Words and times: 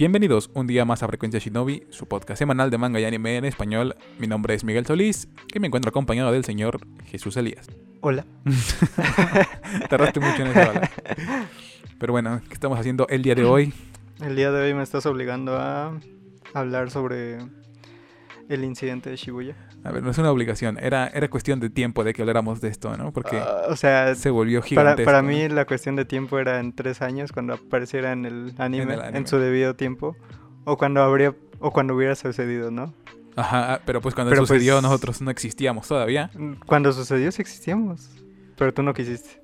Bienvenidos 0.00 0.50
un 0.54 0.66
día 0.66 0.86
más 0.86 1.02
a 1.02 1.08
Frecuencia 1.08 1.38
Shinobi, 1.38 1.82
su 1.90 2.08
podcast 2.08 2.38
semanal 2.38 2.70
de 2.70 2.78
manga 2.78 2.98
y 3.00 3.04
anime 3.04 3.36
en 3.36 3.44
español. 3.44 3.96
Mi 4.18 4.26
nombre 4.26 4.54
es 4.54 4.64
Miguel 4.64 4.86
Solís 4.86 5.28
y 5.54 5.60
me 5.60 5.66
encuentro 5.66 5.90
acompañado 5.90 6.32
del 6.32 6.42
señor 6.42 6.80
Jesús 7.04 7.36
Elías. 7.36 7.66
Hola. 8.00 8.24
Tardaste 9.90 10.20
mucho 10.20 10.42
en 10.42 10.48
eso. 10.48 10.72
¿vale? 10.72 10.88
Pero 11.98 12.14
bueno, 12.14 12.40
¿qué 12.48 12.54
estamos 12.54 12.78
haciendo 12.78 13.06
el 13.08 13.22
día 13.22 13.34
de 13.34 13.44
hoy? 13.44 13.74
El 14.22 14.36
día 14.36 14.50
de 14.50 14.62
hoy 14.62 14.72
me 14.72 14.82
estás 14.82 15.04
obligando 15.04 15.58
a 15.58 15.92
hablar 16.54 16.90
sobre 16.90 17.36
el 18.48 18.64
incidente 18.64 19.10
de 19.10 19.16
Shibuya. 19.16 19.54
A 19.82 19.90
ver, 19.92 20.02
no 20.02 20.10
es 20.10 20.18
una 20.18 20.30
obligación, 20.30 20.78
era, 20.78 21.06
era 21.08 21.28
cuestión 21.30 21.58
de 21.58 21.70
tiempo 21.70 22.04
de 22.04 22.12
que 22.12 22.20
habláramos 22.22 22.60
de 22.60 22.68
esto, 22.68 22.96
¿no? 22.98 23.12
Porque 23.12 23.38
Ah, 23.38 23.62
o 23.68 23.76
sea, 23.76 24.14
se 24.14 24.28
volvió 24.30 24.60
para, 24.60 24.68
gigantesco. 24.68 25.04
para 25.06 25.22
¿no? 25.22 25.28
mí 25.28 25.48
la 25.48 25.64
cuestión 25.64 25.96
de 25.96 26.04
tiempo 26.04 26.38
era 26.38 26.60
en 26.60 26.72
tres 26.74 27.00
años 27.00 27.32
cuando 27.32 27.54
apareciera 27.54 28.12
en 28.12 28.26
el 28.26 28.54
anime, 28.58 28.82
En 28.82 28.90
en, 28.90 28.94
el 28.98 29.00
anime. 29.04 29.26
su 29.26 29.38
debido 29.38 29.74
tiempo, 29.76 30.16
o 30.64 30.76
cuando 30.76 31.02
habría 31.02 31.34
o 31.60 31.70
cuando 31.70 31.94
hubiera 31.94 32.14
sucedido, 32.14 32.70
¿no? 32.70 32.92
Ajá, 33.36 33.74
ah, 33.74 33.80
pero 33.86 34.00
pues 34.02 34.14
cuando 34.14 34.30
Pero, 34.30 34.42
sucedió 34.46 34.74
pues- 34.74 34.82
nosotros 34.82 35.20
no 35.22 35.30
existíamos 35.30 35.88
todavía. 35.88 36.30
Cuando 36.66 36.92
sucedió 36.92 37.32
sí 37.32 37.40
existíamos, 37.40 38.10
pero 38.56 38.74
tú 38.74 38.82
no 38.82 38.92
quisiste. 38.92 39.40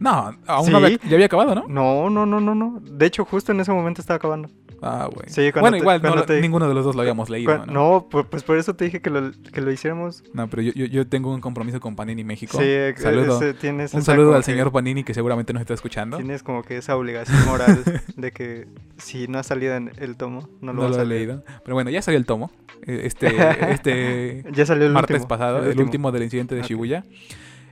No, 0.00 0.32
aún 0.46 0.66
¿Sí? 0.66 0.70
no 0.70 0.76
había, 0.78 0.98
ya 1.08 1.14
había 1.14 1.26
acabado, 1.26 1.54
¿no? 1.54 1.66
No, 1.66 2.10
no, 2.10 2.26
no, 2.26 2.40
no, 2.40 2.54
no. 2.54 2.80
De 2.82 3.06
hecho, 3.06 3.24
justo 3.24 3.52
en 3.52 3.60
ese 3.60 3.72
momento 3.72 4.00
estaba 4.00 4.16
acabando. 4.16 4.50
Ah, 4.80 5.08
güey. 5.12 5.28
Sí, 5.28 5.50
cuando 5.50 5.60
bueno, 5.62 5.76
te- 5.76 5.78
igual 5.82 5.96
no 5.96 6.00
cuando 6.02 6.16
lo- 6.20 6.26
te- 6.26 6.40
ninguno 6.40 6.68
de 6.68 6.74
los 6.74 6.84
dos 6.84 6.94
lo 6.94 7.00
habíamos 7.02 7.28
leído, 7.30 7.52
Cua- 7.52 7.66
¿no? 7.66 7.72
no, 7.72 8.08
pu- 8.08 8.26
pues 8.30 8.44
por 8.44 8.56
eso 8.58 8.74
te 8.76 8.84
dije 8.84 9.00
que 9.02 9.10
lo, 9.10 9.32
que 9.52 9.60
lo 9.60 9.72
hiciéramos. 9.72 10.22
No, 10.32 10.48
pero 10.48 10.62
yo, 10.62 10.72
yo, 10.72 10.86
yo 10.86 11.06
tengo 11.08 11.34
un 11.34 11.40
compromiso 11.40 11.80
con 11.80 11.96
Panini 11.96 12.22
México. 12.22 12.58
Sí, 12.58 12.64
eh, 12.64 12.94
Saludo. 12.96 13.36
ese- 13.36 13.54
tienes 13.54 13.92
un 13.94 14.02
saludo 14.02 14.34
al 14.36 14.44
señor 14.44 14.70
Panini 14.70 15.02
que 15.02 15.14
seguramente 15.14 15.52
nos 15.52 15.60
está 15.62 15.74
escuchando. 15.74 16.16
Tienes 16.18 16.42
como 16.42 16.62
que 16.62 16.76
esa 16.76 16.96
obligación 16.96 17.44
moral 17.46 17.82
de 18.16 18.30
que 18.32 18.68
si 18.98 19.26
no 19.26 19.38
ha 19.38 19.42
salido 19.42 19.74
en 19.74 19.90
el 19.98 20.16
tomo, 20.16 20.48
no 20.60 20.72
No 20.72 20.74
lo 20.74 20.82
lo, 20.84 20.88
vas 20.90 20.98
a 20.98 21.02
he 21.02 21.06
leído. 21.06 21.42
Pero 21.64 21.74
bueno, 21.74 21.90
ya 21.90 22.00
salió 22.02 22.18
el 22.18 22.26
tomo. 22.26 22.50
Eh, 22.86 23.00
Este, 23.04 23.26
este 23.72 24.44
Ya 24.52 24.64
salió 24.64 24.86
el 24.86 24.92
martes 24.92 25.14
último, 25.16 25.28
pasado, 25.28 25.64
el, 25.68 25.80
último 25.80 26.12
del 26.12 26.22
incidente 26.22 26.54
de 26.54 26.60
Ok. 26.60 26.68
Shibuya. 26.68 27.04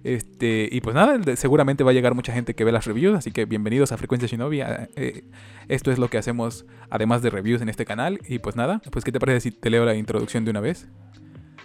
Este, 0.06 0.68
y 0.70 0.82
pues 0.82 0.94
nada, 0.94 1.18
seguramente 1.34 1.82
va 1.82 1.90
a 1.90 1.92
llegar 1.92 2.14
mucha 2.14 2.32
gente 2.32 2.54
que 2.54 2.62
ve 2.62 2.70
las 2.70 2.84
reviews, 2.84 3.18
así 3.18 3.32
que 3.32 3.44
bienvenidos 3.44 3.90
a 3.90 3.96
Frecuencia 3.96 4.28
Shinobi. 4.28 4.60
eh, 4.60 5.24
esto 5.66 5.90
es 5.90 5.98
lo 5.98 6.08
que 6.08 6.16
hacemos 6.16 6.64
además 6.90 7.22
de 7.22 7.30
reviews 7.30 7.60
en 7.60 7.68
este 7.68 7.84
canal. 7.84 8.20
Y 8.28 8.38
pues 8.38 8.54
nada, 8.54 8.80
pues 8.92 9.04
¿qué 9.04 9.10
te 9.10 9.18
parece 9.18 9.40
si 9.40 9.50
te 9.50 9.68
leo 9.68 9.84
la 9.84 9.96
introducción 9.96 10.44
de 10.44 10.52
una 10.52 10.60
vez? 10.60 10.86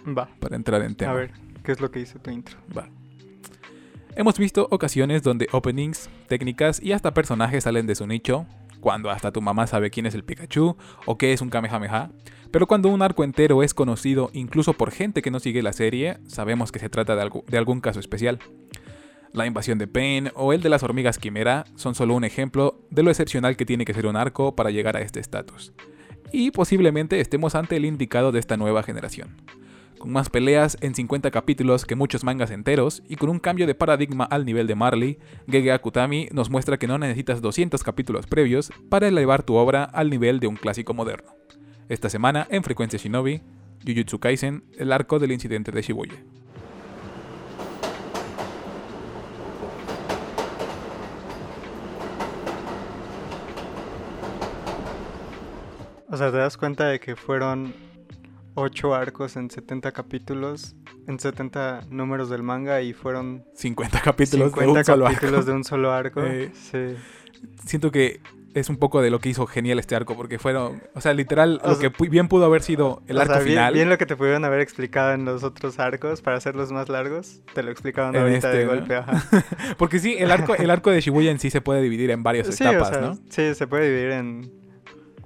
Va, 0.06 0.28
Para 0.40 0.56
entrar 0.56 0.82
en 0.82 0.96
tema. 0.96 1.12
a 1.12 1.14
ver, 1.14 1.30
¿qué 1.62 1.70
es 1.70 1.80
lo 1.80 1.92
que 1.92 2.00
dice 2.00 2.18
tu 2.18 2.32
intro? 2.32 2.58
Va. 2.76 2.88
Hemos 4.16 4.36
visto 4.40 4.66
ocasiones 4.72 5.22
donde 5.22 5.46
openings, 5.52 6.10
técnicas 6.26 6.82
y 6.82 6.90
hasta 6.90 7.14
personajes 7.14 7.62
salen 7.62 7.86
de 7.86 7.94
su 7.94 8.08
nicho, 8.08 8.44
cuando 8.82 9.08
hasta 9.10 9.32
tu 9.32 9.40
mamá 9.40 9.66
sabe 9.66 9.88
quién 9.90 10.04
es 10.04 10.14
el 10.14 10.24
Pikachu 10.24 10.76
o 11.06 11.16
qué 11.16 11.32
es 11.32 11.40
un 11.40 11.48
Kamehameha, 11.48 12.10
pero 12.50 12.66
cuando 12.66 12.90
un 12.90 13.00
arco 13.00 13.24
entero 13.24 13.62
es 13.62 13.72
conocido 13.72 14.28
incluso 14.34 14.74
por 14.74 14.90
gente 14.90 15.22
que 15.22 15.30
no 15.30 15.40
sigue 15.40 15.62
la 15.62 15.72
serie, 15.72 16.18
sabemos 16.26 16.70
que 16.72 16.80
se 16.80 16.90
trata 16.90 17.16
de, 17.16 17.22
algo- 17.22 17.44
de 17.48 17.56
algún 17.56 17.80
caso 17.80 18.00
especial. 18.00 18.40
La 19.32 19.46
invasión 19.46 19.78
de 19.78 19.86
Pain 19.86 20.30
o 20.34 20.52
el 20.52 20.60
de 20.60 20.68
las 20.68 20.82
hormigas 20.82 21.18
quimera 21.18 21.64
son 21.76 21.94
solo 21.94 22.14
un 22.14 22.24
ejemplo 22.24 22.80
de 22.90 23.02
lo 23.02 23.10
excepcional 23.10 23.56
que 23.56 23.64
tiene 23.64 23.86
que 23.86 23.94
ser 23.94 24.06
un 24.06 24.16
arco 24.16 24.54
para 24.54 24.70
llegar 24.70 24.96
a 24.96 25.00
este 25.00 25.20
estatus. 25.20 25.72
Y 26.32 26.50
posiblemente 26.50 27.20
estemos 27.20 27.54
ante 27.54 27.76
el 27.76 27.84
indicado 27.86 28.32
de 28.32 28.40
esta 28.40 28.56
nueva 28.58 28.82
generación 28.82 29.36
con 30.02 30.10
más 30.10 30.30
peleas 30.30 30.76
en 30.80 30.96
50 30.96 31.30
capítulos 31.30 31.86
que 31.86 31.94
muchos 31.94 32.24
mangas 32.24 32.50
enteros 32.50 33.04
y 33.08 33.14
con 33.14 33.30
un 33.30 33.38
cambio 33.38 33.68
de 33.68 33.76
paradigma 33.76 34.24
al 34.24 34.44
nivel 34.44 34.66
de 34.66 34.74
Marley, 34.74 35.20
Gege 35.48 35.70
Akutami 35.70 36.28
nos 36.32 36.50
muestra 36.50 36.76
que 36.76 36.88
no 36.88 36.98
necesitas 36.98 37.40
200 37.40 37.84
capítulos 37.84 38.26
previos 38.26 38.72
para 38.88 39.06
elevar 39.06 39.44
tu 39.44 39.54
obra 39.54 39.84
al 39.84 40.10
nivel 40.10 40.40
de 40.40 40.48
un 40.48 40.56
clásico 40.56 40.92
moderno. 40.92 41.30
Esta 41.88 42.10
semana 42.10 42.48
en 42.50 42.64
Frecuencia 42.64 42.98
Shinobi, 42.98 43.42
Jujutsu 43.86 44.18
Kaisen, 44.18 44.64
el 44.76 44.90
arco 44.90 45.20
del 45.20 45.30
incidente 45.30 45.70
de 45.70 45.82
Shibuya. 45.82 46.16
O 56.10 56.16
sea, 56.16 56.32
te 56.32 56.38
das 56.38 56.56
cuenta 56.56 56.88
de 56.88 56.98
que 56.98 57.14
fueron 57.14 57.72
8 58.54 58.94
arcos 58.94 59.36
en 59.36 59.50
70 59.50 59.92
capítulos, 59.92 60.74
en 61.06 61.18
70 61.18 61.86
números 61.90 62.28
del 62.30 62.42
manga 62.42 62.82
y 62.82 62.92
fueron 62.92 63.44
50 63.54 64.00
capítulos 64.02 64.52
50 64.52 64.72
de 64.72 64.78
un 64.78 64.84
solo 64.84 65.04
capítulos 65.06 65.38
arco. 65.40 65.50
de 65.50 65.56
un 65.56 65.64
solo 65.64 65.92
arco. 65.92 66.20
Eh, 66.24 66.50
Sí. 66.54 66.96
Siento 67.66 67.90
que 67.90 68.20
es 68.54 68.68
un 68.68 68.76
poco 68.76 69.00
de 69.00 69.10
lo 69.10 69.18
que 69.18 69.30
hizo 69.30 69.46
genial 69.46 69.78
este 69.78 69.96
arco, 69.96 70.14
porque 70.14 70.38
fueron, 70.38 70.82
o 70.94 71.00
sea, 71.00 71.14
literal, 71.14 71.58
O 71.64 71.68
lo 71.70 71.74
sea- 71.76 71.90
que 71.90 72.08
bien 72.08 72.28
pudo 72.28 72.44
haber 72.44 72.62
sido 72.62 73.02
el 73.08 73.18
arco 73.18 73.32
sea, 73.34 73.42
bien, 73.42 73.54
final. 73.56 73.74
bien 73.74 73.88
lo 73.88 73.96
que 73.98 74.04
te 74.06 74.14
pudieron 74.14 74.44
haber 74.44 74.60
explicado 74.60 75.12
en 75.14 75.24
los 75.24 75.42
otros 75.42 75.78
arcos 75.78 76.20
para 76.20 76.36
hacerlos 76.36 76.70
más 76.70 76.88
largos, 76.90 77.40
te 77.54 77.62
lo 77.62 77.70
explicaron 77.70 78.14
En 78.14 78.22
ahorita 78.22 78.50
de 78.50 78.62
este, 78.62 78.66
¿no? 78.66 78.78
golpe. 78.78 78.94
Ajá. 78.96 79.24
Porque 79.78 79.98
sí, 79.98 80.14
el 80.18 80.30
arco, 80.30 80.54
el 80.54 80.70
arco 80.70 80.90
de 80.90 81.00
Shibuya 81.00 81.30
en 81.30 81.38
sí 81.40 81.50
se 81.50 81.62
puede 81.62 81.80
dividir 81.80 82.10
en 82.10 82.22
varias 82.22 82.46
Sí, 82.54 82.62
etapas, 82.62 82.90
o 82.90 82.92
sea, 82.92 83.00
¿no? 83.00 83.14
sí, 83.30 83.54
se 83.54 83.66
puede 83.66 83.88
dividir 83.88 84.10
en 84.12 84.52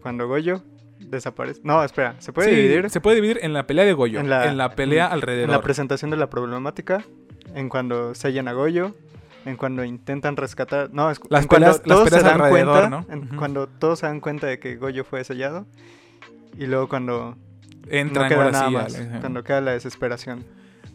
cuando 0.00 0.28
Goyo 0.28 0.62
desaparece. 1.10 1.60
No, 1.64 1.82
espera, 1.84 2.16
se 2.20 2.32
puede 2.32 2.50
Sí, 2.50 2.54
dividir 2.56 2.90
Se 2.90 3.00
puede 3.00 3.16
dividir 3.16 3.38
en 3.42 3.52
la 3.52 3.66
pelea 3.66 3.84
de 3.84 3.92
Goyo, 3.92 4.18
en 4.20 4.26
En 4.26 4.30
la, 4.30 4.52
la- 4.52 4.74
pelea 4.74 5.06
en- 5.06 5.12
alrededor. 5.12 5.44
en 5.46 5.50
la 5.52 5.60
presentación 5.60 6.10
de 6.10 6.16
la 6.16 6.28
problemática, 6.30 7.04
en 7.54 7.68
cuando 7.68 8.14
sellan 8.14 8.48
a 8.48 8.52
Goyo, 8.52 8.94
en 9.44 9.56
cuando 9.56 9.84
intentan 9.84 10.36
rescatar, 10.36 10.90
no, 10.92 11.10
es 11.10 11.20
Las 11.30 11.42
en 11.42 11.48
cuando 11.48 11.68
las 11.68 11.82
todos 11.82 12.08
se 12.10 12.20
dan 12.20 12.38
cuenta, 12.50 12.88
¿no? 12.90 13.06
en 13.08 13.26
cuando 13.36 13.68
todos 13.68 14.00
se 14.00 14.06
dan 14.06 14.20
cuenta 14.20 14.46
de 14.48 14.58
que 14.58 14.76
Goyo 14.76 15.04
fue 15.04 15.22
sellado 15.24 15.66
y 16.58 16.66
luego 16.66 16.88
cuando 16.88 17.36
no 17.90 18.28
queda 18.28 18.50
nada 18.50 18.70
más, 18.70 19.00
cuando 19.20 19.44
queda 19.44 19.60
la 19.60 19.72
desesperación. 19.72 20.44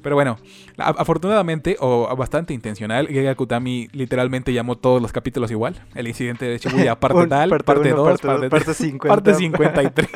Pero 0.01 0.15
bueno, 0.15 0.37
afortunadamente, 0.77 1.77
o 1.79 2.15
bastante 2.15 2.53
intencional, 2.53 3.07
Gege 3.07 3.29
Akutami 3.29 3.87
literalmente 3.91 4.51
llamó 4.53 4.77
todos 4.77 5.01
los 5.01 5.11
capítulos 5.11 5.51
igual. 5.51 5.75
El 5.95 6.07
incidente 6.07 6.45
de 6.45 6.57
Shibuya, 6.57 6.95
parte 6.99 7.19
Un- 7.19 7.29
tal, 7.29 7.49
parte 7.49 7.93
uno, 7.93 8.03
2, 8.03 8.21
parte, 8.21 8.27
parte, 8.27 8.41
dos, 8.49 8.49
tres, 8.49 8.49
parte 8.49 8.73
50. 8.73 9.07
parte 9.15 9.33
53. 9.35 10.09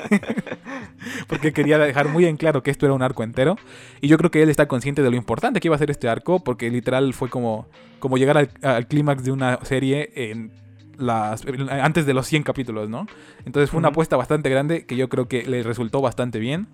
Porque 1.27 1.53
quería 1.53 1.77
dejar 1.77 2.09
muy 2.09 2.25
en 2.25 2.37
claro 2.37 2.63
que 2.63 2.71
esto 2.71 2.85
era 2.85 2.93
un 2.93 3.01
arco 3.01 3.23
entero. 3.23 3.57
Y 4.01 4.07
yo 4.07 4.17
creo 4.17 4.31
que 4.31 4.41
él 4.41 4.49
está 4.49 4.67
consciente 4.67 5.01
de 5.03 5.09
lo 5.09 5.15
importante 5.15 5.59
que 5.59 5.67
iba 5.67 5.75
a 5.75 5.79
ser 5.79 5.91
este 5.91 6.07
arco, 6.09 6.43
porque 6.43 6.69
literal 6.71 7.13
fue 7.13 7.29
como, 7.29 7.67
como 7.99 8.17
llegar 8.17 8.37
al, 8.37 8.49
al 8.63 8.87
clímax 8.87 9.23
de 9.23 9.31
una 9.31 9.59
serie 9.63 10.11
en 10.15 10.51
las, 10.97 11.43
antes 11.69 12.05
de 12.05 12.13
los 12.13 12.25
100 12.27 12.43
capítulos, 12.43 12.89
¿no? 12.89 13.05
Entonces 13.45 13.69
fue 13.69 13.77
una 13.79 13.89
apuesta 13.89 14.15
bastante 14.17 14.49
grande 14.49 14.85
que 14.85 14.95
yo 14.95 15.09
creo 15.09 15.27
que 15.27 15.43
le 15.43 15.61
resultó 15.63 16.01
bastante 16.01 16.39
bien. 16.39 16.67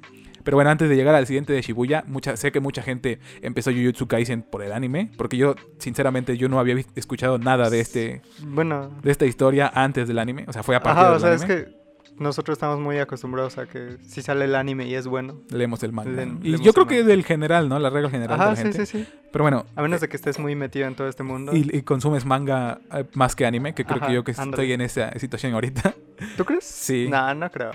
Pero 0.44 0.58
bueno, 0.58 0.70
antes 0.70 0.90
de 0.90 0.96
llegar 0.96 1.16
al 1.16 1.26
siguiente 1.28 1.54
de 1.54 1.62
Shibuya, 1.62 2.04
mucha, 2.08 2.36
sé 2.38 2.52
que 2.52 2.60
mucha 2.60 2.82
gente 2.82 3.20
empezó 3.42 3.72
Jujutsu 3.72 4.08
Kaisen 4.08 4.42
por 4.44 4.64
el 4.64 4.72
anime, 4.74 5.12
porque 5.18 5.38
yo, 5.38 5.56
sinceramente, 5.80 6.38
yo 6.38 6.50
no 6.50 6.60
había 6.60 6.76
escuchado 6.96 7.38
nada 7.38 7.70
de 7.70 7.80
este 7.80 8.22
Bueno, 8.44 8.90
de 9.04 9.12
esta 9.12 9.26
historia 9.26 9.72
antes 9.74 10.08
del 10.08 10.20
anime, 10.20 10.46
o 10.48 10.54
sea, 10.54 10.64
fue 10.64 10.76
a 10.76 10.82
partir 10.82 11.00
ajá, 11.02 11.08
del 11.10 11.18
o 11.18 11.20
sea, 11.20 11.30
anime. 11.34 11.46
es 11.46 11.66
que 11.66 11.82
nosotros 12.18 12.56
estamos 12.56 12.80
muy 12.80 13.00
acostumbrados 13.00 13.58
a 13.58 13.66
que 13.66 13.98
si 14.08 14.22
sale 14.22 14.46
el 14.46 14.54
anime 14.54 14.86
y 14.86 14.94
es 14.94 15.08
bueno. 15.08 15.42
Leemos 15.50 15.82
el 15.82 15.92
manga. 15.92 16.24
Y 16.44 16.52
yo 16.62 16.72
creo 16.74 16.86
que 16.86 16.98
manga. 16.98 17.08
del 17.08 17.24
general, 17.24 17.68
¿no? 17.68 17.80
La 17.80 17.90
regla 17.90 18.12
general 18.12 18.38
de 18.38 18.44
Ajá, 18.44 18.52
la 18.52 18.56
sí, 18.58 18.62
gente. 18.64 18.86
sí, 18.86 19.00
sí. 19.00 19.08
Pero 19.32 19.44
bueno, 19.44 19.66
A 19.76 19.82
menos 19.82 20.02
de 20.02 20.10
que 20.10 20.18
estés 20.18 20.38
muy 20.38 20.54
metido 20.56 20.88
en 20.88 20.94
todo 20.96 21.08
este 21.08 21.24
mundo. 21.24 21.52
y, 21.56 21.68
y 21.76 21.82
consumes 21.82 22.26
manga 22.26 22.80
eh, 22.94 23.06
más 23.16 23.36
que 23.36 23.46
anime, 23.46 23.74
que 23.74 23.86
creo 23.86 23.98
Ajá, 23.98 24.08
que 24.08 24.14
yo 24.14 24.24
que 24.24 24.32
estoy 24.32 24.72
en 24.74 24.82
esa 24.82 25.18
situación 25.18 25.54
ahorita. 25.54 25.96
¿Tú 26.38 26.46
crees? 26.46 26.64
Sí. 26.66 27.08
No, 27.10 27.34
no 27.34 27.50
creo. 27.50 27.72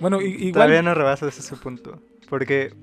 Bueno, 0.00 0.20
igual 0.20 0.52
Todavía 0.52 0.82
no 0.82 0.94
rebasas 0.94 1.38
ese 1.38 1.56
punto. 1.56 2.00
Porque, 2.28 2.74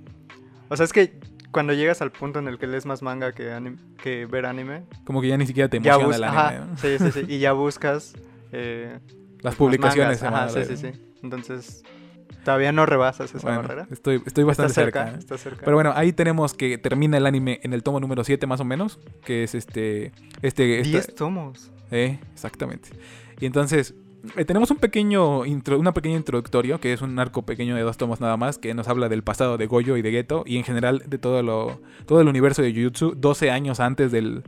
o 0.69 0.75
sea, 0.77 0.85
es 0.85 0.93
que 0.93 1.19
cuando 1.51 1.73
llegas 1.73 2.01
al 2.01 2.11
punto 2.11 2.39
en 2.39 2.47
el 2.47 2.57
que 2.59 2.67
lees 2.67 2.85
más 2.85 3.01
manga 3.01 3.33
que, 3.33 3.51
anim- 3.51 3.79
que 3.97 4.25
ver 4.25 4.45
anime, 4.45 4.83
como 5.03 5.21
que 5.21 5.27
ya 5.29 5.37
ni 5.37 5.47
siquiera 5.47 5.69
te 5.69 5.77
emociona 5.77 6.15
el 6.15 6.23
anime, 6.23 6.65
¿no? 6.71 6.77
Sí, 6.77 6.97
sí, 6.99 7.11
sí. 7.11 7.25
Y 7.27 7.39
ya 7.39 7.53
buscas. 7.53 8.13
eh, 8.51 8.99
Las 9.41 9.56
publicaciones. 9.56 10.21
mangas. 10.21 10.53
Ajá, 10.53 10.63
sí, 10.65 10.75
sí, 10.75 10.91
sí. 10.91 11.00
Entonces, 11.23 11.83
todavía 12.45 12.71
no 12.71 12.85
rebasas 12.85 13.33
esa 13.33 13.39
Bueno, 13.47 13.62
barrera. 13.63 13.88
estoy, 13.91 14.21
estoy 14.25 14.44
bastante 14.44 14.71
Está 14.71 14.81
cerca, 14.83 15.03
cerca. 15.05 15.15
¿eh? 15.15 15.19
está 15.19 15.38
cerca. 15.38 15.65
Pero 15.65 15.75
bueno, 15.77 15.91
ahí 15.95 16.13
tenemos 16.13 16.53
que 16.53 16.77
termina 16.77 17.17
el 17.17 17.25
anime 17.25 17.59
en 17.63 17.73
el 17.73 17.83
tomo 17.83 18.00
número 18.00 18.23
7 18.23 18.45
más 18.47 18.59
o 18.59 18.65
menos, 18.65 19.00
que 19.25 19.44
es 19.44 19.55
este... 19.55 20.12
este 20.41 20.79
esta- 20.79 20.89
10 20.91 21.15
tomos. 21.15 21.71
Eh, 21.91 22.19
exactamente. 22.33 22.89
Y 23.39 23.45
entonces, 23.47 23.95
eh, 24.36 24.45
tenemos 24.45 24.69
un 24.71 24.77
pequeño 24.77 25.45
intro, 25.45 25.80
una 25.80 25.94
pequeña 25.94 26.18
introductorio, 26.18 26.80
que 26.80 26.94
es 26.94 27.01
un 27.01 27.18
arco 27.19 27.44
pequeño 27.44 27.75
de 27.75 27.81
dos 27.81 27.98
tomos 27.98 28.19
nada 28.19 28.38
más, 28.38 28.57
que 28.57 28.74
nos 28.74 28.88
habla 28.88 29.10
del 29.10 29.24
pasado 29.24 29.57
de 29.57 29.68
Goyo 29.68 29.98
y 29.98 30.01
de 30.01 30.12
Geto, 30.12 30.44
y 30.45 30.57
en 30.57 30.63
general 30.63 31.04
de 31.07 31.18
todo, 31.18 31.42
lo, 31.42 31.81
todo 32.06 32.21
el 32.21 32.27
universo 32.27 32.62
de 32.62 32.74
Jujutsu, 32.74 33.13
12 33.16 33.51
años 33.51 33.80
antes 33.80 34.12
del, 34.12 34.44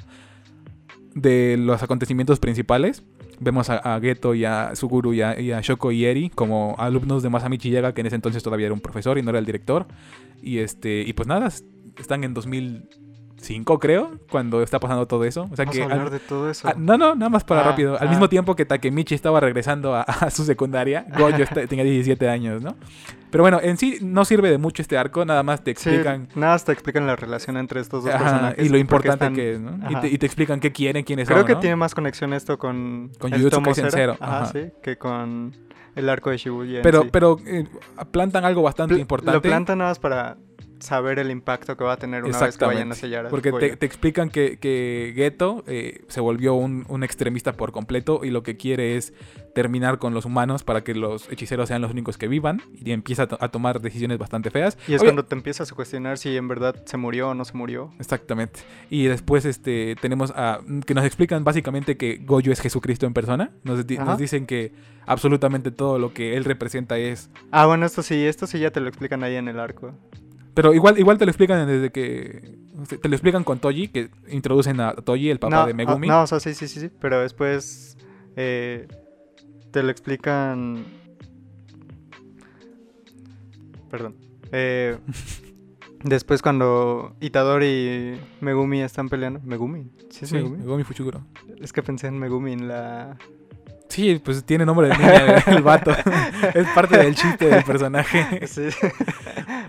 de 1.15 1.57
los 1.57 1.81
acontecimientos 1.83 2.39
principales. 2.39 3.03
Vemos 3.39 3.69
a, 3.69 3.95
a 3.95 3.99
y 4.35 4.45
a 4.45 4.75
Suguru 4.75 5.13
y 5.13 5.21
a, 5.21 5.39
y 5.39 5.51
a 5.51 5.61
Shoko 5.61 5.91
y 5.91 6.05
Eri 6.05 6.29
como 6.29 6.75
alumnos 6.77 7.23
de 7.23 7.29
Masami 7.29 7.57
Chiyaga, 7.57 7.93
que 7.93 8.01
en 8.01 8.07
ese 8.07 8.15
entonces 8.15 8.43
todavía 8.43 8.67
era 8.67 8.73
un 8.73 8.81
profesor 8.81 9.17
y 9.17 9.23
no 9.23 9.31
era 9.31 9.39
el 9.39 9.45
director. 9.45 9.87
Y 10.43 10.59
este 10.59 11.01
y 11.01 11.13
pues 11.13 11.27
nada, 11.27 11.49
están 11.97 12.23
en 12.23 12.35
2000 12.35 12.87
5, 13.41 13.79
creo, 13.79 14.11
cuando 14.29 14.61
está 14.61 14.79
pasando 14.79 15.07
todo 15.07 15.25
eso. 15.25 15.47
O 15.51 15.55
sea 15.55 15.65
Vamos 15.65 15.75
que 15.75 15.81
a 15.81 15.85
hablar 15.85 15.99
al- 16.01 16.09
de 16.11 16.19
todo 16.19 16.49
eso. 16.49 16.67
Ah, 16.67 16.75
no, 16.77 16.97
no, 16.97 17.15
nada 17.15 17.29
más 17.29 17.43
para 17.43 17.61
Ah, 17.61 17.63
rápido. 17.63 17.99
Al 17.99 18.07
ah. 18.07 18.09
mismo 18.09 18.29
tiempo 18.29 18.55
que 18.55 18.65
Takemichi 18.65 19.15
estaba 19.15 19.39
regresando 19.39 19.95
a, 19.95 20.01
a 20.03 20.29
su 20.29 20.43
secundaria, 20.45 21.05
está- 21.39 21.65
tenía 21.67 21.83
17 21.83 22.29
años, 22.29 22.61
¿no? 22.61 22.75
Pero 23.31 23.43
bueno, 23.43 23.59
en 23.61 23.77
sí 23.77 23.97
no 24.01 24.25
sirve 24.25 24.51
de 24.51 24.57
mucho 24.57 24.81
este 24.81 24.97
arco, 24.97 25.23
nada 25.25 25.41
más 25.41 25.63
te 25.63 25.71
Sí, 25.75 25.89
explican 25.89 26.27
nada 26.35 26.53
más 26.53 26.65
te 26.65 26.71
explican 26.73 27.07
la 27.07 27.15
relación 27.15 27.55
entre 27.57 27.79
estos 27.79 28.03
dos 28.03 28.13
ajá, 28.13 28.23
personajes. 28.25 28.65
y 28.65 28.69
lo 28.69 28.77
importante 28.77 29.25
están- 29.25 29.35
que 29.35 29.53
es, 29.53 29.59
¿no? 29.59 29.79
Y 29.89 29.95
te, 30.01 30.07
y 30.09 30.17
te 30.17 30.25
explican 30.25 30.59
qué 30.59 30.71
quieren, 30.71 31.03
quiénes 31.05 31.27
Creo 31.27 31.39
son, 31.39 31.47
que 31.47 31.53
¿no? 31.53 31.59
tiene 31.61 31.75
más 31.77 31.95
conexión 31.95 32.33
esto 32.33 32.57
con, 32.59 33.11
Con 33.19 33.31
Jujutsu 33.31 33.61
Kaisen 33.63 33.89
Zero, 33.89 34.17
Ajá, 34.19 34.41
ajá. 34.43 34.51
sí, 34.51 34.59
que 34.83 34.97
con 34.97 35.55
el 35.95 36.09
arco 36.09 36.29
de 36.29 36.37
Shibuya. 36.37 36.81
Pero, 36.83 37.03
sí. 37.03 37.09
pero 37.11 37.37
eh, 37.47 37.67
plantan 38.11 38.43
algo 38.45 38.61
bastante 38.61 38.95
Pl- 38.95 39.01
importante. 39.01 39.33
Lo 39.33 39.41
plantan 39.41 39.77
nada 39.79 39.91
más 39.91 39.99
para 39.99 40.37
saber 40.81 41.19
el 41.19 41.31
impacto 41.31 41.77
que 41.77 41.83
va 41.83 41.93
a 41.93 41.97
tener 41.97 42.23
una 42.23 42.37
vez 42.39 42.57
que 42.57 42.65
vayan 42.65 42.91
a 42.91 42.95
sellar 42.95 43.27
a 43.27 43.29
Porque 43.29 43.51
te, 43.51 43.77
te 43.77 43.85
explican 43.85 44.29
que, 44.29 44.57
que 44.59 45.13
Geto 45.15 45.63
eh, 45.67 46.03
se 46.07 46.19
volvió 46.19 46.53
un, 46.55 46.85
un 46.89 47.03
extremista 47.03 47.53
por 47.53 47.71
completo 47.71 48.21
y 48.23 48.31
lo 48.31 48.43
que 48.43 48.57
quiere 48.57 48.97
es 48.97 49.13
terminar 49.55 49.99
con 49.99 50.13
los 50.13 50.25
humanos 50.25 50.63
para 50.63 50.83
que 50.83 50.95
los 50.95 51.29
hechiceros 51.31 51.67
sean 51.67 51.81
los 51.81 51.91
únicos 51.91 52.17
que 52.17 52.27
vivan 52.27 52.61
y 52.73 52.91
empieza 52.91 53.23
a, 53.23 53.27
to- 53.27 53.37
a 53.39 53.49
tomar 53.49 53.81
decisiones 53.81 54.17
bastante 54.17 54.49
feas. 54.49 54.77
Y 54.87 54.93
es 54.93 55.03
cuando 55.03 55.25
te 55.25 55.35
empiezas 55.35 55.71
a 55.71 55.75
cuestionar 55.75 56.17
si 56.17 56.35
en 56.37 56.47
verdad 56.47 56.75
se 56.85 56.97
murió 56.97 57.29
o 57.29 57.33
no 57.33 57.45
se 57.45 57.55
murió. 57.55 57.91
Exactamente. 57.99 58.61
Y 58.89 59.05
después 59.05 59.45
este 59.45 59.95
tenemos 60.01 60.31
a 60.35 60.59
que 60.85 60.93
nos 60.93 61.05
explican 61.05 61.43
básicamente 61.43 61.97
que 61.97 62.17
Goyo 62.25 62.51
es 62.51 62.59
Jesucristo 62.61 63.05
en 63.05 63.13
persona. 63.13 63.51
Nos, 63.63 63.85
di- 63.85 63.97
Ajá. 63.97 64.05
nos 64.05 64.17
dicen 64.17 64.45
que 64.47 64.73
absolutamente 65.05 65.71
todo 65.71 65.99
lo 65.99 66.13
que 66.13 66.37
él 66.37 66.45
representa 66.45 66.97
es... 66.97 67.29
Ah, 67.51 67.65
bueno, 67.65 67.85
esto 67.85 68.01
sí, 68.03 68.25
esto 68.25 68.47
sí 68.47 68.59
ya 68.59 68.71
te 68.71 68.79
lo 68.79 68.87
explican 68.87 69.23
ahí 69.23 69.35
en 69.35 69.47
el 69.47 69.59
arco. 69.59 69.93
Pero 70.53 70.73
igual, 70.73 70.99
igual 70.99 71.17
te 71.17 71.25
lo 71.25 71.31
explican 71.31 71.65
desde 71.67 71.91
que... 71.91 72.59
Te 73.01 73.09
lo 73.09 73.15
explican 73.15 73.43
con 73.43 73.59
Toji, 73.59 73.89
que 73.89 74.09
introducen 74.29 74.79
a 74.79 74.93
Toji, 74.93 75.29
el 75.29 75.39
papá 75.39 75.61
no, 75.61 75.67
de 75.67 75.73
Megumi. 75.73 76.07
ah, 76.09 76.11
no, 76.11 76.23
o 76.23 76.27
sea, 76.27 76.39
sí, 76.39 76.53
sí, 76.53 76.67
sí, 76.67 76.79
sí, 76.79 76.89
pero 76.99 77.21
después 77.21 77.97
eh, 78.35 78.87
te 79.71 79.83
lo 79.83 79.89
explican... 79.89 80.85
Perdón. 83.89 84.15
Eh, 84.51 84.97
después 86.03 86.41
cuando 86.41 87.15
Itadori 87.19 87.65
y 87.65 88.21
Megumi 88.41 88.81
están 88.81 89.09
peleando... 89.09 89.39
¿Megumi? 89.43 89.91
¿Sí 90.09 90.25
es 90.25 90.29
Sí, 90.29 90.35
Megumi? 90.35 90.57
Megumi 90.57 90.83
Fuchiguro. 90.83 91.25
Es 91.59 91.71
que 91.71 91.83
pensé 91.83 92.07
en 92.07 92.19
Megumi 92.19 92.53
en 92.53 92.67
la... 92.67 93.17
Sí, 93.91 94.21
pues 94.23 94.43
tiene 94.45 94.65
nombre 94.65 94.87
de 94.87 94.97
niña 94.97 95.43
el 95.47 95.61
vato. 95.63 95.91
es 96.53 96.67
parte 96.73 96.97
del 96.97 97.13
chiste 97.13 97.45
del 97.47 97.63
personaje. 97.63 98.47
Sí. 98.47 98.69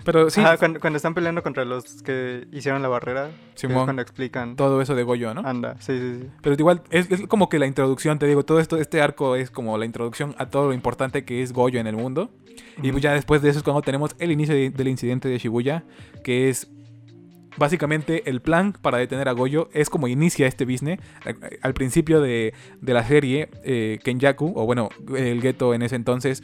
Pero 0.05 0.29
sí, 0.29 0.41
cuando, 0.59 0.79
cuando 0.79 0.97
están 0.97 1.13
peleando 1.13 1.43
contra 1.43 1.65
los 1.65 2.01
que 2.03 2.47
hicieron 2.51 2.81
la 2.81 2.87
barrera, 2.87 3.27
que 3.27 3.53
es 3.55 3.59
Simón, 3.61 3.83
cuando 3.85 4.01
explican... 4.01 4.55
todo 4.55 4.81
eso 4.81 4.95
de 4.95 5.03
Goyo, 5.03 5.33
¿no? 5.33 5.41
Anda, 5.45 5.75
sí, 5.79 5.97
sí, 5.99 6.19
sí. 6.21 6.29
Pero 6.41 6.55
igual, 6.57 6.81
es, 6.89 7.11
es 7.11 7.27
como 7.27 7.49
que 7.49 7.59
la 7.59 7.67
introducción, 7.67 8.17
te 8.19 8.25
digo, 8.25 8.43
todo 8.43 8.59
esto, 8.59 8.77
este 8.77 9.01
arco 9.01 9.35
es 9.35 9.49
como 9.51 9.77
la 9.77 9.85
introducción 9.85 10.35
a 10.37 10.47
todo 10.47 10.67
lo 10.67 10.73
importante 10.73 11.25
que 11.25 11.41
es 11.41 11.53
Goyo 11.53 11.79
en 11.79 11.87
el 11.87 11.95
mundo. 11.95 12.29
Y 12.81 12.91
pues 12.91 13.03
ya 13.03 13.13
después 13.13 13.41
de 13.41 13.49
eso 13.49 13.59
es 13.59 13.63
cuando 13.63 13.81
tenemos 13.81 14.15
el 14.19 14.31
inicio 14.31 14.55
de- 14.55 14.69
del 14.69 14.87
incidente 14.87 15.27
de 15.27 15.37
Shibuya, 15.37 15.83
que 16.23 16.49
es 16.49 16.69
básicamente 17.57 18.29
el 18.29 18.41
plan 18.41 18.73
para 18.81 18.97
detener 18.97 19.29
a 19.29 19.31
Goyo, 19.33 19.69
es 19.73 19.89
como 19.89 20.07
inicia 20.07 20.47
este 20.47 20.65
business. 20.65 20.99
Al 21.61 21.73
principio 21.73 22.21
de, 22.21 22.53
de 22.81 22.93
la 22.93 23.03
serie, 23.05 23.49
eh, 23.63 23.99
Kenyaku, 24.03 24.53
o 24.55 24.65
bueno, 24.65 24.89
el 25.15 25.41
gueto 25.41 25.73
en 25.73 25.81
ese 25.81 25.95
entonces, 25.95 26.43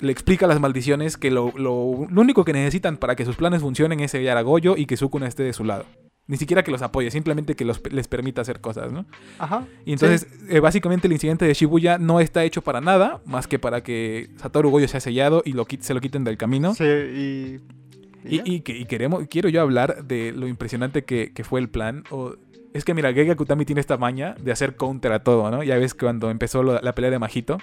le 0.00 0.12
explica 0.12 0.46
las 0.46 0.60
maldiciones 0.60 1.16
que 1.16 1.30
lo, 1.30 1.52
lo- 1.56 2.06
lo 2.10 2.20
único 2.20 2.44
que 2.44 2.52
necesitan 2.54 2.96
para 2.96 3.16
que 3.16 3.24
sus 3.26 3.36
planes 3.36 3.60
funcionen 3.60 4.00
es 4.00 4.12
sellar 4.12 4.36
a 4.38 4.42
Goyo 4.42 4.76
y 4.76 4.86
que 4.86 4.96
Sukuna 4.96 5.26
esté 5.28 5.42
de 5.42 5.52
su 5.52 5.64
lado. 5.64 5.84
Ni 6.26 6.36
siquiera 6.36 6.62
que 6.62 6.70
los 6.70 6.80
apoye, 6.80 7.10
simplemente 7.10 7.56
que 7.56 7.64
los, 7.64 7.82
les 7.90 8.06
permita 8.06 8.40
hacer 8.40 8.60
cosas, 8.60 8.92
¿no? 8.92 9.04
Ajá. 9.38 9.66
Y 9.84 9.92
entonces, 9.92 10.28
eh, 10.48 10.60
básicamente 10.60 11.08
el 11.08 11.12
incidente 11.12 11.44
de 11.44 11.52
Shibuya 11.54 11.98
no 11.98 12.20
está 12.20 12.44
hecho 12.44 12.62
para 12.62 12.80
nada, 12.80 13.20
más 13.26 13.48
que 13.48 13.58
para 13.58 13.82
que 13.82 14.30
Satoru 14.36 14.70
Goyo 14.70 14.86
sea 14.86 15.00
sellado 15.00 15.42
y 15.44 15.54
lo, 15.54 15.66
se 15.80 15.92
lo 15.92 16.00
quiten 16.00 16.22
del 16.22 16.36
camino. 16.38 16.72
Sí, 16.74 16.84
y... 16.84 17.60
Y, 18.24 18.60
queremos, 18.60 19.26
quiero 19.28 19.48
yo 19.48 19.60
hablar 19.62 20.04
de 20.04 20.32
lo 20.32 20.46
impresionante 20.46 21.04
que, 21.04 21.32
que 21.32 21.44
fue 21.44 21.60
el 21.60 21.68
plan. 21.68 22.04
O, 22.10 22.34
es 22.72 22.84
que 22.84 22.94
mira, 22.94 23.12
Gege 23.12 23.32
Akutami 23.32 23.64
tiene 23.64 23.80
esta 23.80 23.96
maña 23.96 24.36
de 24.40 24.52
hacer 24.52 24.76
counter 24.76 25.10
a 25.12 25.24
todo, 25.24 25.50
¿no? 25.50 25.62
Ya 25.64 25.76
ves 25.76 25.92
cuando 25.94 26.30
empezó 26.30 26.62
lo- 26.62 26.80
la 26.80 26.94
pelea 26.94 27.10
de 27.10 27.18
Majito, 27.18 27.58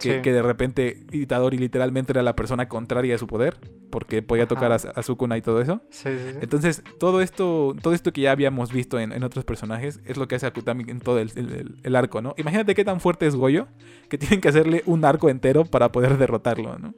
que, 0.00 0.16
Sí. 0.16 0.20
que 0.22 0.32
de 0.32 0.42
repente 0.42 1.04
Itadori 1.12 1.58
literalmente 1.58 2.10
era 2.12 2.22
la 2.24 2.34
persona 2.34 2.68
contraria 2.68 3.12
de 3.12 3.18
su 3.18 3.28
poder, 3.28 3.56
porque 3.90 4.20
podía 4.22 4.48
tocar 4.48 4.72
a, 4.72 4.74
a 4.76 5.02
Sukuna 5.04 5.36
y 5.36 5.42
todo 5.42 5.60
eso. 5.60 5.80
Sí, 5.90 6.08
sí. 6.10 6.38
Entonces, 6.40 6.82
todo 6.98 7.20
esto, 7.20 7.76
todo 7.82 7.94
esto 7.94 8.12
que 8.12 8.22
ya 8.22 8.32
habíamos 8.32 8.72
visto 8.72 8.98
en, 8.98 9.12
en 9.12 9.22
otros 9.22 9.44
personajes 9.44 10.00
es 10.06 10.16
lo 10.16 10.26
que 10.26 10.34
hace 10.34 10.46
Akutami 10.46 10.84
en 10.88 10.98
todo 11.00 11.20
el, 11.20 11.30
el- 11.36 11.76
el 11.84 11.96
arco, 11.96 12.20
¿no? 12.20 12.34
Imagínate 12.36 12.74
qué 12.74 12.84
tan 12.84 12.98
fuerte 13.00 13.26
es 13.28 13.36
Goyo 13.36 13.68
que 14.08 14.18
tienen 14.18 14.40
que 14.40 14.48
hacerle 14.48 14.82
un 14.86 15.04
arco 15.04 15.28
entero 15.30 15.66
para 15.66 15.92
poder 15.92 16.18
derrotarlo, 16.18 16.78
¿no? 16.80 16.94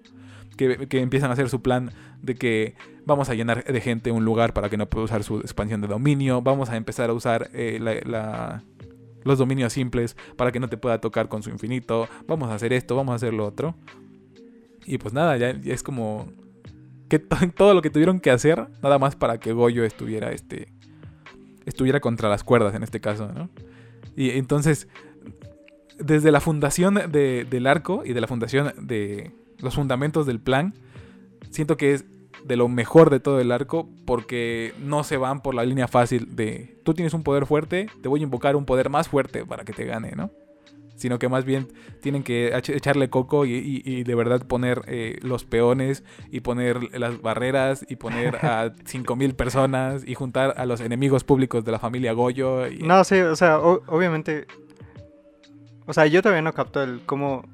Que, 0.56 0.86
empiezan 1.00 1.30
a 1.30 1.32
hacer 1.32 1.48
su 1.48 1.62
plan 1.62 1.90
de 2.20 2.34
que 2.34 2.74
vamos 3.06 3.30
a 3.30 3.34
llenar 3.34 3.64
de 3.64 3.80
gente 3.80 4.10
un 4.12 4.24
lugar 4.26 4.52
para 4.52 4.68
que 4.68 4.76
no 4.76 4.86
pueda 4.88 5.04
usar 5.06 5.24
su 5.24 5.38
expansión 5.38 5.80
de 5.80 5.88
dominio, 5.88 6.42
vamos 6.42 6.68
a 6.68 6.76
empezar 6.76 7.08
a 7.08 7.14
usar 7.14 7.48
eh, 7.54 7.78
los 9.24 9.38
dominios 9.38 9.72
simples 9.72 10.16
para 10.36 10.52
que 10.52 10.60
no 10.60 10.68
te 10.68 10.76
pueda 10.76 11.00
tocar 11.00 11.28
con 11.28 11.42
su 11.42 11.50
infinito, 11.50 12.08
vamos 12.26 12.50
a 12.50 12.54
hacer 12.54 12.72
esto, 12.74 12.94
vamos 12.94 13.12
a 13.12 13.16
hacer 13.16 13.32
lo 13.32 13.46
otro. 13.46 13.74
Y 14.84 14.98
pues 14.98 15.14
nada, 15.14 15.36
ya, 15.38 15.50
es 15.50 15.82
como 15.82 16.30
que 17.08 17.18
to- 17.18 17.36
todo 17.56 17.72
lo 17.74 17.80
que 17.82 17.90
tuvieron 17.90 18.20
que 18.20 18.30
hacer, 18.30 18.66
nada 18.82 18.98
más 18.98 19.16
para 19.16 19.38
que 19.40 19.52
Goyo 19.52 19.84
estuviera 19.84 20.30
este 20.32 20.68
estuviera 21.66 22.00
contra 22.00 22.28
las 22.28 22.42
cuerdas 22.44 22.74
en 22.74 22.82
este 22.82 23.00
caso, 23.00 23.30
¿no? 23.32 23.48
Y 24.16 24.30
entonces, 24.30 24.88
desde 25.98 26.30
la 26.32 26.40
fundación 26.40 26.94
de- 26.94 27.46
del 27.48 27.66
arco 27.66 28.02
y 28.04 28.12
de 28.12 28.20
la 28.20 28.26
fundación 28.26 28.72
de 28.80 29.30
los 29.62 29.74
fundamentos 29.74 30.26
del 30.26 30.40
plan, 30.40 30.74
siento 31.50 31.76
que 31.76 31.94
es 31.94 32.04
de 32.44 32.56
lo 32.56 32.68
mejor 32.68 33.10
de 33.10 33.20
todo 33.20 33.38
el 33.40 33.52
arco 33.52 33.88
porque 34.06 34.72
no 34.80 35.04
se 35.04 35.16
van 35.18 35.42
por 35.42 35.54
la 35.54 35.64
línea 35.64 35.88
fácil 35.88 36.34
de 36.36 36.78
tú 36.84 36.94
tienes 36.94 37.12
un 37.12 37.22
poder 37.22 37.44
fuerte, 37.46 37.88
te 38.02 38.08
voy 38.08 38.20
a 38.20 38.22
invocar 38.22 38.56
un 38.56 38.64
poder 38.64 38.88
más 38.88 39.08
fuerte 39.08 39.44
para 39.44 39.64
que 39.64 39.72
te 39.74 39.84
gane, 39.84 40.12
¿no? 40.16 40.30
Sino 40.96 41.18
que 41.18 41.28
más 41.30 41.44
bien 41.46 41.68
tienen 42.02 42.22
que 42.22 42.52
ech- 42.54 42.74
echarle 42.74 43.08
coco 43.08 43.46
y, 43.46 43.52
y- 43.54 43.82
y 43.84 44.04
de 44.04 44.14
verdad 44.14 44.46
poner 44.46 44.82
eh, 44.86 45.18
los 45.22 45.44
peones 45.44 46.02
y 46.30 46.40
poner 46.40 46.98
las 46.98 47.20
barreras 47.22 47.86
y 47.88 47.96
poner 47.96 48.36
a 48.36 48.72
5.000 48.84 49.34
personas 49.34 50.02
y 50.06 50.14
juntar 50.14 50.54
a 50.58 50.66
los 50.66 50.80
enemigos 50.82 51.24
públicos 51.24 51.64
de 51.64 51.72
la 51.72 51.78
familia 51.78 52.12
Goyo. 52.12 52.66
Y, 52.68 52.78
No, 52.80 53.02
sí, 53.04 53.18
o 53.20 53.34
sea, 53.36 53.58
o- 53.60 53.82
obviamente... 53.86 54.46
O 55.86 55.92
sea, 55.92 56.06
yo 56.06 56.22
todavía 56.22 56.42
no 56.42 56.52
capto 56.52 56.82
el 56.82 57.00
cómo 57.06 57.44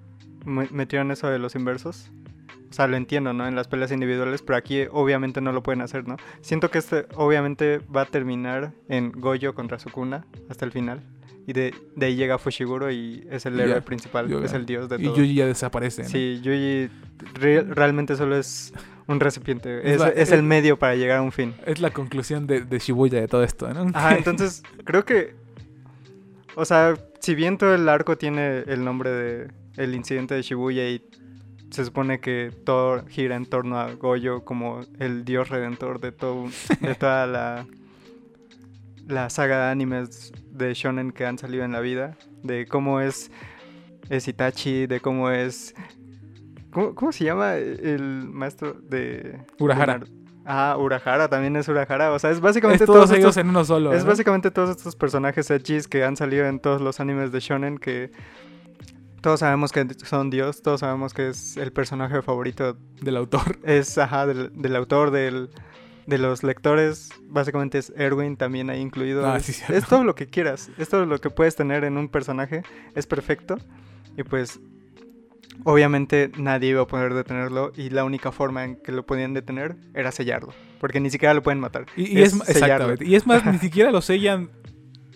metieron 0.47 1.11
eso 1.11 1.29
de 1.29 1.39
los 1.39 1.55
inversos. 1.55 2.11
O 2.71 2.73
sea, 2.73 2.87
lo 2.89 2.97
entiendo, 2.97 3.33
¿no? 3.33 3.47
En 3.47 3.55
las 3.55 3.69
peleas 3.69 3.93
individuales, 3.93 4.43
pero 4.43 4.57
aquí 4.57 4.85
obviamente 4.91 5.41
no 5.41 5.53
lo 5.53 5.63
pueden 5.63 5.81
hacer, 5.83 6.07
¿no? 6.09 6.17
Siento 6.41 6.71
que 6.71 6.79
este 6.79 7.07
obviamente 7.15 7.81
va 7.95 8.03
a 8.03 8.07
terminar 8.07 8.73
en 8.89 9.13
Goyo 9.13 9.55
contra 9.55 9.79
Sukuna 9.79 10.27
hasta 10.51 10.65
el 10.65 10.73
final. 10.73 11.03
Y 11.47 11.53
de, 11.53 11.73
de 11.95 12.07
ahí 12.07 12.17
llega 12.17 12.39
Fushiguro 12.39 12.91
y 12.91 13.25
es 13.31 13.47
el 13.47 13.59
héroe 13.61 13.81
principal, 13.81 14.33
es 14.43 14.53
el 14.53 14.67
dios 14.67 14.89
de 14.89 14.97
y 14.97 15.05
todo. 15.05 15.17
Yuji 15.17 15.35
ya 15.37 15.47
desaparece. 15.47 16.03
¿no? 16.03 16.09
Sí, 16.09 16.41
Yuji 16.43 16.91
re- 17.35 17.63
realmente 17.63 18.17
solo 18.17 18.37
es 18.37 18.73
un 19.07 19.21
recipiente, 19.21 19.79
Es 19.89 19.93
es, 19.95 20.01
la- 20.01 20.09
es 20.09 20.17
es- 20.19 20.33
el 20.33 20.43
medio 20.43 20.77
para 20.77 20.97
llegar 20.97 21.19
a 21.19 21.23
un 21.23 21.31
fin. 21.31 21.55
Es 21.65 21.79
la 21.81 21.91
conclusión 21.93 22.49
de, 22.49 22.63
de 22.63 22.79
Shibuya 22.81 23.21
de 23.21 23.29
todo 23.29 23.45
esto, 23.45 23.73
¿no? 23.73 23.87
Ajá, 23.95 24.17
entonces 24.17 24.65
creo 24.85 25.05
que, 25.05 25.37
o 26.57 26.65
sea, 26.65 26.95
si 27.21 27.37
bien 27.37 27.59
todo 27.59 27.77
el 27.77 27.89
arco 27.89 28.19
tiene 28.19 28.65
el 28.67 28.85
nombre 28.85 29.11
de 29.11 29.49
el 29.77 29.95
incidente 29.95 30.35
de 30.35 30.43
Shibuya 30.43 30.89
y 30.89 31.03
se 31.71 31.85
supone 31.85 32.21
que 32.21 32.53
todo 32.65 33.05
gira 33.07 33.37
en 33.37 33.47
torno 33.47 33.79
a 33.79 33.93
Goyo 33.95 34.45
como 34.45 34.81
el 34.99 35.25
dios 35.25 35.49
redentor 35.49 36.01
de 36.01 36.13
todo, 36.13 36.47
de 36.81 36.95
toda 36.99 37.27
la 37.27 37.67
la 39.07 39.31
saga 39.31 39.67
de 39.67 39.71
animes 39.71 40.33
de 40.51 40.75
shonen 40.75 41.13
que 41.13 41.25
han 41.27 41.39
salido 41.39 41.65
en 41.65 41.71
la 41.73 41.81
vida, 41.81 42.17
de 42.43 42.67
cómo 42.67 43.01
es, 43.01 43.31
es 44.11 44.27
Itachi, 44.27 44.87
de 44.87 45.01
cómo 45.01 45.31
es 45.31 45.75
¿Cómo, 46.73 46.95
cómo 46.95 47.13
se 47.13 47.25
llama 47.25 47.55
el 47.55 48.29
maestro 48.29 48.75
de 48.75 49.41
Urahara. 49.59 50.01
de 50.01 50.07
Ah, 50.45 50.77
Urahara 50.79 51.27
también 51.27 51.57
es 51.57 51.67
Urahara, 51.69 52.13
o 52.13 52.19
sea, 52.19 52.31
es 52.31 52.37
Es 52.37 52.43
básicamente 52.43 52.85
todos 52.85 52.99
todos 53.07 53.11
ellos 53.13 53.31
estos 53.31 53.37
en 53.39 53.49
uno 53.49 53.65
solo. 53.65 53.93
es 53.93 54.05
¿no? 54.05 54.11
básicamente 54.11 54.51
todos 54.51 54.71
estos 54.71 54.95
personajes 54.95 55.51
echis 55.51 55.89
que 55.89 56.05
han 56.05 56.17
salido 56.17 56.47
en 56.47 56.61
todos 56.61 56.81
los 56.81 57.01
animes 57.01 57.33
de 57.33 57.41
shonen 57.41 57.79
que 57.79 58.13
todos 59.27 59.41
sabemos 59.41 59.73
que 59.73 59.85
son 60.05 60.31
Dios, 60.31 60.63
todos 60.63 60.79
sabemos 60.79 61.13
que 61.13 61.31
es 61.31 61.57
el 61.57 61.73
personaje 61.73 62.23
favorito, 62.23 62.77
del 63.01 63.17
autor. 63.17 63.59
es 63.65 63.99
ajá, 63.99 64.25
del, 64.25 64.53
del 64.55 64.77
autor, 64.77 65.11
del, 65.11 65.51
de 66.07 66.19
los 66.19 66.45
lectores, 66.45 67.11
básicamente 67.23 67.79
es 67.79 67.93
Erwin 67.97 68.37
también 68.37 68.71
ahí 68.71 68.81
incluido. 68.81 69.27
Ah, 69.27 69.39
es, 69.39 69.47
sí, 69.47 69.53
cierto. 69.53 69.75
es 69.75 69.85
todo 69.89 70.05
lo 70.05 70.15
que 70.15 70.29
quieras, 70.29 70.71
es 70.79 70.89
todo 70.89 71.07
lo 71.07 71.21
que 71.21 71.31
puedes 71.31 71.57
tener 71.57 71.83
en 71.83 71.97
un 71.97 72.09
personaje, 72.09 72.63
es 72.95 73.09
perfecto. 73.09 73.59
Y 74.17 74.23
pues 74.23 74.61
obviamente 75.65 76.31
nadie 76.39 76.71
iba 76.71 76.83
a 76.83 76.87
poder 76.87 77.13
detenerlo 77.13 77.73
y 77.75 77.91
la 77.91 78.05
única 78.05 78.31
forma 78.31 78.63
en 78.63 78.77
que 78.77 78.93
lo 78.93 79.07
podían 79.07 79.35
detener 79.35 79.75
era 79.95 80.13
sellarlo, 80.13 80.53
porque 80.79 81.01
ni 81.01 81.11
siquiera 81.11 81.35
lo 81.35 81.43
pueden 81.43 81.59
matar. 81.59 81.87
Y, 81.97 82.17
y 82.17 82.23
es, 82.23 82.33
exactamente. 82.49 83.05
Y 83.05 83.17
es 83.17 83.27
más, 83.27 83.45
ni 83.45 83.59
siquiera 83.59 83.91
lo 83.91 84.03
sellan 84.03 84.51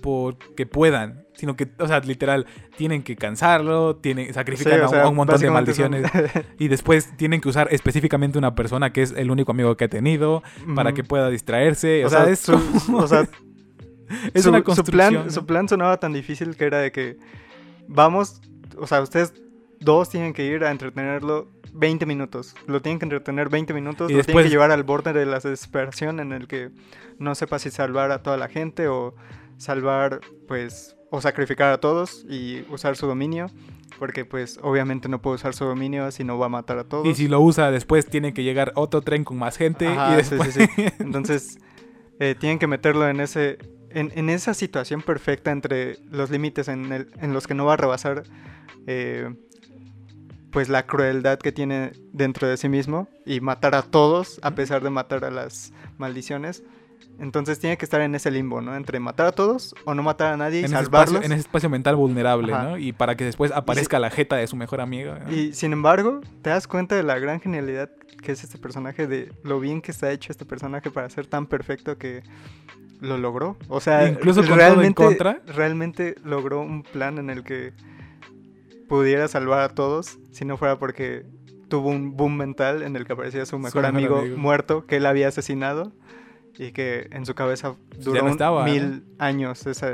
porque 0.03 0.67
puedan, 0.67 1.27
sino 1.41 1.57
que, 1.57 1.69
o 1.79 1.89
sea, 1.89 1.99
literal, 2.01 2.47
tienen 2.77 3.03
que 3.03 3.17
cansarlo, 3.17 3.97
tienen, 3.97 4.33
sacrifican 4.35 4.75
Sí, 4.75 4.79
a, 4.81 4.85
un- 4.85 4.91
sea, 4.91 5.03
a 5.05 5.09
un 5.09 5.17
montón 5.17 5.41
de 5.41 5.47
son- 5.47 5.55
maldiciones 5.55 6.11
y 6.59 6.69
después 6.69 7.17
tienen 7.17 7.41
que 7.41 7.49
usar 7.49 7.69
específicamente 7.73 8.39
una 8.39 8.55
persona 8.55 8.93
que 8.93 9.03
es 9.03 9.13
el 9.17 9.31
único 9.31 9.53
amigo 9.53 9.77
que 9.77 9.85
ha 9.85 9.89
tenido 9.89 10.43
para 10.77 10.93
que 10.93 11.03
pueda 11.03 11.31
distraerse. 11.31 12.05
O, 12.05 12.07
O 12.07 12.11
sea, 12.11 12.25
sea, 12.25 12.33
es, 12.33 12.39
su- 12.41 12.53
como- 12.87 12.99
o 12.99 13.09
sea, 13.09 13.23
es 14.35 14.43
su, 14.43 14.51
una 14.51 14.59
su 14.59 14.65
construcción. 14.65 15.09
plan, 15.13 15.25
¿no? 15.27 15.31
su 15.33 15.47
plan 15.47 15.69
sonaba 15.69 15.97
tan 15.99 16.13
difícil 16.13 16.57
que 16.57 16.65
era 16.65 16.79
de 16.79 16.93
que 16.93 17.17
vamos, 17.89 18.41
o 18.79 18.87
sea, 18.87 19.01
ustedes 19.01 19.33
dos 19.81 20.11
tienen 20.11 20.33
que 20.35 20.45
ir 20.45 20.63
a 20.65 20.71
entretenerlo 20.71 21.49
20 21.73 22.05
minutos. 22.05 22.55
Lo 22.67 22.83
tienen 22.83 22.99
que 22.99 23.05
entretener 23.07 23.49
20 23.49 23.73
minutos, 23.73 24.11
Y 24.11 24.15
lo 24.15 24.19
después- 24.19 24.35
tienen 24.35 24.45
que 24.49 24.51
llevar 24.51 24.73
al 24.73 24.83
borde 24.83 25.13
de 25.13 25.25
la 25.27 25.39
desesperación 25.39 26.21
en 26.21 26.33
el 26.33 26.49
que 26.49 26.71
no 27.19 27.35
sepa 27.35 27.59
si 27.59 27.71
salvar 27.71 28.11
a 28.11 28.23
toda 28.23 28.37
la 28.37 28.49
gente 28.49 28.89
o 28.89 29.15
salvar, 29.57 30.21
pues, 30.49 30.97
o 31.11 31.21
sacrificar 31.21 31.73
a 31.73 31.79
todos 31.79 32.25
y 32.29 32.65
usar 32.71 32.97
su 32.97 33.07
dominio. 33.07 33.47
Porque 33.99 34.25
pues 34.25 34.59
obviamente 34.63 35.09
no 35.09 35.21
puede 35.21 35.35
usar 35.37 35.53
su 35.55 35.65
dominio 35.67 36.11
si 36.11 36.25
no 36.25 36.39
va 36.39 36.47
a 36.47 36.49
matar 36.49 36.79
a 36.79 36.85
todos. 36.85 37.07
Y 37.07 37.15
si 37.15 37.29
lo 37.29 37.41
usa 37.41 37.71
después 37.71 38.07
tiene 38.07 38.33
que 38.33 38.43
llegar 38.43 38.73
otro 38.77 39.03
tren 39.03 39.25
con 39.25 39.37
más 39.39 39.57
gente 39.59 39.87
Ajá, 39.89 40.19
y 40.19 40.25
sí, 40.25 40.31
después... 40.37 40.55
sí, 40.55 40.67
sí. 40.75 40.85
Entonces, 41.01 41.59
eh, 42.19 42.35
tienen 42.39 42.59
que 42.59 42.67
meterlo 42.67 43.07
en 43.09 43.21
ese. 43.21 43.59
En, 43.91 44.13
en 44.15 44.31
esa 44.31 44.55
situación 44.55 45.03
perfecta 45.03 45.51
entre 45.51 45.99
los 46.11 46.31
límites 46.31 46.69
en, 46.69 46.93
el- 46.93 47.09
en 47.21 47.33
los 47.35 47.47
que 47.49 47.55
no 47.55 47.65
va 47.67 47.75
a 47.75 47.77
rebasar 47.77 48.23
eh, 48.87 49.35
pues 50.53 50.69
la 50.69 50.87
crueldad 50.87 51.39
que 51.39 51.53
tiene 51.53 51.93
dentro 52.13 52.49
de 52.49 52.57
sí 52.57 52.69
mismo 52.69 53.09
y 53.27 53.41
matar 53.41 53.75
a 53.75 53.83
todos 53.83 54.39
a 54.43 54.53
pesar 54.55 54.83
de 54.83 54.91
matar 54.91 55.25
a 55.25 55.31
las 55.31 55.73
maldiciones. 55.99 56.63
Entonces 57.21 57.59
tiene 57.59 57.77
que 57.77 57.85
estar 57.85 58.01
en 58.01 58.15
ese 58.15 58.31
limbo, 58.31 58.63
¿no? 58.63 58.75
Entre 58.75 58.99
matar 58.99 59.27
a 59.27 59.33
todos 59.33 59.75
o 59.85 59.95
no 59.95 60.03
matar 60.03 60.33
a 60.33 60.37
nadie 60.39 60.57
y 60.57 60.61
en, 60.61 60.65
ese 60.67 60.75
salvarlos. 60.75 61.17
espacio, 61.17 61.27
en 61.27 61.33
ese 61.33 61.41
espacio 61.41 61.69
mental 61.69 61.97
vulnerable, 61.97 62.53
Ajá. 62.53 62.63
¿no? 62.65 62.79
Y 62.79 62.93
para 62.93 63.15
que 63.15 63.25
después 63.25 63.53
aparezca 63.53 63.99
la 63.99 64.11
jeta 64.11 64.37
de 64.37 64.47
su 64.47 64.57
mejor 64.57 64.81
amigo. 64.81 65.15
¿no? 65.15 65.31
Y 65.31 65.53
sin 65.53 65.73
embargo, 65.75 66.23
te 66.41 66.51
das 66.51 66.67
cuenta 66.67 66.97
de 66.97 67.03
la 67.03 67.19
gran 67.19 67.41
genialidad 67.41 67.91
que 68.23 68.33
es 68.33 68.43
este 68.43 68.59
personaje, 68.59 69.07
de 69.07 69.33
lo 69.45 69.61
bien 69.61 69.83
que 69.83 69.93
está 69.93 70.11
hecho 70.11 70.33
este 70.33 70.45
personaje 70.45 70.91
para 70.91 71.09
ser 71.11 71.27
tan 71.27 71.47
perfecto 71.47 71.99
que 71.99 72.23
lo 73.01 73.19
logró. 73.19 73.57
O 73.69 73.81
sea, 73.81 74.09
Incluso 74.09 74.41
con 74.41 74.49
todo 74.49 74.55
en 74.55 74.61
realmente, 74.61 74.95
contra. 74.95 75.41
realmente 75.47 76.15
logró 76.25 76.61
un 76.61 76.83
plan 76.83 77.19
en 77.19 77.31
el 77.31 77.45
que 77.45 77.73
pudiera 78.89 79.29
salvar 79.29 79.61
a 79.61 79.69
todos 79.69 80.19
si 80.33 80.45
no 80.45 80.57
fuera 80.57 80.79
porque 80.79 81.25
tuvo 81.69 81.91
un 81.91 82.17
boom 82.17 82.37
mental 82.37 82.83
en 82.83 82.97
el 82.97 83.07
que 83.07 83.13
aparecía 83.13 83.47
su 83.47 83.59
mejor, 83.59 83.83
mejor 83.83 83.97
amigo, 83.97 84.19
amigo. 84.19 84.37
muerto 84.37 84.87
que 84.87 84.97
él 84.97 85.07
había 85.07 85.29
asesinado 85.29 85.93
y 86.59 86.73
que 86.73 87.09
en 87.13 87.25
su 87.27 87.35
cabeza 87.35 87.77
duró 87.99 88.23
no 88.25 88.29
estaba, 88.29 88.65
mil 88.65 89.05
años 89.19 89.67
esa, 89.67 89.91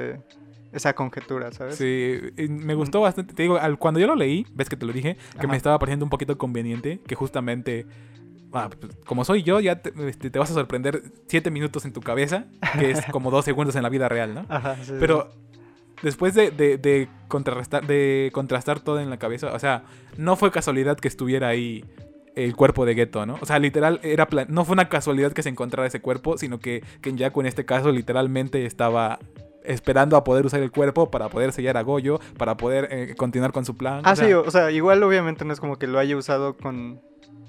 esa 0.73 0.95
conjetura, 0.95 1.53
¿sabes? 1.53 1.77
Sí, 1.77 2.19
me 2.49 2.75
gustó 2.75 3.01
bastante. 3.01 3.35
Te 3.35 3.43
digo, 3.43 3.57
al- 3.57 3.79
cuando 3.79 4.01
yo 4.01 4.07
lo 4.07 4.15
leí, 4.17 4.47
ves 4.55 4.69
que 4.69 4.77
te 4.77 4.85
lo 4.87 4.93
dije, 4.93 5.17
que 5.33 5.39
Ajá. 5.39 5.49
me 5.49 5.57
estaba 5.57 5.79
pareciendo 5.79 6.05
un 6.05 6.11
poquito 6.11 6.37
conveniente, 6.39 7.01
que 7.07 7.15
justamente, 7.15 7.87
ah, 8.53 8.69
pues, 8.81 8.97
como 9.07 9.25
soy 9.25 9.43
yo, 9.43 9.61
ya 9.61 9.81
te, 9.81 9.93
este, 10.09 10.31
te 10.31 10.39
vas 10.39 10.51
a 10.51 10.55
sorprender 10.55 11.03
siete 11.29 11.51
minutos 11.51 11.85
en 11.85 11.93
tu 11.93 12.01
cabeza, 12.01 12.47
que 12.79 12.91
es 12.91 13.05
como 13.13 13.31
dos 13.31 13.45
segundos 13.45 13.77
en 13.77 13.83
la 13.83 13.89
vida 13.89 14.09
real, 14.09 14.35
¿no? 14.35 14.47
Ajá, 14.49 14.77
sí. 14.83 14.93
Pero 14.99 15.29
después 16.03 16.35
de, 16.35 16.51
de, 16.51 16.77
de 16.79 17.09
contrarrestar, 17.29 17.87
de 17.87 18.31
contrastar 18.35 18.81
todo 18.81 19.01
en 19.01 19.09
la 19.09 19.19
cabeza, 19.19 19.53
o 19.55 19.59
sea, 19.59 19.85
no 20.19 20.37
fue 20.37 20.51
casualidad 20.51 20.99
que 20.99 21.09
estuviera 21.09 21.49
ahí 21.49 21.85
el 22.37 22.55
cuerpo 22.55 22.87
de 22.87 22.95
Geto, 22.95 23.27
¿no? 23.27 23.39
O 23.41 23.47
sea, 23.47 23.59
literal, 23.59 23.99
era 24.05 24.27
plan- 24.27 24.47
no 24.51 24.65
fue 24.65 24.75
una 24.75 24.89
casualidad 24.89 25.33
que 25.33 25.43
se 25.43 25.49
encontrara 25.49 25.87
ese 25.89 26.01
cuerpo, 26.01 26.39
sino 26.39 26.61
que 26.61 26.85
Kenyaku 27.01 27.41
en 27.41 27.47
este 27.47 27.65
caso 27.65 27.91
literalmente 27.91 28.65
estaba 28.67 29.19
esperando 29.65 30.17
a 30.17 30.23
poder 30.23 30.47
usar 30.47 30.61
el 30.61 30.71
cuerpo 30.71 31.11
para 31.11 31.29
poder 31.29 31.53
sellar 31.53 31.77
a 31.77 31.83
Goyo, 31.83 32.21
para 32.39 32.57
poder 32.57 32.89
eh, 32.93 33.15
continuar 33.17 33.51
con 33.53 33.65
su 33.65 33.77
plan. 33.77 34.03
Ah, 34.05 34.13
o 34.13 34.17
sea, 34.17 34.27
sí, 34.27 34.33
o 34.33 34.51
sea, 34.51 34.71
igual 34.71 35.03
obviamente 35.03 35.45
no 35.45 35.53
es 35.53 35.59
como 35.59 35.77
que 35.77 35.89
lo 35.89 35.99
haya 35.99 36.17
usado 36.17 36.57
con 36.57 37.01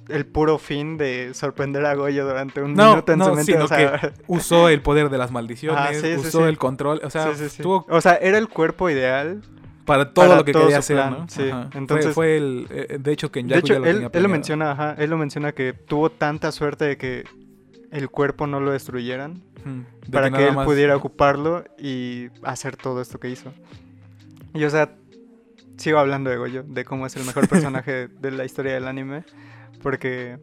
el 0.09 0.25
puro 0.25 0.57
fin 0.57 0.97
de 0.97 1.33
sorprender 1.33 1.85
a 1.85 1.93
Goyo 1.93 2.25
durante 2.25 2.61
un 2.61 2.73
No, 2.73 2.91
minuto 2.91 3.11
en 3.11 3.19
no, 3.19 3.25
su 3.25 3.35
mente. 3.35 3.51
sino 3.51 3.65
o 3.65 3.67
sea, 3.67 3.99
que 3.99 4.11
usó 4.27 4.69
el 4.69 4.81
poder 4.81 5.09
de 5.09 5.17
las 5.17 5.31
maldiciones, 5.31 5.79
Ah, 5.85 5.93
sí, 5.93 6.15
usó 6.15 6.39
sí. 6.39 6.43
el 6.45 6.57
control, 6.57 7.01
o 7.03 7.09
sea, 7.09 7.33
tuvo 7.61 7.85
O 7.89 7.99
sea, 8.01 8.15
era 8.15 8.37
el 8.37 8.47
cuerpo 8.47 8.89
ideal. 8.89 9.41
Para 9.87 10.13
todo 10.13 10.25
para 10.25 10.37
lo 10.37 10.45
que 10.45 10.51
todo 10.51 10.63
quería 10.63 10.77
hacer, 10.77 10.97
plan, 10.97 11.11
¿no? 11.11 11.25
sí. 11.29 11.49
Ajá. 11.49 11.69
Entonces- 11.73 12.13
fue, 12.13 12.37
el, 12.37 12.67
eh, 12.69 12.97
de 12.99 13.11
hecho 13.11 13.31
Kenyaku 13.31 13.53
de 13.55 13.59
hecho, 13.59 13.73
ya 13.73 13.79
lo 13.79 13.85
él, 13.87 13.93
tenía 13.95 14.09
él 14.13 14.23
lo 14.23 14.29
menciona, 14.29 14.71
ajá, 14.71 14.95
él 14.99 15.09
lo 15.09 15.17
menciona 15.17 15.51
que 15.53 15.73
tuvo 15.73 16.11
tanta 16.11 16.51
suerte 16.51 16.85
de 16.85 16.97
que 16.97 17.23
el 17.91 18.09
cuerpo 18.09 18.45
no 18.45 18.59
lo 18.59 18.71
destruyeran 18.71 19.41
de 19.65 20.11
para 20.11 20.29
que, 20.29 20.47
él 20.49 20.55
más- 20.55 20.65
pudiera 20.65 20.95
ocuparlo 20.95 21.63
y 21.79 22.27
hacer 22.43 22.75
todo 22.77 23.01
esto 23.01 23.19
que 23.19 23.29
hizo. 23.29 23.51
Y 24.53 24.63
o 24.63 24.69
sea, 24.69 24.93
sigo 25.77 25.97
hablando 25.99 26.29
de 26.29 26.37
Goyo, 26.37 26.63
de 26.63 26.85
cómo 26.85 27.05
es 27.07 27.15
el 27.15 27.25
mejor 27.25 27.47
personaje 27.49 28.07
de 28.07 28.31
la 28.31 28.45
historia 28.45 28.73
del 28.73 28.87
anime, 28.87 29.23
porque, 29.81 30.37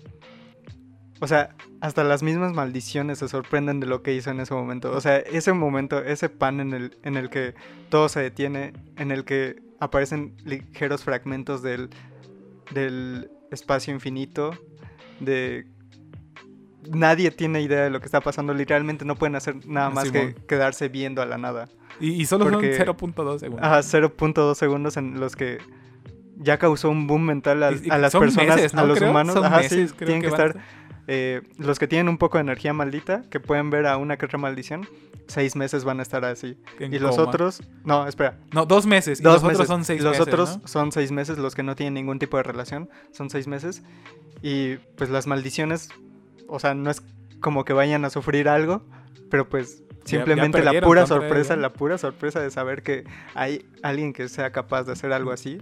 o 1.24 1.26
sea, 1.26 1.54
hasta 1.80 2.04
las 2.04 2.22
mismas 2.22 2.52
maldiciones 2.52 3.18
se 3.18 3.28
sorprenden 3.28 3.80
de 3.80 3.86
lo 3.86 4.02
que 4.02 4.14
hizo 4.14 4.30
en 4.30 4.40
ese 4.40 4.54
momento. 4.54 4.92
O 4.92 5.00
sea, 5.00 5.16
ese 5.18 5.52
momento, 5.52 5.98
ese 6.02 6.28
pan 6.28 6.60
en 6.60 6.72
el, 6.72 6.96
en 7.02 7.16
el 7.16 7.30
que 7.30 7.54
todo 7.88 8.08
se 8.08 8.20
detiene, 8.20 8.72
en 8.96 9.10
el 9.10 9.24
que 9.24 9.56
aparecen 9.80 10.36
ligeros 10.44 11.02
fragmentos 11.02 11.62
del, 11.62 11.90
del 12.72 13.30
espacio 13.50 13.92
infinito, 13.92 14.52
de... 15.20 15.66
Nadie 16.90 17.30
tiene 17.30 17.62
idea 17.62 17.82
de 17.84 17.90
lo 17.90 17.98
que 18.00 18.04
está 18.06 18.20
pasando, 18.20 18.52
literalmente 18.52 19.06
no 19.06 19.14
pueden 19.16 19.36
hacer 19.36 19.66
nada 19.66 19.88
más 19.88 20.08
Simón. 20.08 20.34
que 20.34 20.44
quedarse 20.46 20.88
viendo 20.88 21.22
a 21.22 21.26
la 21.26 21.38
nada. 21.38 21.68
Y, 21.98 22.10
y 22.10 22.26
solo 22.26 22.44
porque- 22.50 22.76
son 22.76 22.86
0.2 22.86 23.38
segundos. 23.38 23.64
Ajá, 23.66 23.78
0.2 23.80 24.54
segundos 24.54 24.96
en 24.98 25.18
los 25.18 25.34
que 25.34 25.58
ya 26.36 26.58
causó 26.58 26.90
un 26.90 27.06
boom 27.06 27.24
mental 27.24 27.62
a, 27.62 27.72
Y- 27.72 27.86
y 27.86 27.90
a 27.90 27.96
las 27.96 28.12
son 28.12 28.20
personas, 28.22 28.56
meses, 28.56 28.74
¿no? 28.74 28.82
a 28.82 28.84
los 28.84 28.98
Creo, 28.98 29.10
humanos. 29.12 29.34
Ajá, 29.36 29.58
meses, 29.58 29.90
sí, 29.92 29.96
tienen 30.04 30.20
que, 30.20 30.26
estar. 30.28 30.56
Eh, 31.06 31.42
los 31.58 31.78
que 31.78 31.86
tienen 31.86 32.08
un 32.08 32.18
poco 32.18 32.38
de 32.38 32.42
energía 32.42 32.72
maldita, 32.72 33.22
que 33.30 33.40
pueden 33.40 33.70
ver 33.70 33.86
a 33.86 33.96
una 33.96 34.16
que 34.16 34.26
otra 34.26 34.38
maldición, 34.38 34.88
seis 35.26 35.56
meses 35.56 35.84
van 35.84 36.00
a 36.00 36.02
estar 36.02 36.24
así. 36.24 36.56
en 36.78 36.92
y 36.94 36.98
los 36.98 37.18
otros, 37.18 37.62
no, 37.84 38.06
espera, 38.06 38.38
No, 38.52 38.66
dos 38.66 38.86
meses. 38.86 39.20
y 39.20 39.22
dos 39.22 39.34
los 39.34 39.42
otros 39.44 39.58
meses. 39.58 39.68
son 39.68 39.84
seis 39.84 40.02
los 40.02 40.12
meses. 40.12 40.26
otros 40.26 40.58
¿no? 40.60 40.68
son 40.68 40.92
seis 40.92 41.12
meses, 41.12 41.38
los 41.38 41.54
que 41.54 41.62
no 41.62 41.76
tienen 41.76 41.94
ningún 41.94 42.18
tipo 42.18 42.36
de 42.36 42.42
relación, 42.42 42.88
son 43.12 43.30
seis 43.30 43.46
meses. 43.46 43.82
Y 44.42 44.76
pues 44.96 45.10
las 45.10 45.26
maldiciones, 45.26 45.88
o 46.48 46.58
sea, 46.58 46.74
no 46.74 46.90
es 46.90 47.02
como 47.40 47.64
que 47.64 47.72
vayan 47.72 48.04
a 48.04 48.10
sufrir 48.10 48.48
algo, 48.48 48.82
pero 49.30 49.48
pues 49.48 49.82
simplemente 50.04 50.58
ya 50.58 50.64
la 50.64 50.70
perdieron 50.72 50.88
pura 50.88 51.06
sorpresa, 51.06 51.56
la 51.56 51.72
pura 51.72 51.98
sorpresa 51.98 52.40
de 52.40 52.50
saber 52.50 52.82
que 52.82 53.04
hay 53.34 53.64
alguien 53.82 54.12
que 54.12 54.28
sea 54.28 54.52
capaz 54.52 54.84
de 54.84 54.92
hacer 54.92 55.12
algo 55.12 55.30
así, 55.32 55.58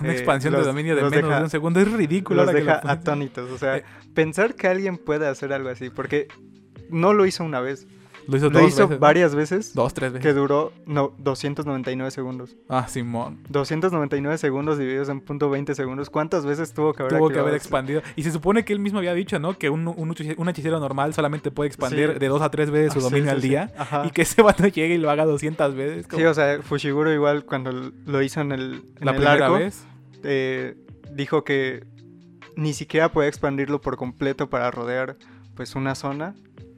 Una 0.00 0.10
eh, 0.10 0.12
expansión 0.12 0.52
los- 0.54 0.62
de 0.62 0.68
dominio 0.68 0.94
de 0.96 1.02
menos 1.02 1.28
deja- 1.28 1.38
de 1.38 1.44
un 1.44 1.50
segundo 1.50 1.80
es 1.80 1.90
ridículo. 1.92 2.42
los 2.42 2.48
ahora 2.48 2.58
que 2.58 2.64
lo 2.64 2.72
deja 2.74 2.90
atónitos. 2.92 3.50
O 3.50 3.58
sea, 3.58 3.76
Eh. 3.78 3.84
pensar 4.14 4.54
que 4.54 4.68
alguien 4.68 4.96
puede 4.98 5.26
hacer 5.28 5.52
algo 5.52 5.68
así, 5.68 5.90
porque 5.90 6.28
no 6.90 7.12
lo 7.12 7.26
hizo 7.26 7.44
una 7.44 7.60
vez, 7.60 7.86
Lo 8.28 8.36
hizo, 8.36 8.50
lo 8.50 8.60
dos 8.60 8.68
hizo 8.68 8.82
veces, 8.82 8.90
¿no? 8.90 8.98
varias 8.98 9.34
veces, 9.34 9.74
Dos, 9.74 9.94
tres 9.94 10.12
veces. 10.12 10.26
que 10.26 10.32
duró 10.32 10.72
no, 10.86 11.12
299 11.18 12.10
segundos. 12.10 12.56
Ah, 12.68 12.86
Simón. 12.88 13.40
299 13.48 14.38
segundos 14.38 14.78
divididos 14.78 15.08
en 15.08 15.20
punto 15.20 15.50
.20 15.50 15.74
segundos. 15.74 16.08
¿Cuántas 16.10 16.46
veces 16.46 16.72
tuvo 16.72 16.92
que 16.94 17.02
haber 17.02 17.18
Tuvo 17.18 17.28
que 17.30 17.38
haber 17.38 17.54
esto? 17.54 17.64
expandido. 17.66 18.02
Y 18.16 18.22
se 18.22 18.30
supone 18.30 18.64
que 18.64 18.72
él 18.72 18.78
mismo 18.78 18.98
había 18.98 19.14
dicho, 19.14 19.38
¿no? 19.38 19.58
Que 19.58 19.70
un, 19.70 19.88
un, 19.88 20.10
hechice- 20.14 20.34
un 20.38 20.48
hechicero 20.48 20.78
normal 20.80 21.14
solamente 21.14 21.50
puede 21.50 21.68
expandir 21.68 22.12
Sí. 22.14 22.18
de 22.18 22.28
dos 22.28 22.42
a 22.42 22.50
tres 22.50 22.70
veces 22.70 22.92
su 22.92 23.00
Ah, 23.00 23.02
dominio 23.02 23.24
sí, 23.30 23.34
al 23.36 23.40
día. 23.42 23.72
Ajá. 23.76 24.06
Y 24.06 24.10
que 24.10 24.22
ese 24.22 24.40
vato 24.42 24.66
llegue 24.66 24.94
y 24.94 24.98
lo 24.98 25.10
haga 25.10 25.24
200 25.24 25.74
veces. 25.74 26.06
Sí, 26.14 26.22
o 26.24 26.34
sea, 26.34 26.60
Fushiguro 26.62 27.12
igual 27.12 27.44
cuando 27.44 27.72
lo 27.72 28.22
hizo 28.22 28.40
en 28.40 28.52
el, 28.52 28.62
en 29.00 29.04
la 29.04 29.10
el 29.12 29.16
primera 29.16 29.46
arco, 29.46 29.54
vez. 29.58 29.84
eh, 30.22 30.76
dijo 31.12 31.44
que 31.44 31.84
ni 32.56 32.72
siquiera 32.72 33.10
podía 33.10 33.28
expandirlo 33.28 33.80
por 33.80 33.96
completo 33.96 34.48
para 34.50 34.70
rodear 34.70 35.16
pues 35.54 35.74
una 35.74 35.94
zona 35.94 36.34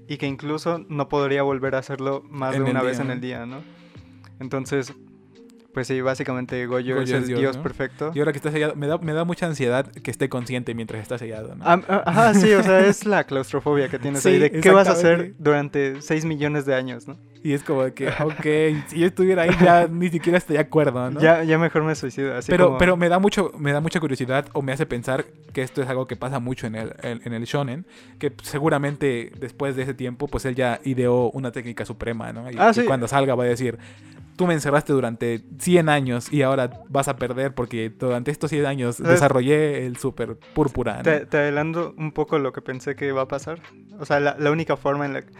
y 0.09 0.17
que 0.17 0.27
incluso 0.27 0.85
no 0.89 1.09
podría 1.09 1.43
volver 1.43 1.75
a 1.75 1.79
hacerlo 1.79 2.23
más 2.29 2.55
En 2.55 2.65
de 2.65 2.71
una 2.71 2.81
día, 2.81 2.89
vez 2.89 3.01
en 3.01 3.07
¿no? 3.09 3.13
el 3.13 3.21
día, 3.21 3.47
¿no? 3.47 3.63
Entonces, 4.41 4.95
pues 5.75 5.87
sí, 5.89 6.01
básicamente 6.01 6.65
Goyo, 6.67 6.95
Goyo 6.95 7.03
es 7.03 7.11
es 7.11 7.15
el 7.23 7.27
Dios, 7.27 7.41
dios, 7.41 7.57
¿no? 7.59 7.63
perfecto. 7.63 8.13
Y 8.15 8.21
ahora 8.21 8.33
que 8.33 8.39
está 8.39 8.51
sellado, 8.51 8.75
me 8.77 8.87
da, 8.87 8.97
me 8.97 9.13
da 9.13 9.25
mucha 9.25 9.45
ansiedad 9.47 9.91
que 9.91 10.11
esté 10.11 10.31
consciente 10.31 10.75
mientras 10.75 11.03
está 11.03 11.19
sellado, 11.19 11.55
¿no? 11.57 11.65
Ah, 11.67 12.03
Ajá, 12.07 12.33
sí, 12.35 12.53
o 12.55 12.63
sea, 12.63 12.87
es 12.87 13.05
la 13.05 13.25
claustrofobia 13.25 13.89
que 13.89 13.99
tienes 13.99 14.23
Sí, 14.23 14.31
ahí 14.31 14.39
de 14.39 14.51
qué 14.51 14.71
vas 14.71 14.89
a 14.89 14.93
hacer 14.93 15.35
durante 15.39 16.01
6 16.01 16.25
millones 16.25 16.65
de 16.65 16.75
años, 16.75 17.07
¿no? 17.07 17.19
Y 17.43 17.53
es 17.53 17.63
como 17.63 17.85
que, 17.93 18.09
ok, 18.09 18.87
si 18.89 19.01
yo 19.01 19.07
estuviera 19.07 19.43
ahí 19.43 19.51
ya 19.63 19.87
ni 19.91 20.09
siquiera 20.09 20.39
estaría 20.39 20.61
de 20.61 20.67
acuerdo, 20.67 21.11
¿no? 21.11 21.21
Ya, 21.21 21.45
ya 21.45 21.59
mejor 21.59 21.83
me 21.83 21.95
suicido, 21.95 22.35
así 22.35 22.51
pero, 22.51 22.67
como- 22.69 22.79
pero 22.79 22.97
me 22.97 23.11
da 23.11 23.19
mucho, 23.19 23.53
me 23.59 23.71
da 23.73 23.83
mucha 23.83 24.01
curiosidad 24.01 24.47
o 24.55 24.63
me 24.63 24.73
hace 24.73 24.87
pensar 24.87 25.27
que 25.53 25.61
esto 25.61 25.83
es 25.83 25.89
algo 25.91 26.07
que 26.07 26.17
pasa 26.17 26.41
mucho 26.41 26.67
en 26.67 26.75
el, 26.75 26.95
en, 27.03 27.21
en 27.25 27.33
el 27.35 27.45
shonen, 27.45 27.85
que 28.19 28.33
seguramente 28.43 29.31
después 29.39 29.77
de 29.77 29.83
ese 29.83 29.93
tiempo, 29.95 30.27
pues 30.27 30.45
él 30.47 30.55
ya 30.55 30.81
ideó 30.85 31.31
una 31.33 31.53
técnica 31.53 31.85
suprema, 31.85 32.33
¿no? 32.33 32.51
Y, 32.51 32.55
Ah, 32.59 32.71
y 32.71 32.75
sí. 32.75 32.85
cuando 32.87 33.07
salga 33.09 33.35
va 33.35 33.45
a 33.45 33.47
decir, 33.49 33.79
tú 34.37 34.47
me 34.47 34.55
encerraste 34.55 34.93
durante 34.93 35.43
100 35.59 35.89
años 35.89 36.33
y 36.33 36.43
ahora 36.43 36.71
vas 36.89 37.09
a 37.09 37.17
perder 37.17 37.55
porque 37.55 37.91
durante 37.91 38.31
estos 38.31 38.51
100 38.51 38.67
años 38.67 38.97
¿Sabes? 38.97 39.13
desarrollé 39.13 39.87
el 39.87 39.97
super 39.97 40.37
púrpura. 40.37 40.99
¿no? 40.99 41.03
Te, 41.03 41.27
te 41.27 41.37
adelanto 41.39 41.95
un 41.97 42.13
poco 42.13 42.39
lo 42.39 42.53
que 42.53 42.61
pensé 42.63 42.97
que 42.97 43.07
iba 43.09 43.23
a 43.23 43.29
pasar. 43.29 43.61
O 43.99 44.05
sea, 44.05 44.21
la, 44.21 44.37
la 44.39 44.51
única 44.51 44.77
forma 44.77 45.07
en 45.07 45.13
la 45.15 45.23
que... 45.23 45.33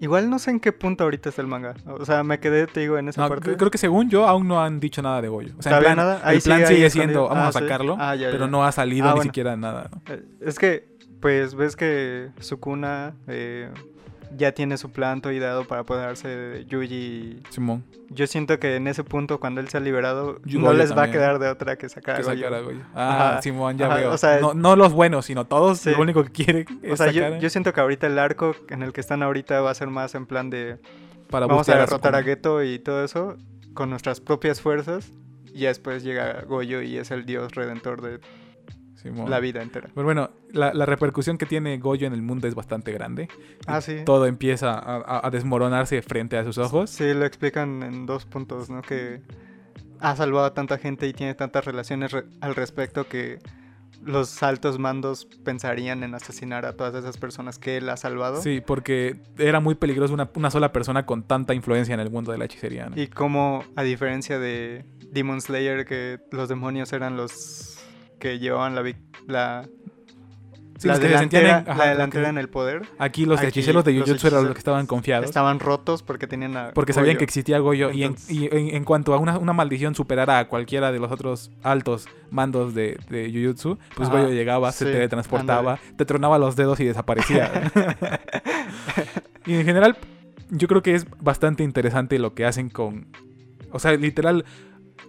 Igual 0.00 0.28
no 0.28 0.40
sé 0.40 0.50
en 0.50 0.58
qué 0.60 0.72
punto 0.72 1.04
ahorita 1.04 1.28
está 1.28 1.40
el 1.40 1.46
manga. 1.48 1.74
O 1.86 2.04
sea, 2.04 2.24
me 2.24 2.40
quedé, 2.40 2.66
te 2.66 2.80
digo, 2.80 2.98
en 2.98 3.08
esa 3.08 3.22
No, 3.22 3.28
parte. 3.28 3.56
creo 3.56 3.70
que 3.70 3.78
según 3.78 4.10
yo 4.10 4.26
aún 4.26 4.48
no 4.48 4.60
han 4.62 4.80
dicho 4.80 5.00
nada 5.02 5.22
de 5.22 5.28
Goyo. 5.28 5.54
O 5.56 5.62
sea, 5.62 5.70
en 5.70 5.78
¿Todavía 5.78 5.94
plan, 5.94 5.96
nada? 5.96 6.20
Ahí 6.24 6.36
el 6.38 6.42
plan 6.42 6.66
sigue 6.66 6.90
siendo, 6.90 7.28
vamos 7.28 7.38
Ah, 7.44 7.48
a 7.48 7.52
sí. 7.52 7.58
sacarlo, 7.60 7.96
Ah, 8.00 8.14
ya, 8.16 8.28
pero 8.30 8.48
no 8.48 8.64
ha 8.64 8.72
salido 8.72 9.06
Ah, 9.06 9.10
ni 9.10 9.14
bueno. 9.16 9.28
siquiera 9.30 9.56
nada. 9.56 9.90
¿no? 9.92 10.12
Eh, 10.12 10.22
Es 10.40 10.58
que, 10.58 10.88
pues, 11.20 11.54
ves 11.54 11.76
que 11.76 12.30
Sukuna 12.40 13.14
eh, 13.28 13.70
ya 14.36 14.52
tiene 14.52 14.76
su 14.78 14.90
plan 14.90 15.20
todo 15.20 15.32
ideado 15.32 15.64
para 15.66 15.82
apoderarse 15.82 16.28
de 16.28 16.64
Yuji. 16.66 17.42
Simón, 17.50 17.84
Yo 18.10 18.26
siento 18.26 18.58
que 18.58 18.76
en 18.76 18.86
ese 18.86 19.04
punto, 19.04 19.40
cuando 19.40 19.60
él 19.60 19.68
sea 19.68 19.80
liberado, 19.80 20.40
Yu- 20.42 20.60
no 20.60 20.72
les 20.72 20.96
va 20.96 21.04
a 21.04 21.10
quedar 21.10 21.38
de 21.38 21.48
otra 21.48 21.76
que 21.76 21.88
sacar 21.88 22.16
a 22.16 22.18
que 22.18 22.24
Goyo. 22.24 22.42
sacar 22.44 22.54
a 22.58 22.60
Goyo. 22.62 22.80
Ah, 22.94 23.30
Ajá. 23.32 23.42
Simón, 23.42 23.78
ya 23.78 23.86
Ajá, 23.86 23.94
veo. 23.96 24.12
o 24.12 24.18
sea, 24.18 24.40
no, 24.40 24.54
no 24.54 24.76
los 24.76 24.92
buenos, 24.92 25.26
sino 25.26 25.44
todos. 25.46 25.78
Sí. 25.80 25.90
Lo 25.90 26.00
único 26.00 26.22
que 26.24 26.30
quieren 26.30 26.66
es 26.82 26.92
O 26.92 26.96
sea, 26.96 27.10
yo, 27.12 27.22
sacar 27.24 27.40
yo 27.40 27.50
siento 27.50 27.72
que 27.72 27.80
ahorita 27.80 28.06
el 28.06 28.18
arco 28.18 28.54
en 28.68 28.82
el 28.82 28.92
que 28.92 29.00
están 29.00 29.22
ahorita 29.22 29.60
va 29.60 29.70
a 29.70 29.74
ser 29.74 29.88
más 29.88 30.14
en 30.14 30.26
plan 30.26 30.50
de 30.50 30.78
para 31.30 31.46
vamos 31.46 31.68
a 31.68 31.76
derrotar 31.76 32.14
a 32.14 32.18
Sukuna. 32.18 32.22
Geto 32.22 32.62
y 32.62 32.78
todo 32.78 33.02
eso 33.04 33.36
con 33.72 33.90
nuestras 33.90 34.20
propias 34.20 34.60
fuerzas. 34.60 35.10
Y 35.52 35.66
después 35.66 36.02
llega 36.02 36.42
Goyo 36.48 36.82
y 36.82 36.96
es 36.98 37.10
el 37.12 37.24
dios 37.26 37.54
redentor 37.54 38.02
de 38.02 38.18
Simón. 39.04 39.30
la 39.30 39.38
vida 39.38 39.62
entera. 39.62 39.88
Pero 39.94 40.04
bueno, 40.04 40.30
la, 40.50 40.74
la 40.74 40.86
repercusión 40.86 41.38
que 41.38 41.46
tiene 41.46 41.78
Goyo 41.78 42.06
en 42.06 42.14
el 42.14 42.22
mundo 42.22 42.48
es 42.48 42.54
bastante 42.56 42.90
grande. 42.90 43.28
Ah, 43.66 43.80
sí. 43.80 43.98
Todo 44.04 44.26
empieza 44.26 44.80
a, 44.82 45.30
desmoronarse 45.30 46.02
frente 46.02 46.36
a 46.38 46.42
sus 46.44 46.58
ojos. 46.58 46.90
Sí, 46.90 47.12
lo 47.14 47.24
explican 47.26 47.82
en 47.82 48.06
dos 48.06 48.24
puntos, 48.24 48.70
¿no? 48.70 48.80
Que 48.82 49.20
ha 50.00 50.16
salvado 50.16 50.46
a 50.46 50.54
tanta 50.54 50.78
gente 50.78 51.06
y 51.06 51.12
tiene 51.12 51.34
tantas 51.34 51.64
relaciones 51.64 52.12
re- 52.12 52.24
al 52.40 52.54
respecto 52.54 53.06
que 53.08 53.38
los 54.02 54.42
altos 54.42 54.78
mandos 54.78 55.26
pensarían 55.44 56.02
en 56.02 56.14
asesinar 56.14 56.66
a 56.66 56.74
todas 56.74 56.94
esas 56.94 57.16
personas 57.16 57.58
que 57.58 57.76
él 57.78 57.88
ha 57.88 57.96
salvado. 57.96 58.42
Sí, 58.42 58.60
porque 58.60 59.16
era 59.38 59.60
muy 59.60 59.74
peligroso 59.76 60.12
una, 60.12 60.28
una 60.34 60.50
sola 60.50 60.72
persona 60.72 61.06
con 61.06 61.22
tanta 61.22 61.54
influencia 61.54 61.94
en 61.94 62.00
el 62.00 62.10
mundo 62.10 62.32
de 62.32 62.38
la 62.38 62.44
hechicería. 62.46 62.88
¿no? 62.90 63.00
Y 63.00 63.06
como, 63.06 63.64
a 63.76 63.82
diferencia 63.82 64.38
de 64.38 64.84
Demon 65.10 65.40
Slayer, 65.40 65.86
que 65.86 66.20
los 66.32 66.48
demonios 66.50 66.92
eran 66.92 67.16
los 67.16 67.73
que 68.18 68.38
llevaban 68.38 68.74
la, 68.74 68.82
la, 69.26 69.66
Sí, 70.76 70.88
la 70.88 70.96
en- 70.96 71.02
delantera, 71.02 71.64
ajá, 71.68 71.78
la 71.78 71.90
delantera 71.90 72.24
ok. 72.24 72.30
en 72.30 72.38
el 72.38 72.48
poder, 72.48 72.82
Aquí 72.98 73.26
los 73.26 73.38
Aquí 73.38 73.46
hechiceros 73.48 73.84
de 73.84 73.96
Jujutsu 73.98 74.26
eran 74.26 74.42
los 74.44 74.52
que 74.54 74.58
estaban 74.58 74.86
confiados. 74.86 75.26
estaban 75.26 75.60
rotos 75.60 76.02
porque 76.02 76.26
tenían 76.26 76.56
a 76.56 76.72
Porque 76.74 76.92
sabían 76.92 77.16
que 77.16 77.22
existía 77.24 77.60
Goyo 77.60 77.92
y, 77.92 78.02
en, 78.02 78.08
Entonces- 78.10 78.30
y 78.30 78.46
en, 78.46 78.74
en 78.74 78.84
cuanto 78.84 79.14
a 79.14 79.18
una, 79.18 79.38
una 79.38 79.52
maldición 79.52 79.94
superara 79.94 80.40
a 80.40 80.48
cualquiera 80.48 80.90
de 80.90 80.98
los 80.98 81.12
otros 81.12 81.52
altos 81.62 82.06
mandos 82.30 82.74
de, 82.74 82.98
de 83.08 83.30
Jujutsu, 83.32 83.78
pues 83.94 84.08
Ajá, 84.08 84.18
Goyo 84.20 84.34
llegaba, 84.34 84.72
se 84.72 84.86
teletransportaba, 84.86 85.78
te 85.96 86.04
tronaba 86.04 86.38
los 86.38 86.56
dedos 86.56 86.80
y 86.80 86.84
desaparecía. 86.86 87.70
y 89.46 89.54
en 89.54 89.64
general, 89.64 89.96
yo 90.50 90.66
creo 90.68 90.82
que 90.82 90.94
es 90.94 91.06
bastante 91.20 91.62
interesante 91.62 92.18
lo 92.18 92.34
que 92.34 92.44
hacen 92.46 92.68
con... 92.68 93.06
O 93.70 93.78
sea, 93.78 93.92
literal, 93.92 94.44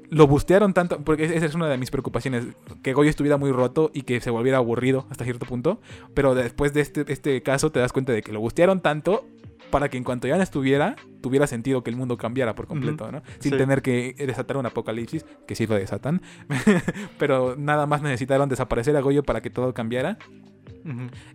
lo 0.10 0.28
bustearon 0.28 0.74
tanto, 0.74 1.00
porque 1.04 1.26
esa 1.26 1.46
es 1.46 1.56
una 1.56 1.68
de 1.68 1.78
mis 1.78 1.92
preocupaciones, 1.92 2.46
que 2.84 2.94
Goyo 2.94 3.10
estuviera 3.10 3.38
muy 3.38 3.52
roto 3.52 3.92
y 3.94 4.04
que 4.04 4.22
se 4.22 4.30
volviera 4.30 4.58
aburrido 4.58 5.06
hasta 5.10 5.24
cierto 5.24 5.46
punto, 5.46 5.80
pero 6.14 6.36
después 6.36 6.74
de 6.74 6.82
este, 6.82 7.06
este 7.12 7.42
caso 7.44 7.72
te 7.72 7.80
das 7.80 7.92
cuenta 7.94 8.14
de 8.14 8.22
que 8.22 8.32
lo 8.32 8.40
bustearon 8.40 8.82
tanto 8.82 9.26
para 9.72 9.90
que 9.90 9.98
en 9.98 10.04
cuanto 10.04 10.28
ya 10.28 10.38
no 10.38 10.44
estuviera, 10.44 10.96
tuviera 11.22 11.48
sentido 11.48 11.84
que 11.84 11.90
el 11.90 11.96
mundo 11.98 12.18
cambiara 12.18 12.54
por 12.56 12.68
completo, 12.68 13.12
¿no? 13.12 13.24
Sin 13.40 13.52
Sí. 13.54 13.58
tener 13.58 13.82
que 13.82 14.14
desatar 14.18 14.58
un 14.58 14.66
apocalipsis, 14.68 15.26
que 15.48 15.56
sí 15.56 15.66
lo 15.68 15.76
desatan, 15.76 16.22
pero 17.18 17.56
nada 17.58 17.86
más 17.88 18.02
necesitaron 18.02 18.48
desaparecer 18.50 18.96
a 18.96 19.02
Goyo 19.02 19.24
para 19.24 19.42
que 19.42 19.50
todo 19.50 19.74
cambiara. 19.74 20.18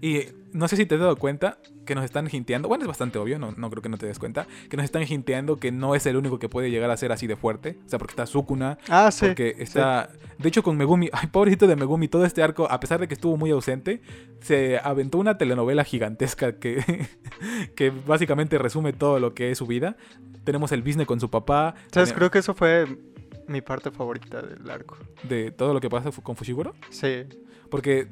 Y 0.00 0.26
no 0.52 0.68
sé 0.68 0.76
si 0.76 0.86
te 0.86 0.94
has 0.94 1.00
dado 1.00 1.16
cuenta 1.16 1.58
que 1.90 1.96
nos 1.96 2.04
están 2.04 2.28
hinteando, 2.30 2.68
bueno, 2.68 2.84
es 2.84 2.88
bastante 2.88 3.18
obvio, 3.18 3.36
no, 3.40 3.50
no 3.56 3.68
creo 3.68 3.82
que 3.82 3.88
no 3.88 3.98
te 3.98 4.06
des 4.06 4.20
cuenta, 4.20 4.46
que 4.68 4.76
nos 4.76 4.84
están 4.84 5.02
hinteando 5.02 5.56
que 5.56 5.72
no 5.72 5.96
es 5.96 6.06
el 6.06 6.16
único 6.16 6.38
que 6.38 6.48
puede 6.48 6.70
llegar 6.70 6.88
a 6.88 6.96
ser 6.96 7.10
así 7.10 7.26
de 7.26 7.34
fuerte, 7.34 7.78
o 7.84 7.88
sea, 7.88 7.98
porque 7.98 8.12
está 8.12 8.26
Sukuna, 8.26 8.78
Ah, 8.88 9.10
sí. 9.10 9.26
porque 9.26 9.56
está. 9.58 10.08
De 10.38 10.48
hecho, 10.48 10.62
con 10.62 10.76
Megumi. 10.76 11.10
Ay, 11.12 11.26
pobrecito 11.32 11.66
de 11.66 11.74
Megumi, 11.74 12.06
todo 12.06 12.24
este 12.24 12.44
arco, 12.44 12.70
a 12.70 12.78
pesar 12.78 13.00
de 13.00 13.08
que 13.08 13.14
estuvo 13.14 13.36
muy 13.36 13.50
ausente, 13.50 14.02
se 14.40 14.78
aventó 14.78 15.18
una 15.18 15.36
telenovela 15.36 15.82
gigantesca 15.82 16.60
que, 16.60 17.08
que 17.74 17.90
básicamente 17.90 18.56
resume 18.56 18.92
todo 18.92 19.18
lo 19.18 19.34
que 19.34 19.50
es 19.50 19.58
su 19.58 19.66
vida. 19.66 19.96
Tenemos 20.44 20.70
el 20.70 20.82
business 20.82 21.08
con 21.08 21.18
su 21.18 21.28
papá. 21.28 21.74
¿Sabes? 21.92 22.12
Creo 22.12 22.30
que 22.30 22.38
eso 22.38 22.54
fue 22.54 22.86
mi 23.48 23.62
parte 23.62 23.90
favorita 23.90 24.40
del 24.42 24.70
arco. 24.70 24.96
De 25.24 25.50
todo 25.50 25.74
lo 25.74 25.80
que 25.80 25.90
pasa 25.90 26.10
con 26.22 26.36
Fushiguro. 26.36 26.72
Sí. 26.90 27.24
Porque 27.70 28.08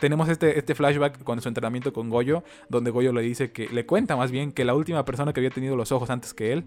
tenemos 0.00 0.28
este, 0.28 0.58
este 0.58 0.74
flashback 0.74 1.22
con 1.24 1.40
su 1.40 1.48
entrenamiento 1.48 1.92
con 1.92 2.08
Goyo, 2.10 2.42
donde 2.68 2.90
Goyo 2.90 3.12
le 3.12 3.22
dice 3.22 3.50
que, 3.52 3.68
le 3.68 3.86
cuenta 3.86 4.16
más 4.16 4.30
bien 4.30 4.52
que 4.52 4.64
la 4.64 4.74
última 4.74 5.04
persona 5.04 5.32
que 5.32 5.40
había 5.40 5.50
tenido 5.50 5.76
los 5.76 5.90
ojos 5.92 6.10
antes 6.10 6.34
que 6.34 6.52
él 6.52 6.64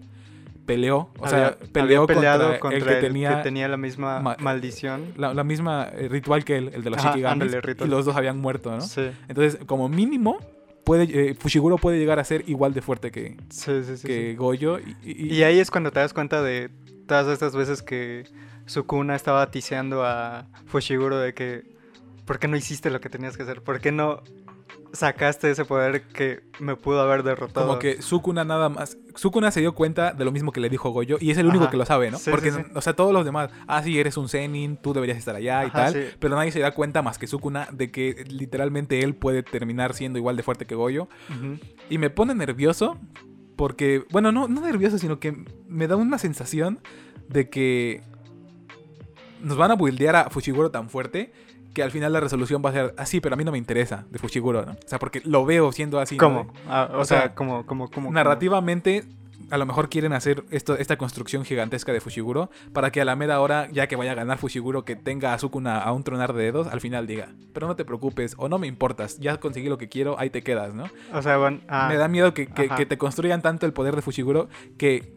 peleó. 0.66 1.10
O 1.18 1.28
sea, 1.28 1.58
peleó 1.72 2.06
contra, 2.06 2.56
el 2.70 2.84
que 2.84 2.94
tenía 2.96 3.42
tenía 3.42 3.68
la 3.68 3.76
misma 3.76 4.20
ma- 4.20 4.36
maldición. 4.40 5.12
la, 5.16 5.34
la 5.34 5.44
misma 5.44 5.88
eh, 5.92 6.08
ritual 6.08 6.44
que 6.44 6.56
él, 6.56 6.70
el 6.74 6.82
de 6.82 6.90
los 6.90 7.02
Shikigamis, 7.02 7.54
y 7.80 7.86
los 7.86 8.04
dos 8.06 8.16
habían 8.16 8.38
muerto, 8.40 8.70
¿no? 8.70 8.80
Sí, 8.80 9.10
Entonces, 9.28 9.60
como 9.66 9.88
mínimo, 9.90 10.38
puede, 10.84 11.30
eh, 11.30 11.34
Fushiguro 11.34 11.76
puede 11.76 11.98
llegar 11.98 12.18
a 12.18 12.24
ser 12.24 12.44
igual 12.48 12.72
de 12.72 12.80
fuerte 12.80 13.10
que, 13.10 13.36
sí, 13.50 13.72
que. 14.06 14.34
Goyo. 14.36 14.78
Y, 14.78 14.96
y- 15.04 15.34
Y 15.34 15.42
ahí 15.42 15.58
es 15.58 15.70
cuando 15.70 15.90
te 15.90 16.00
das 16.00 16.14
cuenta 16.14 16.42
de 16.42 16.70
todas 17.06 17.26
estas 17.28 17.54
veces 17.54 17.82
que 17.82 18.24
Sukuna 18.64 19.14
estaba 19.16 19.50
tiseando 19.50 20.04
a 20.04 20.46
Fushiguro 20.66 21.18
de 21.18 21.34
que 21.34 21.73
¿por 22.24 22.38
qué 22.38 22.48
no 22.48 22.56
hiciste 22.56 22.90
lo 22.90 23.00
que 23.00 23.08
tenías 23.08 23.36
que 23.36 23.42
hacer? 23.42 23.62
¿Por 23.62 23.80
qué 23.80 23.92
no 23.92 24.22
sacaste 24.92 25.50
ese 25.50 25.64
poder 25.64 26.02
que 26.08 26.42
me 26.60 26.76
pudo 26.76 27.00
haber 27.00 27.22
derrotado? 27.22 27.66
como 27.66 27.78
que 27.78 28.00
Sukuna 28.00 28.44
nada 28.44 28.68
más. 28.68 28.96
Sukuna 29.14 29.50
se 29.50 29.60
dio 29.60 29.74
cuenta 29.74 30.12
de 30.12 30.24
lo 30.24 30.32
mismo 30.32 30.52
que 30.52 30.60
le 30.60 30.68
dijo 30.68 30.90
Goyo 30.90 31.16
y 31.20 31.30
es 31.30 31.38
el 31.38 31.46
único 31.46 31.64
Ajá. 31.64 31.70
que 31.72 31.76
lo 31.76 31.84
sabe, 31.86 32.10
¿no? 32.10 32.18
Sí, 32.18 32.30
Porque, 32.30 32.50
sí, 32.50 32.58
sí. 32.64 32.70
o 32.74 32.80
sea, 32.80 32.94
todos 32.94 33.12
los 33.12 33.24
demás, 33.24 33.50
ah, 33.66 33.82
sí, 33.82 33.98
eres 33.98 34.16
un 34.16 34.28
Zenin, 34.28 34.76
tú 34.76 34.92
deberías 34.92 35.18
estar 35.18 35.36
allá 35.36 35.64
y 35.66 35.70
tal. 35.70 35.92
sí. 35.92 36.00
Pero 36.18 36.36
nadie 36.36 36.52
se 36.52 36.60
da 36.60 36.70
cuenta 36.72 37.02
más 37.02 37.18
que 37.18 37.26
Sukuna 37.26 37.68
de 37.72 37.90
que 37.90 38.24
literalmente 38.28 39.00
él 39.00 39.14
puede 39.14 39.42
terminar 39.42 39.94
siendo 39.94 40.18
igual 40.18 40.36
de 40.36 40.42
fuerte 40.42 40.66
que 40.66 40.74
Goyo. 40.74 41.08
Y 41.90 41.98
me 41.98 42.10
pone 42.10 42.34
nervioso 42.34 42.98
porque, 43.56 44.04
bueno, 44.10 44.32
no, 44.32 44.48
no 44.48 44.60
nervioso, 44.62 44.98
sino 44.98 45.20
que 45.20 45.44
me 45.68 45.86
da 45.86 45.96
una 45.96 46.18
sensación 46.18 46.80
de 47.28 47.48
que 47.50 48.02
nos 49.40 49.56
van 49.56 49.70
a 49.70 49.74
buildear 49.74 50.16
a 50.16 50.30
Fushiguro 50.30 50.70
tan 50.70 50.88
fuerte 50.88 51.32
que 51.74 51.82
al 51.82 51.90
final 51.90 52.12
la 52.12 52.20
resolución 52.20 52.62
va 52.64 52.70
a 52.70 52.72
ser 52.72 52.94
así, 52.96 53.20
pero 53.20 53.34
a 53.34 53.36
mí 53.36 53.44
no 53.44 53.52
me 53.52 53.58
interesa 53.58 54.06
de 54.10 54.18
Fushiguro, 54.18 54.64
¿no? 54.64 54.72
O 54.72 54.76
sea, 54.88 54.98
porque 54.98 55.20
lo 55.24 55.44
veo 55.44 55.72
siendo 55.72 56.00
así. 56.00 56.14
¿no? 56.16 56.20
¿Cómo? 56.20 56.52
Ah, 56.68 56.88
o, 56.94 57.00
O 57.00 57.04
sea, 57.04 57.18
sea, 57.22 57.34
como, 57.34 57.66
como, 57.66 57.90
como. 57.90 58.10
Narrativamente, 58.12 59.04
a 59.50 59.58
lo 59.58 59.66
mejor 59.66 59.88
quieren 59.90 60.12
hacer 60.12 60.44
esto, 60.50 60.76
esta 60.78 60.96
construcción 60.96 61.44
gigantesca 61.44 61.92
de 61.92 62.00
Fushiguro 62.00 62.50
para 62.72 62.90
que 62.90 63.00
a 63.00 63.04
la 63.04 63.14
mera 63.16 63.40
hora, 63.40 63.68
ya 63.70 63.86
que 63.88 63.96
vaya 63.96 64.12
a 64.12 64.14
ganar 64.14 64.38
Fushiguro, 64.38 64.84
que 64.84 64.96
tenga 64.96 65.34
a 65.34 65.38
Sukuna 65.38 65.78
a 65.80 65.92
un 65.92 66.02
tronar 66.02 66.32
de 66.32 66.42
dedos, 66.44 66.66
al 66.68 66.80
final 66.80 67.06
diga, 67.06 67.28
pero 67.52 67.66
no 67.66 67.76
te 67.76 67.84
preocupes, 67.84 68.34
o 68.38 68.48
no 68.48 68.58
me 68.58 68.66
importas, 68.66 69.18
ya 69.18 69.36
conseguí 69.38 69.68
lo 69.68 69.76
que 69.76 69.88
quiero, 69.88 70.18
ahí 70.18 70.30
te 70.30 70.42
quedas, 70.42 70.74
¿no? 70.74 70.84
O 71.12 71.20
sea, 71.22 71.36
van. 71.36 71.62
ah, 71.68 71.88
Me 71.90 71.96
da 71.96 72.08
miedo 72.08 72.32
que, 72.34 72.46
que- 72.46 72.68
que 72.68 72.86
te 72.86 72.96
construyan 72.98 73.42
tanto 73.42 73.66
el 73.66 73.72
poder 73.72 73.94
de 73.96 74.02
Fushiguro 74.02 74.48
que 74.78 75.12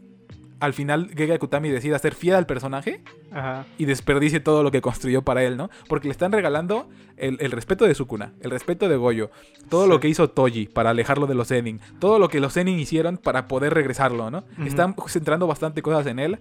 al 0.59 0.73
final 0.73 1.09
Gege 1.15 1.37
Kutami 1.39 1.69
decida 1.69 1.99
ser 1.99 2.15
fiel 2.15 2.35
al 2.35 2.45
personaje 2.45 3.01
Ajá. 3.31 3.65
y 3.77 3.85
desperdicie 3.85 4.39
todo 4.39 4.63
lo 4.63 4.71
que 4.71 4.81
construyó 4.81 5.21
para 5.21 5.43
él, 5.43 5.55
¿no? 5.57 5.69
Porque 5.87 6.07
le 6.07 6.11
están 6.11 6.31
regalando 6.31 6.89
el, 7.17 7.37
el 7.41 7.51
respeto 7.51 7.85
de 7.85 7.93
Sukuna, 7.95 8.33
el 8.41 8.49
respeto 8.51 8.89
de 8.89 8.95
Goyo, 8.97 9.29
todo 9.69 9.83
Sí. 9.83 9.89
lo 9.89 9.99
que 9.99 10.07
hizo 10.07 10.29
Toji 10.29 10.67
para 10.67 10.89
alejarlo 10.91 11.27
de 11.27 11.35
los 11.35 11.47
Zenin, 11.49 11.79
todo 11.99 12.17
lo 12.19 12.29
que 12.29 12.39
los 12.39 12.53
Zenin 12.53 12.79
hicieron 12.79 13.17
para 13.17 13.47
poder 13.47 13.73
regresarlo, 13.73 14.31
¿no? 14.31 14.43
Están 14.65 14.95
centrando 15.07 15.45
bastante 15.47 15.81
cosas 15.81 16.07
en 16.07 16.19
él. 16.19 16.39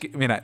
Que, 0.00 0.08
mira, 0.16 0.42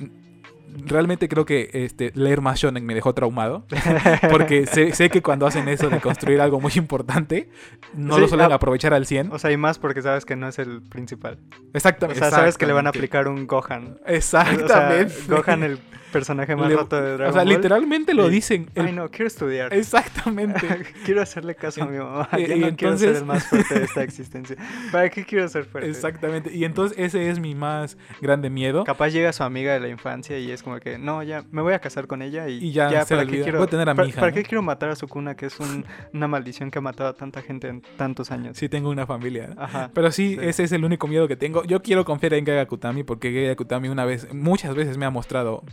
realmente 0.85 1.29
creo 1.29 1.45
que 1.45 1.71
este, 1.73 2.13
leer 2.15 2.41
más 2.41 2.59
shonen 2.61 2.85
me 2.85 2.95
dejó 2.95 3.15
traumado. 3.15 3.67
Porque 4.31 4.67
sé, 4.67 4.93
sé 4.93 5.11
que 5.11 5.23
cuando 5.23 5.47
hacen 5.47 5.69
eso 5.69 5.89
de 5.89 6.01
construir 6.01 6.41
algo 6.41 6.61
muy 6.61 6.73
importante, 6.77 7.51
no 7.95 8.15
Sí, 8.15 8.21
lo 8.21 8.29
suelen 8.29 8.53
ah, 8.53 8.57
aprovechar 8.57 8.95
al 8.95 9.07
100. 9.07 9.33
O 9.33 9.39
sea, 9.39 9.51
y 9.51 9.57
más 9.57 9.79
porque 9.79 10.03
sabes 10.03 10.25
que 10.25 10.37
no 10.37 10.49
es 10.49 10.59
el 10.59 10.83
principal. 10.83 11.39
Exactamente. 11.73 12.21
O 12.21 12.29
sea, 12.29 12.37
sabes 12.37 12.59
que 12.59 12.67
le 12.67 12.73
van 12.73 12.87
a 12.87 12.91
aplicar 12.91 13.29
un 13.29 13.47
Gohan. 13.47 13.99
Exactamente. 14.07 15.15
O 15.15 15.27
sea, 15.27 15.37
Gohan, 15.37 15.63
el 15.63 15.79
personaje 16.13 16.55
más 16.57 16.73
roto 16.73 16.97
de 17.01 17.17
Dragon 17.17 17.29
O 17.29 17.33
sea, 17.33 17.43
Ball. 17.45 17.55
literalmente 17.55 18.15
lo 18.15 18.29
y- 18.29 18.31
dicen. 18.31 18.71
el- 18.75 18.87
Ay, 18.87 18.93
no, 18.93 19.11
quiero 19.11 19.27
estudiar. 19.27 19.73
Exactamente. 19.75 20.67
quiero 21.05 21.23
hacerle 21.23 21.55
caso 21.55 21.83
a 21.83 21.87
mi 21.87 21.99
mamá. 21.99 22.29
Y- 22.39 22.47
Ya 22.47 22.57
y 22.57 22.61
no 22.61 22.77
quiero 22.77 22.97
ser 22.99 23.09
entonces- 23.11 23.19
el 23.19 23.25
más 23.25 23.45
fuerte 23.47 23.79
de 23.79 23.85
esta 23.85 24.03
existencia. 24.09 24.57
¿Para 24.93 25.09
qué 25.11 25.25
quiero 25.25 25.49
ser 25.49 25.65
fuerte? 25.65 25.91
Exactamente. 25.91 26.55
Y 26.55 26.65
entonces 26.65 26.99
ese 26.99 27.29
es 27.31 27.39
mi 27.41 27.55
más 27.55 27.97
grande 28.21 28.51
miedo. 28.51 28.85
Capaz 28.85 29.09
llega 29.09 29.33
su 29.33 29.43
amiga 29.43 29.73
de 29.75 29.81
la 29.81 29.89
infancia 29.89 30.39
y 30.39 30.51
es 30.51 30.63
como 30.63 30.79
que, 30.81 30.99
no, 30.99 31.23
ya 31.23 31.45
me 31.51 31.63
voy 31.63 31.75
a 31.75 31.79
casar 31.81 32.07
con 32.07 32.23
ella 32.23 32.49
y, 32.49 32.59
Y 32.65 32.73
ya 32.73 32.89
¿para 33.09 33.27
qué 33.27 33.43
quiero, 33.43 33.59
Voy 33.59 33.67
a 33.67 33.71
tener 33.71 33.89
a 33.89 33.95
mi 33.95 34.09
hija, 34.09 34.21
¿para 34.21 34.31
¿no? 34.31 34.35
qué 34.35 34.43
quiero 34.43 34.63
matar 34.63 34.91
a 34.91 34.97
Sukuna, 34.97 35.37
que 35.37 35.47
es 35.47 35.59
un- 35.61 35.85
una 36.13 36.29
maldición 36.29 36.71
que 36.71 36.79
ha 36.79 36.83
matado 36.83 37.11
a 37.11 37.15
tanta 37.15 37.43
gente 37.43 37.69
en 37.69 37.83
tantos 37.97 38.31
años? 38.31 38.57
Sí, 38.57 38.69
tengo 38.69 38.91
una 38.91 39.07
familia. 39.07 39.51
Ajá. 39.57 39.91
Pero 39.95 40.11
sí, 40.11 40.37
Sí. 40.39 40.47
ese 40.47 40.65
es 40.65 40.73
el 40.73 40.85
único 40.85 41.07
miedo 41.09 41.29
que 41.29 41.37
tengo. 41.37 41.65
Yo 41.65 41.83
quiero 41.83 42.05
confiar 42.05 42.35
en 42.35 42.45
Gege 42.47 42.61
Akutami 42.61 43.03
porque 43.05 43.31
Gege 43.31 43.51
Akutami 43.51 43.89
una 43.89 44.05
vez, 44.05 44.33
muchas 44.33 44.75
veces 44.75 44.97
me 44.99 45.07
ha 45.07 45.11
mostrado, 45.11 45.65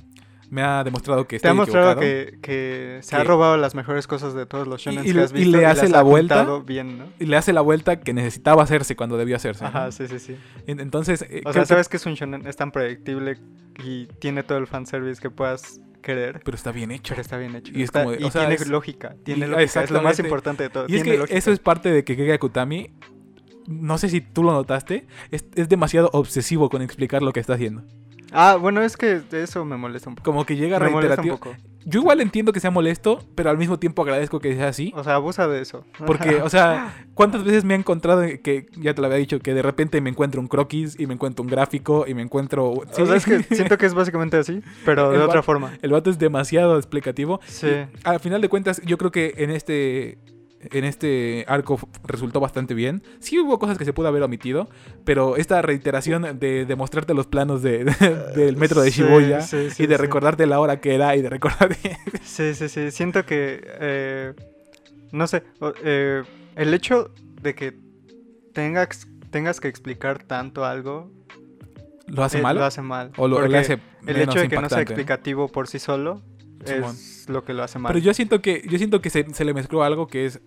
me 0.55 0.61
ha 0.63 0.83
demostrado 0.85 1.27
que 1.27 1.37
Te 1.39 1.47
ha 1.49 1.53
mostrado 1.53 1.99
que, 1.99 2.37
que 2.41 2.99
se 3.01 3.15
ha 3.15 3.23
robado 3.25 3.57
las 3.57 3.75
mejores 3.75 4.07
cosas 4.07 4.33
de 4.33 4.45
todos 4.45 4.67
los 4.67 4.81
shonen 4.81 5.05
y 5.05 5.11
que 5.11 5.19
has 5.21 5.33
le- 5.33 5.39
y 5.39 5.43
visto 5.43 5.57
le 5.59 5.65
hace 5.65 5.85
ha 5.87 5.89
la 5.89 6.01
vuelta. 6.01 6.45
bien, 6.65 6.97
¿no? 6.97 7.05
Y 7.19 7.25
le 7.25 7.35
hace 7.35 7.51
la 7.51 7.61
vuelta 7.61 7.99
que 7.99 8.13
necesitaba 8.13 8.63
hacerse 8.63 8.95
cuando 8.95 9.17
debió 9.17 9.35
hacerse. 9.35 9.63
¿no? 9.63 9.67
Ajá, 9.67 9.91
sí, 9.91 10.07
sí, 10.07 10.19
sí. 10.19 10.37
En- 10.65 10.79
Entonces, 10.79 11.23
eh, 11.29 11.41
O 11.45 11.51
sea, 11.51 11.65
sabes 11.65 11.89
que 11.89 11.97
es 11.97 12.05
un 12.05 12.13
shonen, 12.13 12.47
es 12.47 12.55
tan 12.55 12.71
predictible 12.71 13.37
y 13.83 14.07
tiene 14.19 14.43
todo 14.43 14.57
el 14.57 14.67
fanservice 14.67 15.21
que 15.21 15.29
puedas 15.29 15.81
querer. 16.01 16.39
pero 16.45 16.55
está 16.55 16.71
bien 16.71 16.91
hecho. 16.91 17.09
Pero 17.15 17.21
está 17.21 17.37
bien 17.37 17.55
hecho. 17.55 17.71
Y 17.75 17.77
es 17.81 17.85
Está- 17.89 18.03
como 18.03 18.11
de- 18.15 18.21
y 18.21 18.23
o 18.23 18.31
sea, 18.31 18.41
tiene 18.41 18.55
es- 18.55 18.67
lógica. 18.69 19.15
Tiene 19.23 19.45
y- 19.47 19.49
lógica. 19.49 19.83
Es 19.83 19.91
lo 19.91 20.01
más 20.01 20.17
importante 20.19 20.63
de 20.63 20.69
todo. 20.69 20.83
Y 20.87 20.95
es 20.95 21.01
tiene 21.03 21.11
que 21.11 21.17
lógica. 21.17 21.37
eso 21.37 21.51
es 21.51 21.59
parte 21.59 21.91
de 21.91 22.03
que 22.05 22.15
Gege 22.15 22.31
Akutami, 22.33 22.91
no 23.67 23.97
sé 23.97 24.09
si 24.09 24.21
tú 24.21 24.43
lo 24.43 24.53
notaste, 24.53 25.07
es, 25.31 25.45
es 25.55 25.67
demasiado 25.67 26.09
obsesivo 26.13 26.69
con 26.69 26.81
explicar 26.81 27.21
lo 27.23 27.33
que 27.33 27.39
está 27.39 27.55
haciendo. 27.55 27.83
Ah, 28.31 28.57
bueno, 28.59 28.81
es 28.81 28.97
que 28.97 29.21
eso 29.31 29.65
me 29.65 29.77
molesta 29.77 30.09
un 30.09 30.15
poco. 30.15 30.29
Como 30.29 30.45
que 30.45 30.55
llega 30.55 30.79
Me 30.79 30.89
molesta 30.89 31.21
un 31.21 31.27
reiterativo. 31.27 31.37
poco. 31.37 31.75
Yo 31.87 31.99
igual 31.99 32.19
entiendo 32.19 32.51
que 32.51 32.59
sea 32.59 32.71
molesto, 32.71 33.23
pero 33.35 33.51
al 33.51 33.59
mismo 33.59 33.77
tiempo 33.77 34.01
agradezco 34.01 34.39
que 34.39 34.55
sea 34.55 34.69
así. 34.69 34.91
O 34.95 35.03
sea, 35.03 35.15
abusa 35.15 35.47
de 35.47 35.61
eso. 35.61 35.85
Porque, 36.07 36.41
o 36.41 36.49
sea, 36.49 36.95
¿cuántas 37.13 37.43
veces 37.43 37.63
me 37.63 37.75
he 37.75 37.77
encontrado 37.77 38.23
que, 38.41 38.65
ya 38.75 38.95
te 38.95 39.01
lo 39.01 39.05
había 39.05 39.19
dicho, 39.19 39.37
que 39.39 39.53
de 39.53 39.61
repente 39.61 40.01
me 40.01 40.09
encuentro 40.09 40.41
un 40.41 40.47
croquis 40.47 40.99
y 40.99 41.05
me 41.05 41.13
encuentro 41.13 41.43
un 41.43 41.49
gráfico 41.49 42.05
y 42.07 42.15
me 42.15 42.23
encuentro... 42.23 42.71
O 42.71 42.85
sea, 42.91 43.15
es 43.15 43.25
que 43.25 43.43
siento 43.43 43.77
que 43.77 43.85
es 43.85 43.93
básicamente 43.93 44.35
así, 44.37 44.63
pero 44.83 45.11
de 45.11 45.17
El 45.17 45.21
otra 45.21 45.43
forma. 45.43 45.73
El 45.83 45.91
vato 45.91 46.09
es 46.09 46.17
demasiado 46.17 46.75
explicativo. 46.77 47.39
Sí. 47.45 47.69
Al 48.03 48.19
final 48.19 48.41
de 48.41 48.49
cuentas, 48.49 48.81
yo 48.83 48.97
creo 48.97 49.11
que 49.11 49.35
en 49.37 49.51
este... 49.51 50.17
En 50.71 50.83
este 50.83 51.45
arco 51.47 51.79
resultó 52.03 52.39
bastante 52.39 52.73
bien. 52.73 53.01
Sí 53.19 53.39
hubo 53.39 53.59
cosas 53.59 53.77
que 53.77 53.85
se 53.85 53.93
pudo 53.93 54.07
haber 54.07 54.23
omitido, 54.23 54.69
pero 55.03 55.35
esta 55.37 55.61
reiteración 55.61 56.39
de, 56.39 56.65
de 56.65 56.75
mostrarte 56.75 57.13
los 57.13 57.27
planos 57.27 57.61
de, 57.61 57.83
de- 57.85 58.31
del 58.35 58.57
metro 58.57 58.81
de 58.81 58.89
Shibuya 58.91 59.41
sí, 59.41 59.69
sí, 59.71 59.83
y 59.83 59.87
de 59.87 59.97
recordarte 59.97 60.45
la 60.45 60.59
hora 60.59 60.79
que 60.81 60.95
era 60.95 61.15
y 61.15 61.21
de 61.21 61.29
recordarte... 61.29 61.97
Sí, 62.23 62.53
sí, 62.55 62.67
sí. 62.69 62.91
Siento 62.91 63.25
que. 63.25 63.61
eh, 63.79 64.33
no 65.11 65.27
sé. 65.27 65.43
eh, 65.83 66.23
el 66.55 66.73
hecho 66.73 67.11
de 67.41 67.55
que 67.55 67.77
tengas, 68.53 69.07
tengas 69.31 69.59
que 69.59 69.67
explicar 69.67 70.23
tanto 70.23 70.65
algo. 70.65 71.11
¿Lo 72.07 72.23
hace 72.23 72.39
eh, 72.39 72.41
mal? 72.41 72.57
Lo 72.57 72.65
hace 72.65 72.81
mal. 72.81 73.11
¿O 73.17 73.27
lo, 73.27 73.37
hace 73.37 73.79
el 74.07 74.21
hecho 74.21 74.39
de 74.39 74.47
que 74.49 74.55
no 74.59 74.69
sea 74.69 74.81
explicativo 74.81 75.47
por 75.47 75.67
sí 75.67 75.79
solo. 75.79 76.21
Es 76.65 77.25
lo 77.29 77.43
que 77.43 77.53
lo 77.53 77.63
hace 77.63 77.79
mal. 77.79 77.91
Pero 77.93 78.03
yo 78.03 78.13
siento 78.13 78.41
que, 78.41 78.63
yo 78.69 78.77
siento 78.77 79.01
que 79.01 79.09
se, 79.09 79.25
se 79.33 79.45
le 79.45 79.53
mezcló 79.53 79.83
algo 79.83 80.07
que 80.07 80.25
es. 80.25 80.39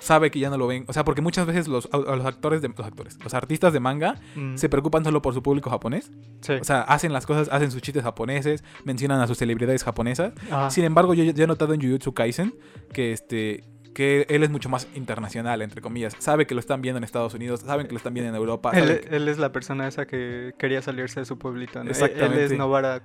Sabe 0.00 0.30
que 0.30 0.38
ya 0.40 0.50
no 0.50 0.58
lo 0.58 0.66
ven. 0.66 0.84
O 0.88 0.92
sea, 0.92 1.04
porque 1.04 1.22
muchas 1.22 1.46
veces 1.46 1.66
los, 1.68 1.88
a- 1.92 1.96
a 1.96 2.16
los 2.16 2.26
actores 2.26 2.60
de. 2.60 2.68
Los 2.68 2.80
actores. 2.86 3.16
Los 3.22 3.32
artistas 3.32 3.72
de 3.72 3.80
manga 3.80 4.16
Mm, 4.34 4.56
se 4.56 4.68
preocupan 4.68 5.04
solo 5.04 5.22
por 5.22 5.32
su 5.34 5.42
público 5.42 5.70
japonés. 5.70 6.10
sí. 6.42 6.52
O 6.54 6.64
sea, 6.64 6.82
hacen 6.82 7.12
las 7.12 7.24
cosas, 7.26 7.48
hacen 7.50 7.70
sus 7.70 7.80
chistes 7.80 8.02
japoneses, 8.02 8.64
mencionan 8.84 9.20
a 9.20 9.26
sus 9.26 9.38
celebridades 9.38 9.82
japonesas. 9.84 10.32
Sin 10.68 10.84
embargo, 10.84 11.14
yo 11.14 11.24
ya 11.24 11.44
he 11.44 11.46
notado 11.46 11.72
en 11.74 11.80
Jujutsu 11.80 12.12
Kaisen 12.12 12.54
que 12.92 13.12
este. 13.12 13.64
Que 13.94 14.26
él 14.28 14.42
es 14.42 14.50
mucho 14.50 14.68
más 14.68 14.88
internacional, 14.94 15.62
entre 15.62 15.80
comillas. 15.80 16.14
Sabe 16.18 16.46
que 16.46 16.54
lo 16.54 16.60
están 16.60 16.82
viendo 16.82 16.98
en 16.98 17.04
Estados 17.04 17.32
Unidos, 17.34 17.60
saben 17.60 17.86
que 17.86 17.92
lo 17.92 17.98
están 17.98 18.12
viendo 18.12 18.28
en 18.30 18.34
Europa. 18.36 18.72
Él, 18.74 19.00
que- 19.00 19.16
él 19.16 19.28
es 19.28 19.38
la 19.38 19.52
persona 19.52 19.86
esa 19.88 20.06
que 20.06 20.52
quería 20.58 20.82
salirse 20.82 21.20
de 21.20 21.26
su 21.26 21.38
pueblito. 21.38 21.78
¿no? 21.82 21.90
Él- 21.90 21.96
Él 21.96 22.02
Exactamente. 22.02 22.44
es 22.46 22.52
Novara. 22.58 23.02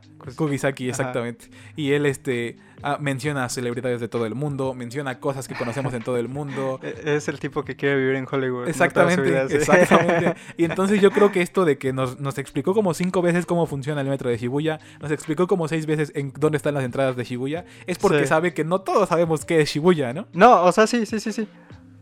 Ajá. 0.90 0.90
exactamente. 0.90 1.46
Y 1.76 1.92
él 1.92 2.06
este, 2.08 2.58
ah, 2.84 2.98
menciona 3.00 3.48
celebridades 3.50 4.00
de 4.00 4.08
todo 4.08 4.26
el 4.26 4.36
mundo, 4.36 4.74
menciona 4.74 5.20
cosas 5.20 5.48
que 5.48 5.56
conocemos 5.56 5.94
en 5.94 6.04
todo 6.04 6.18
el 6.18 6.28
mundo. 6.28 6.80
e- 6.84 7.16
es 7.16 7.28
el 7.28 7.40
tipo 7.40 7.64
que 7.64 7.76
quiere 7.76 7.96
vivir 7.98 8.16
en 8.16 8.28
Hollywood. 8.30 8.68
Exactamente, 8.68 9.22
vida, 9.22 9.48
sí. 9.48 9.56
exactamente. 9.56 10.36
Y 10.58 10.66
entonces 10.66 11.02
yo 11.02 11.12
creo 11.12 11.32
que 11.32 11.42
esto 11.42 11.66
de 11.66 11.78
que 11.78 11.94
nos, 11.94 12.20
nos 12.20 12.38
explicó 12.38 12.74
como 12.74 12.94
cinco 12.94 13.22
veces 13.22 13.46
cómo 13.46 13.66
funciona 13.66 14.02
el 14.02 14.08
metro 14.08 14.30
de 14.30 14.38
Shibuya, 14.38 14.80
nos 15.02 15.12
explicó 15.12 15.48
como 15.48 15.68
seis 15.68 15.86
veces 15.86 16.12
en 16.16 16.34
dónde 16.38 16.58
están 16.58 16.74
las 16.74 16.84
entradas 16.84 17.16
de 17.16 17.24
Shibuya, 17.24 17.66
es 17.88 17.98
porque 17.98 18.20
Sí. 18.22 18.28
sabe 18.28 18.54
que 18.54 18.64
no 18.64 18.82
todos 18.82 19.10
sabemos 19.10 19.46
qué 19.46 19.62
es 19.62 19.70
Shibuya, 19.70 20.14
¿no? 20.14 20.28
No, 20.34 20.64
o 20.64 20.72
sea, 20.72 20.88
sí, 20.88 21.06
sí, 21.06 21.20
sí, 21.20 21.32
sí. 21.32 21.48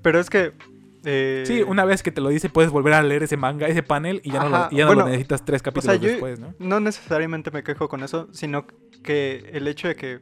Pero 0.02 0.20
es 0.20 0.30
que. 0.30 0.54
eh, 1.06 1.44
Sí, 1.46 1.62
una 1.62 1.86
vez 1.86 2.04
que 2.04 2.12
te 2.12 2.22
lo 2.22 2.30
dice, 2.30 2.50
puedes 2.50 2.72
volver 2.72 2.94
a 2.94 3.02
leer 3.04 3.24
ese 3.24 3.38
manga, 3.38 3.68
ese 3.68 3.84
panel, 3.84 4.22
y 4.24 4.32
ya 4.32 4.40
no, 4.44 4.50
lo, 4.50 4.70
ya 4.72 4.82
no 4.84 4.88
bueno, 4.88 5.02
lo 5.04 5.08
necesitas 5.10 5.44
tres 5.46 5.62
O 5.62 5.63
capítulos 5.66 5.98
sea, 6.00 6.08
después, 6.10 6.40
¿no? 6.40 6.54
no 6.60 6.80
necesariamente 6.80 7.52
me 7.52 7.63
quejo 7.63 7.88
con 7.90 8.04
eso, 8.04 8.28
sino 8.32 8.66
que 9.04 9.50
el 9.54 9.68
hecho 9.68 9.88
de 9.88 9.96
que 9.96 10.20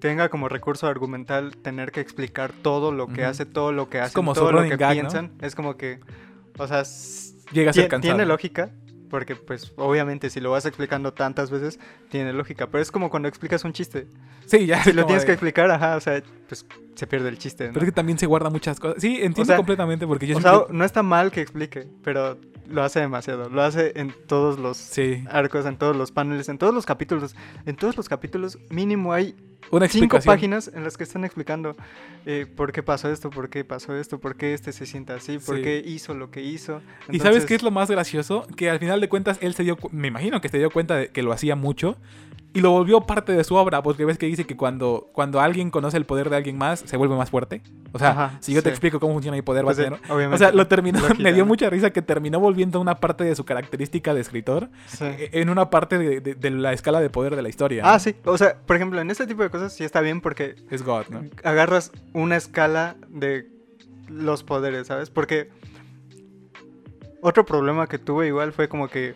tenga 0.00 0.28
como 0.28 0.48
recurso 0.48 0.86
argumental 0.86 1.56
tener 1.56 1.92
que 1.92 2.00
explicar 2.00 2.52
todo 2.52 2.92
lo 2.92 3.08
que 3.08 3.24
hace, 3.24 3.46
todo 3.46 3.72
lo 3.72 3.88
que 3.88 3.98
su 4.08 4.12
todo 4.34 4.52
lo 4.52 4.62
que 4.62 4.76
gag, 4.76 4.88
¿no? 4.96 5.00
piensan, 5.02 5.32
es 5.40 5.54
como 5.54 5.76
que, 5.76 6.00
o 6.58 6.66
sea, 6.66 6.82
Llega 7.52 7.70
a 7.70 7.72
ser 7.72 7.88
cansado. 7.88 8.14
tiene 8.14 8.26
lógica, 8.26 8.70
porque 9.10 9.34
pues 9.36 9.72
obviamente 9.76 10.28
si 10.30 10.38
lo 10.40 10.50
vas 10.50 10.66
explicando 10.66 11.12
tantas 11.14 11.50
veces, 11.50 11.80
tiene 12.10 12.32
lógica, 12.32 12.66
pero 12.68 12.82
es 12.82 12.90
como 12.92 13.08
cuando 13.10 13.28
explicas 13.28 13.64
un 13.64 13.72
chiste. 13.72 14.06
Sí, 14.46 14.66
ya. 14.66 14.84
Si 14.84 14.92
lo 14.92 15.04
tienes 15.06 15.22
de- 15.22 15.26
que 15.26 15.32
explicar, 15.32 15.70
ajá, 15.70 15.96
o 15.96 16.00
sea, 16.00 16.22
pues 16.46 16.66
se 16.94 17.06
pierde 17.06 17.28
el 17.30 17.38
chiste. 17.38 17.66
¿no? 17.68 17.72
Pero 17.72 17.84
es 17.86 17.90
que 17.90 17.94
también 17.94 18.18
se 18.18 18.26
guarda 18.26 18.50
muchas 18.50 18.78
cosas. 18.78 19.00
Sí, 19.00 19.14
entiendo 19.16 19.44
sea, 19.46 19.56
completamente 19.56 20.06
porque 20.06 20.26
yo 20.26 20.36
o 20.36 20.40
siempre- 20.40 20.66
sea, 20.66 20.74
no 20.76 20.84
está 20.84 21.02
mal 21.02 21.30
que 21.30 21.40
explique, 21.40 21.88
pero 22.04 22.36
lo 22.68 22.82
hace 22.82 23.00
demasiado. 23.00 23.48
Lo 23.48 23.62
hace 23.62 23.92
en 23.96 24.12
todos 24.26 24.58
los 24.58 24.76
Sí, 24.76 25.24
arcos, 25.30 25.66
en 25.66 25.76
todos 25.76 25.96
los 25.96 26.12
paneles, 26.12 26.48
en 26.48 26.58
todos 26.58 26.74
los 26.74 26.86
capítulos. 26.86 27.34
En 27.66 27.76
todos 27.76 27.96
los 27.96 28.08
capítulos 28.08 28.58
mínimo 28.70 29.12
hay 29.12 29.34
una 29.70 29.88
cinco 29.88 30.18
páginas 30.24 30.70
en 30.72 30.84
las 30.84 30.96
que 30.96 31.04
están 31.04 31.24
explicando 31.24 31.76
eh, 32.24 32.46
por 32.56 32.72
qué 32.72 32.82
pasó 32.82 33.10
esto, 33.10 33.28
por 33.30 33.50
qué 33.50 33.64
pasó 33.64 33.94
esto, 33.96 34.18
por 34.18 34.36
qué 34.36 34.54
este 34.54 34.72
se 34.72 34.86
sienta 34.86 35.14
así, 35.16 35.38
por 35.38 35.56
Sí. 35.56 35.62
qué 35.62 35.82
hizo 35.84 36.14
lo 36.14 36.30
que 36.30 36.40
hizo. 36.42 36.80
¿Y 37.10 37.18
sabes 37.18 37.44
qué 37.44 37.54
es 37.54 37.62
lo 37.62 37.70
más 37.70 37.90
gracioso? 37.90 38.46
Que 38.56 38.70
al 38.70 38.78
final 38.78 39.00
de 39.00 39.08
cuentas 39.08 39.38
él 39.42 39.54
se 39.54 39.64
dio, 39.64 39.76
me 39.92 40.08
imagino 40.08 40.40
que 40.40 40.48
se 40.48 40.58
dio 40.58 40.70
cuenta 40.70 40.96
de 40.96 41.08
que 41.08 41.22
lo 41.22 41.32
hacía 41.32 41.54
mucho 41.56 41.96
y 42.54 42.60
lo 42.60 42.70
volvió 42.70 43.02
parte 43.02 43.32
de 43.32 43.44
su 43.44 43.54
obra, 43.56 43.82
porque 43.82 44.04
ves 44.06 44.16
que 44.18 44.26
dice 44.26 44.46
que 44.46 44.56
cuando, 44.56 45.10
cuando 45.12 45.38
alguien 45.40 45.70
conoce 45.70 45.96
el 45.98 46.06
poder 46.06 46.30
de 46.30 46.36
alguien 46.36 46.56
más, 46.58 46.80
se 46.80 46.96
vuelve 46.96 47.14
más 47.16 47.30
fuerte. 47.30 47.62
O 47.92 47.98
sea, 47.98 48.10
Ajá, 48.10 48.38
si 48.40 48.52
yo 48.54 48.62
te 48.62 48.70
explico 48.70 48.98
cómo 48.98 49.12
funciona 49.12 49.36
mi 49.36 49.42
poder, 49.42 49.64
pues, 49.64 49.76
vas 49.76 49.86
a 49.86 49.96
tener- 49.96 50.32
O 50.32 50.38
sea, 50.38 50.50
lo 50.52 50.66
terminó, 50.66 50.98
me 51.20 51.32
dio 51.32 51.44
mucha 51.46 51.68
risa 51.70 51.90
que 51.90 52.00
terminó 52.02 52.40
volviendo 52.40 52.80
una 52.80 52.96
parte 52.96 53.22
de 53.24 53.34
su 53.36 53.44
característica 53.44 54.14
de 54.14 54.22
escritor 54.22 54.70
Sí. 54.86 55.04
eh, 55.04 55.30
en 55.34 55.50
una 55.50 55.70
parte 55.70 55.98
de, 55.98 56.20
de- 56.20 56.34
de 56.34 56.50
la 56.50 56.72
escala 56.72 57.00
de 57.00 57.10
poder 57.10 57.36
de 57.36 57.42
la 57.42 57.48
historia. 57.50 57.82
Ah, 57.84 57.98
sí. 57.98 58.16
O 58.24 58.36
sea, 58.38 58.56
por 58.66 58.76
ejemplo, 58.76 59.00
en 59.00 59.10
este 59.10 59.26
tipo 59.26 59.42
de 59.42 59.50
cosas 59.50 59.72
sí 59.72 59.84
está 59.84 60.00
bien 60.00 60.20
porque 60.20 60.56
Es 60.70 60.82
God, 60.82 61.04
¿no? 61.10 61.24
agarras 61.44 61.92
una 62.14 62.36
escala 62.36 62.96
de 63.08 63.46
los 64.08 64.42
poderes, 64.42 64.86
¿sabes? 64.86 65.10
Porque 65.10 65.50
otro 67.20 67.44
problema 67.44 67.86
que 67.88 67.98
tuve 67.98 68.26
igual 68.28 68.52
fue 68.52 68.68
como 68.68 68.88
que, 68.88 69.14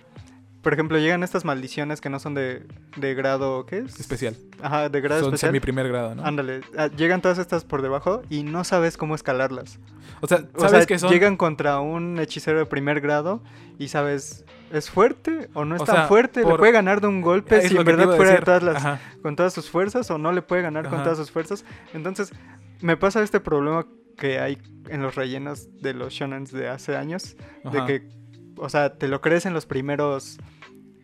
por 0.62 0.72
ejemplo, 0.72 0.96
llegan 0.98 1.22
estas 1.22 1.44
maldiciones 1.44 2.01
que 2.01 2.09
no 2.09 2.18
son 2.20 2.35
de, 2.35 2.64
de 2.96 3.14
grado, 3.14 3.66
¿qué 3.66 3.79
es? 3.79 3.98
Especial. 3.98 4.37
Ajá, 4.62 4.88
de 4.88 5.01
grado 5.01 5.20
Son 5.22 5.31
especial. 5.35 5.53
mi 5.53 5.61
primer 5.61 5.88
grado, 5.88 6.14
¿no? 6.14 6.25
Ándale, 6.25 6.61
ah, 6.79 6.87
llegan 6.87 7.20
todas 7.20 7.38
estas 7.38 7.64
por 7.64 7.83
debajo 7.83 8.22
y 8.31 8.44
no 8.44 8.62
sabes 8.64 8.96
cómo 8.96 9.14
escalarlas. 9.14 9.79
O 10.20 10.29
sea, 10.29 10.44
O 10.55 10.61
¿sabes 10.61 10.70
sea, 10.79 10.87
que 10.87 10.98
son? 10.98 11.11
llegan 11.11 11.37
contra 11.37 11.81
un 11.81 12.18
hechicero 12.20 12.59
de 12.61 12.66
primer 12.66 13.01
grado 13.01 13.42
y 13.79 13.88
sabes, 13.88 14.44
¿es 14.70 14.88
fuerte 14.88 15.48
o 15.55 15.64
no 15.64 15.75
es 15.75 15.83
O 15.83 15.85
tan 15.85 15.96
sea, 15.96 16.07
fuerte? 16.07 16.44
¿Le 16.44 16.55
puede 16.57 16.70
ganar 16.72 17.01
de 17.01 17.09
un 17.09 17.22
golpe 17.22 17.59
Es 17.59 17.68
si 17.68 17.77
en 17.77 17.85
verdad 17.85 18.14
fuera 18.16 18.33
de 18.33 18.42
todas 18.42 18.62
las, 18.62 18.77
Ajá. 18.77 19.01
con 19.20 19.35
todas 19.35 19.53
sus 19.53 19.68
fuerzas 19.68 20.09
o 20.12 20.18
no 20.18 20.31
le 20.33 20.42
puede 20.42 20.62
ganar 20.62 20.88
con 20.88 21.03
todas 21.03 21.18
sus 21.18 21.31
fuerzas? 21.33 21.64
Entonces, 21.92 22.33
me 22.81 22.96
pasa 22.96 23.22
este 23.22 23.40
problema 23.40 23.85
que 24.16 24.38
hay 24.38 24.59
en 24.88 25.03
los 25.03 25.16
rellenos 25.16 25.68
de 25.81 25.94
los 25.94 26.12
shonens 26.12 26.53
de 26.53 26.68
hace 26.68 26.96
años, 26.96 27.37
de 27.64 27.85
que, 27.85 28.09
o 28.59 28.68
sea, 28.68 28.94
te 28.96 29.09
lo 29.09 29.20
crees 29.20 29.46
en 29.46 29.55
los 29.55 29.66
primeros 29.66 30.38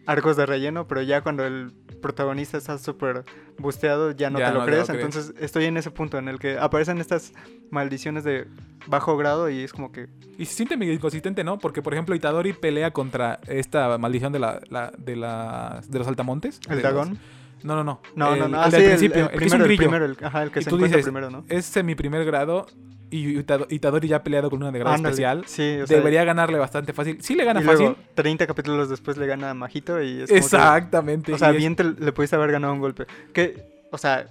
arcos 0.08 0.36
de 0.36 0.46
relleno, 0.46 0.88
pero 0.88 1.02
ya 1.02 1.20
cuando 1.20 1.44
el 1.44 1.72
protagonista 2.00 2.56
está 2.58 2.78
súper 2.78 3.24
busteado, 3.58 4.12
ya 4.12 4.30
no 4.30 4.38
Ya 4.38 4.48
te 4.48 4.52
lo 4.54 4.60
no 4.60 4.64
te 4.64 4.70
lo 4.70 4.76
crees. 4.76 4.88
crees. 4.88 5.04
Entonces, 5.04 5.34
estoy 5.40 5.66
en 5.66 5.76
ese 5.76 5.90
punto 5.90 6.16
en 6.18 6.28
el 6.28 6.38
que 6.38 6.58
aparecen 6.58 6.98
estas 6.98 7.32
maldiciones 7.70 8.24
de 8.24 8.46
bajo 8.86 9.16
grado 9.16 9.50
y 9.50 9.62
es 9.62 9.72
como 9.72 9.92
que... 9.92 10.08
Y 10.38 10.46
se 10.46 10.54
siente 10.54 10.76
medio 10.76 10.92
inconsistente, 10.94 11.44
¿no? 11.44 11.58
Porque, 11.58 11.82
por 11.82 11.92
ejemplo, 11.92 12.14
Itadori 12.14 12.52
pelea 12.54 12.90
contra 12.92 13.38
esta 13.48 13.98
maldición 13.98 14.32
de 14.32 14.38
la, 14.38 14.60
la- 14.70 14.92
de, 14.96 15.16
la- 15.16 15.82
de 15.86 15.98
los 15.98 16.08
altamontes. 16.08 16.60
¿El 16.70 16.80
dragón? 16.80 17.10
los- 17.10 17.18
No, 17.62 17.74
no, 17.76 17.84
no. 17.84 18.00
No, 18.14 18.34
El- 18.34 18.40
no, 18.40 18.48
no. 18.48 18.58
El 18.58 18.64
Ah, 18.64 18.70
del 18.70 18.80
sí, 18.80 18.84
el- 18.86 18.90
principio. 18.90 19.26
el, 19.26 19.32
el 19.32 19.38
que 19.38 19.44
es 19.46 19.52
un 19.52 19.58
primero, 19.58 19.64
el 19.64 19.68
grillo. 19.68 19.90
primero, 19.90 20.04
el, 20.06 20.16
ajá, 20.24 20.42
el 20.42 20.50
que 20.50 20.60
Y 20.60 20.62
se 20.64 20.70
tú 20.70 20.76
encuentra 20.76 20.96
dices, 20.98 21.12
primero, 21.12 21.30
¿no? 21.30 21.44
Es 21.48 21.64
semi 21.66 21.94
primer 21.94 22.24
grado 22.24 22.66
y 23.10 23.38
Ita- 23.38 23.66
Itadori 23.70 24.06
ya 24.08 24.16
ha 24.16 24.22
peleado 24.22 24.50
con 24.50 24.60
una 24.62 24.70
de 24.70 24.78
grado 24.80 24.94
Ándale, 24.94 25.12
especial. 25.14 25.44
Sí, 25.46 25.78
o 25.82 25.86
sea, 25.86 25.96
Debería 25.96 26.24
ganarle 26.24 26.58
bastante 26.58 26.92
fácil. 26.92 27.22
Sí 27.22 27.34
le 27.34 27.44
gana 27.44 27.60
y 27.60 27.64
luego, 27.64 27.88
fácil. 27.94 28.04
30 28.14 28.46
capítulos 28.46 28.90
después 28.90 29.16
le 29.16 29.26
gana 29.26 29.50
a 29.50 29.54
Majito 29.54 30.02
y 30.02 30.20
es 30.22 30.28
como 30.28 30.28
que- 30.28 30.36
Exactamente. 30.44 31.32
o 31.32 31.38
sea, 31.38 31.50
es- 31.50 31.56
bien 31.56 31.74
te- 31.74 31.84
le 31.84 32.12
pudiste 32.12 32.36
haber 32.36 32.52
ganado 32.52 32.74
un 32.74 32.80
golpe. 32.80 33.06
Que, 33.32 33.64
o 33.90 33.96
sea, 33.98 34.26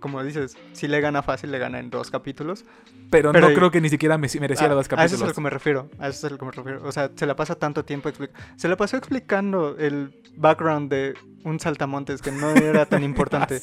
como 0.00 0.22
dices, 0.24 0.56
si 0.72 0.88
le 0.88 1.00
gana 1.00 1.22
fácil, 1.22 1.50
le 1.52 1.58
gana 1.58 1.78
en 1.78 1.90
dos 1.90 2.10
capítulos. 2.10 2.64
Pero, 3.10 3.30
Pero- 3.32 3.48
no 3.50 3.54
creo 3.54 3.70
que 3.70 3.80
ni 3.80 3.88
siquiera 3.90 4.16
me- 4.16 4.28
merecía 4.40 4.68
los 4.68 4.88
dos 4.88 4.98
A 4.98 5.04
eso 5.04 5.16
es 5.16 5.22
a 5.22 5.24
lo 5.26 5.32
capítulos. 5.32 5.34
que 5.34 5.40
me 5.42 5.50
refiero. 5.50 5.90
A 5.98 6.08
eso 6.08 6.18
es 6.18 6.24
a 6.24 6.30
lo 6.30 6.38
que 6.38 6.44
me 6.46 6.50
refiero. 6.52 6.82
O 6.84 6.92
sea, 6.92 7.10
se 7.14 7.26
la 7.26 7.36
pasa 7.36 7.54
tanto 7.56 7.84
tiempo 7.84 8.08
explicando. 8.08 8.42
Se 8.56 8.68
la 8.68 8.76
pasó 8.76 8.96
explicando 8.96 9.76
el 9.78 10.18
background 10.36 10.90
de 10.90 11.14
un 11.44 11.60
saltamontes 11.60 12.22
que 12.22 12.32
no 12.32 12.50
era 12.50 12.86
tan 12.86 13.04
importante. 13.04 13.60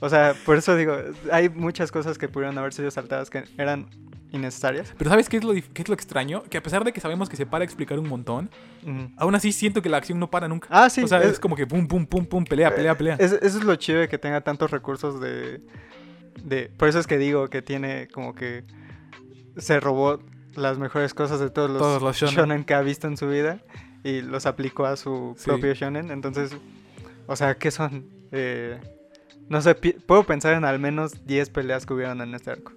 O 0.00 0.08
sea, 0.08 0.34
por 0.46 0.56
eso 0.56 0.76
digo, 0.76 0.96
hay 1.32 1.48
muchas 1.48 1.90
cosas 1.90 2.18
que 2.18 2.28
pudieron 2.28 2.56
haber 2.58 2.72
sido 2.72 2.90
saltadas 2.90 3.30
que 3.30 3.44
eran 3.58 3.88
innecesarias. 4.30 4.92
Pero 4.98 5.10
¿sabes 5.10 5.28
qué 5.28 5.36
es, 5.36 5.44
lo, 5.44 5.52
qué 5.54 5.82
es 5.82 5.88
lo 5.88 5.94
extraño? 5.94 6.42
Que 6.44 6.58
a 6.58 6.62
pesar 6.62 6.84
de 6.84 6.92
que 6.92 7.00
sabemos 7.00 7.28
que 7.28 7.36
se 7.36 7.46
para 7.46 7.62
a 7.62 7.64
explicar 7.64 7.98
un 8.00 8.08
montón, 8.08 8.50
Ujú. 8.82 9.10
aún 9.16 9.34
así 9.36 9.52
siento 9.52 9.80
que 9.80 9.88
la 9.88 9.96
acción 9.98 10.18
no 10.18 10.28
para 10.30 10.48
nunca. 10.48 10.66
Ah, 10.70 10.90
sí. 10.90 11.02
o 11.04 11.08
sea, 11.08 11.20
es, 11.22 11.32
es- 11.32 11.40
como 11.40 11.54
que 11.54 11.66
pum, 11.68 11.86
pum, 11.86 12.04
pum, 12.06 12.26
pum, 12.26 12.44
pelea, 12.44 12.74
pelea, 12.74 12.96
pelea. 12.96 13.14
es- 13.20 13.32
eso 13.32 13.58
es 13.58 13.64
lo 13.64 13.76
chido 13.76 14.00
de 14.00 14.08
que 14.08 14.18
tenga 14.18 14.40
tantos 14.40 14.70
recursos 14.72 15.20
de, 15.20 15.53
de... 16.42 16.70
Por 16.76 16.88
eso 16.88 16.98
es 16.98 17.06
que 17.06 17.18
digo 17.18 17.48
que 17.48 17.62
tiene 17.62 18.08
como 18.08 18.34
que... 18.34 18.64
Se 19.56 19.78
robó 19.80 20.20
las 20.54 20.78
mejores 20.78 21.14
cosas 21.14 21.38
de 21.40 21.50
todos 21.50 21.70
los, 21.70 21.78
Todos 21.80 22.02
los 22.02 22.16
shonen. 22.16 22.34
shonen 22.34 22.64
que 22.64 22.74
ha 22.74 22.80
visto 22.80 23.06
en 23.06 23.16
su 23.16 23.28
vida 23.28 23.60
y 24.02 24.20
los 24.22 24.46
aplicó 24.46 24.86
a 24.86 24.96
su 24.96 25.34
Sí. 25.36 25.46
propio 25.46 25.74
shonen. 25.74 26.10
Entonces, 26.10 26.56
o 27.26 27.36
sea, 27.36 27.56
¿qué 27.56 27.70
son? 27.70 28.06
Eh, 28.32 28.80
no 29.48 29.60
sé, 29.62 29.74
puedo 29.74 30.24
pensar 30.24 30.54
en 30.54 30.64
al 30.64 30.78
menos 30.78 31.24
10 31.26 31.50
peleas 31.50 31.86
que 31.86 31.94
hubieron 31.94 32.20
en 32.20 32.34
este 32.34 32.50
arco. 32.50 32.72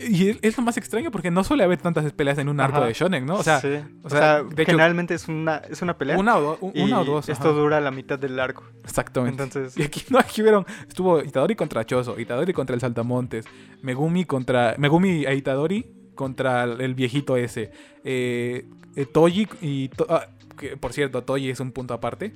Y 0.00 0.36
es- 0.42 0.56
lo 0.56 0.62
más 0.62 0.76
extraño 0.76 1.10
porque 1.10 1.30
no 1.30 1.42
suele 1.44 1.64
haber 1.64 1.78
tantas 1.78 2.10
peleas 2.12 2.38
en 2.38 2.48
un 2.48 2.60
arco 2.60 2.78
Ajá. 2.78 2.86
de 2.86 2.92
shonen, 2.92 3.26
¿no? 3.26 3.34
O 3.36 3.42
sea, 3.42 3.60
Sí. 3.60 3.68
o 4.02 4.06
O 4.06 4.10
sea, 4.10 4.38
hecho- 4.40 4.64
generalmente 4.66 5.14
es 5.14 5.26
una, 5.28 5.56
es 5.58 5.82
una 5.82 5.96
pelea. 5.98 6.16
una 6.18 6.36
o, 6.36 6.40
do- 6.40 6.58
un- 6.60 6.72
y 6.76 6.82
una 6.82 7.00
o 7.00 7.04
dos. 7.04 7.28
Esto 7.28 7.48
ajá. 7.50 7.58
dura 7.58 7.80
la 7.80 7.90
mitad 7.90 8.18
del 8.18 8.38
arco. 8.38 8.64
Exactamente. 8.84 9.42
Entonces, 9.42 9.76
Y 9.76 9.82
aquí 9.82 10.02
no, 10.10 10.18
aquí 10.18 10.42
hubieron, 10.42 10.64
estuvo 10.88 11.22
Itadori 11.22 11.56
contra 11.56 11.84
Choso, 11.84 12.18
Itadori 12.18 12.52
contra 12.52 12.74
el 12.74 12.80
Saltamontes, 12.80 13.44
Megumi 13.82 14.24
contra, 14.24 14.74
Megumi 14.78 15.24
e 15.26 15.34
Itadori 15.34 15.84
contra 16.14 16.64
el 16.64 16.80
el 16.80 16.94
viejito 16.94 17.36
ese, 17.36 17.70
eh, 18.04 18.66
eh, 18.96 19.06
Toji 19.06 19.46
y, 19.60 19.88
To- 19.90 20.06
ah, 20.10 20.26
que, 20.58 20.76
por 20.76 20.92
cierto, 20.92 21.22
Toji 21.22 21.50
es 21.50 21.60
un 21.60 21.70
punto 21.72 21.94
aparte. 21.94 22.32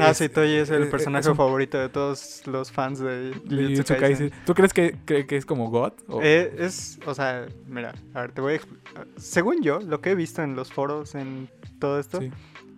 Ah, 0.00 0.14
sí, 0.14 0.28
Toji 0.28 0.52
es 0.54 0.70
el 0.70 0.84
eh, 0.84 0.86
personaje 0.86 1.22
es 1.22 1.26
un- 1.30 1.36
favorito 1.36 1.78
de 1.78 1.88
todos 1.88 2.42
los 2.46 2.70
fans 2.72 2.98
de 3.00 3.32
Jujutsu 3.48 3.96
Kaisen. 3.98 4.30
¿Tú 4.46 4.54
crees 4.54 4.72
que, 4.72 4.96
que, 5.06 5.26
que 5.26 5.36
es 5.36 5.44
como 5.46 5.70
God? 5.70 5.92
O- 6.08 6.20
Eh, 6.22 6.54
es, 6.58 6.98
o 7.06 7.14
sea, 7.14 7.46
mira, 7.66 7.94
a 8.14 8.20
ver, 8.22 8.32
te 8.32 8.40
voy 8.40 8.52
a 8.52 8.56
explicar. 8.56 9.06
Según 9.16 9.62
yo, 9.62 9.80
lo 9.80 10.00
que 10.00 10.10
he 10.10 10.14
visto 10.14 10.42
en 10.42 10.54
los 10.56 10.72
foros, 10.72 11.14
en 11.14 11.48
todo 11.78 11.98
esto, 11.98 12.20
sí. 12.20 12.30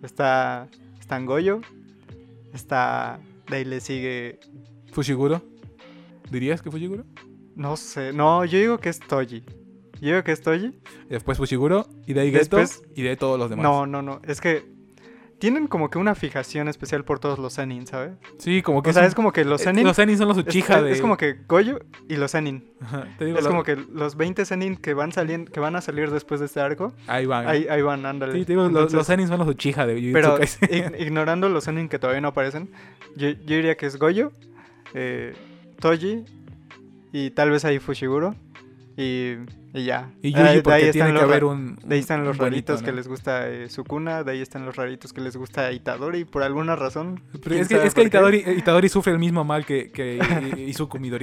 está, 0.03 0.67
está 0.99 1.19
Goyo, 1.19 1.61
está, 2.53 3.19
de 3.49 3.57
ahí 3.57 3.65
le 3.65 3.79
sigue, 3.81 4.39
Fushiguro. 4.91 5.41
¿Dirías 6.31 6.61
que 6.61 6.71
Fushiguro? 6.71 7.03
no 7.55 7.77
sé, 7.77 8.11
no, 8.11 8.43
yo 8.45 8.57
digo 8.59 8.79
que 8.79 8.89
es 8.89 8.99
Toji. 8.99 9.43
Yo 10.01 10.09
digo 10.09 10.23
que 10.25 10.33
es 10.33 10.41
Toji. 10.41 10.77
Después 11.09 11.37
Fushiguro, 11.37 11.87
y 12.05 12.13
de 12.13 12.21
ahí 12.21 12.31
Geto, 12.31 12.57
Después- 12.57 12.83
y 12.95 13.03
de 13.03 13.09
ahí 13.11 13.15
todos 13.15 13.39
los 13.39 13.49
demás. 13.49 13.63
No, 13.63 13.85
no, 13.87 14.01
no, 14.01 14.19
es 14.27 14.41
que 14.41 14.65
tienen 15.45 15.67
como 15.67 15.91
que 15.91 15.99
una 15.99 16.15
fijación 16.15 16.67
especial 16.67 17.03
por 17.05 17.19
todos 17.19 17.37
los 17.37 17.53
Zenin, 17.55 17.85
¿sabes? 17.85 18.13
Sí, 18.39 18.63
como 18.63 18.81
que 18.81 18.89
O 18.89 18.93
sea, 18.93 19.05
es 19.05 19.13
como 19.13 19.31
que 19.31 19.45
los 19.45 19.61
eh, 19.61 19.65
Zenin... 19.65 19.83
Los 19.85 19.95
Zenin 19.95 20.17
son 20.17 20.27
los 20.27 20.37
Uchiha 20.39 20.77
es- 20.77 20.83
de... 20.83 20.91
es 20.93 21.01
como 21.01 21.17
que 21.17 21.35
Goyo 21.47 21.79
y 22.09 22.15
los 22.15 22.31
Zenin. 22.31 22.63
Ajá, 22.81 23.07
te 23.19 23.25
digo, 23.25 23.37
Es 23.37 23.45
como 23.47 23.63
que 23.63 23.75
los 23.75 24.15
20 24.17 24.43
Zenin 24.45 24.75
que 24.75 24.95
van 24.95 25.11
saliendo, 25.11 25.51
que 25.51 25.59
van 25.59 25.75
a 25.75 25.81
salir 25.81 26.09
después 26.09 26.39
de 26.39 26.47
este 26.47 26.59
arco, 26.61 26.93
Ahí 27.05 27.27
van. 27.27 27.47
ahí, 27.47 27.67
ahí 27.69 27.83
van, 27.83 28.03
ándale. 28.07 28.33
Sí, 28.33 28.39
te 28.45 28.53
digo, 28.53 28.63
los, 28.63 28.69
Entonces- 28.71 28.93
los 28.93 29.05
Zenin 29.07 29.27
son 29.27 29.37
los 29.37 29.47
Uchiha 29.47 29.85
de 29.85 29.93
Jujutsu 29.93 30.13
Pero 30.13 30.37
ig- 30.39 30.99
ignorando 31.01 31.47
los 31.49 31.65
Zenin 31.65 31.87
que 31.89 31.99
todavía 31.99 32.21
no 32.21 32.29
aparecen, 32.29 32.71
yo, 33.15 33.29
yo 33.29 33.55
diría 33.57 33.75
que 33.77 33.85
es 33.85 33.97
Goyo, 33.99 34.31
eh, 34.95 35.33
Toji 35.79 36.25
y 37.13 37.29
tal 37.31 37.51
vez 37.51 37.65
ahí 37.65 37.77
Fushiguro. 37.79 38.35
Y, 38.97 39.35
y 39.75 39.83
ya. 39.85 40.09
Y 40.21 40.31
De 40.33 40.39
ahí- 40.39 40.45
Yuji 40.45 40.55
de 40.55 40.61
porque 40.63 40.83
ahí 40.85 40.91
tiene 40.91 41.13
que 41.13 41.19
haber 41.19 41.43
un... 41.43 41.75
De 41.83 41.95
ahí 41.95 42.01
están 42.01 42.23
los 42.23 42.37
raritos 42.37 42.81
que 42.81 42.91
les 42.93 43.07
gusta 43.07 43.49
eh, 43.49 43.69
Sukuna, 43.69 44.23
de 44.23 44.31
ahí 44.31 44.41
están 44.41 44.65
los 44.65 44.75
raritos 44.75 45.11
que 45.11 45.19
les 45.21 45.35
gusta 45.35 45.71
Itadori, 45.73 46.23
por 46.23 46.43
alguna 46.43 46.75
razón. 46.75 47.21
Pero 47.43 47.55
es 47.55 47.67
que, 47.67 47.85
es 47.85 47.93
que. 47.93 48.03
Itadori, 48.03 48.37
eh, 48.45 48.55
Itadori 48.57 48.87
sufre 48.89 49.11
el 49.11 49.19
mismo 49.19 49.43
mal 49.43 49.65
que, 49.65 49.91
que 49.91 50.17
Izuku 50.67 50.97
¿no? 50.97 51.19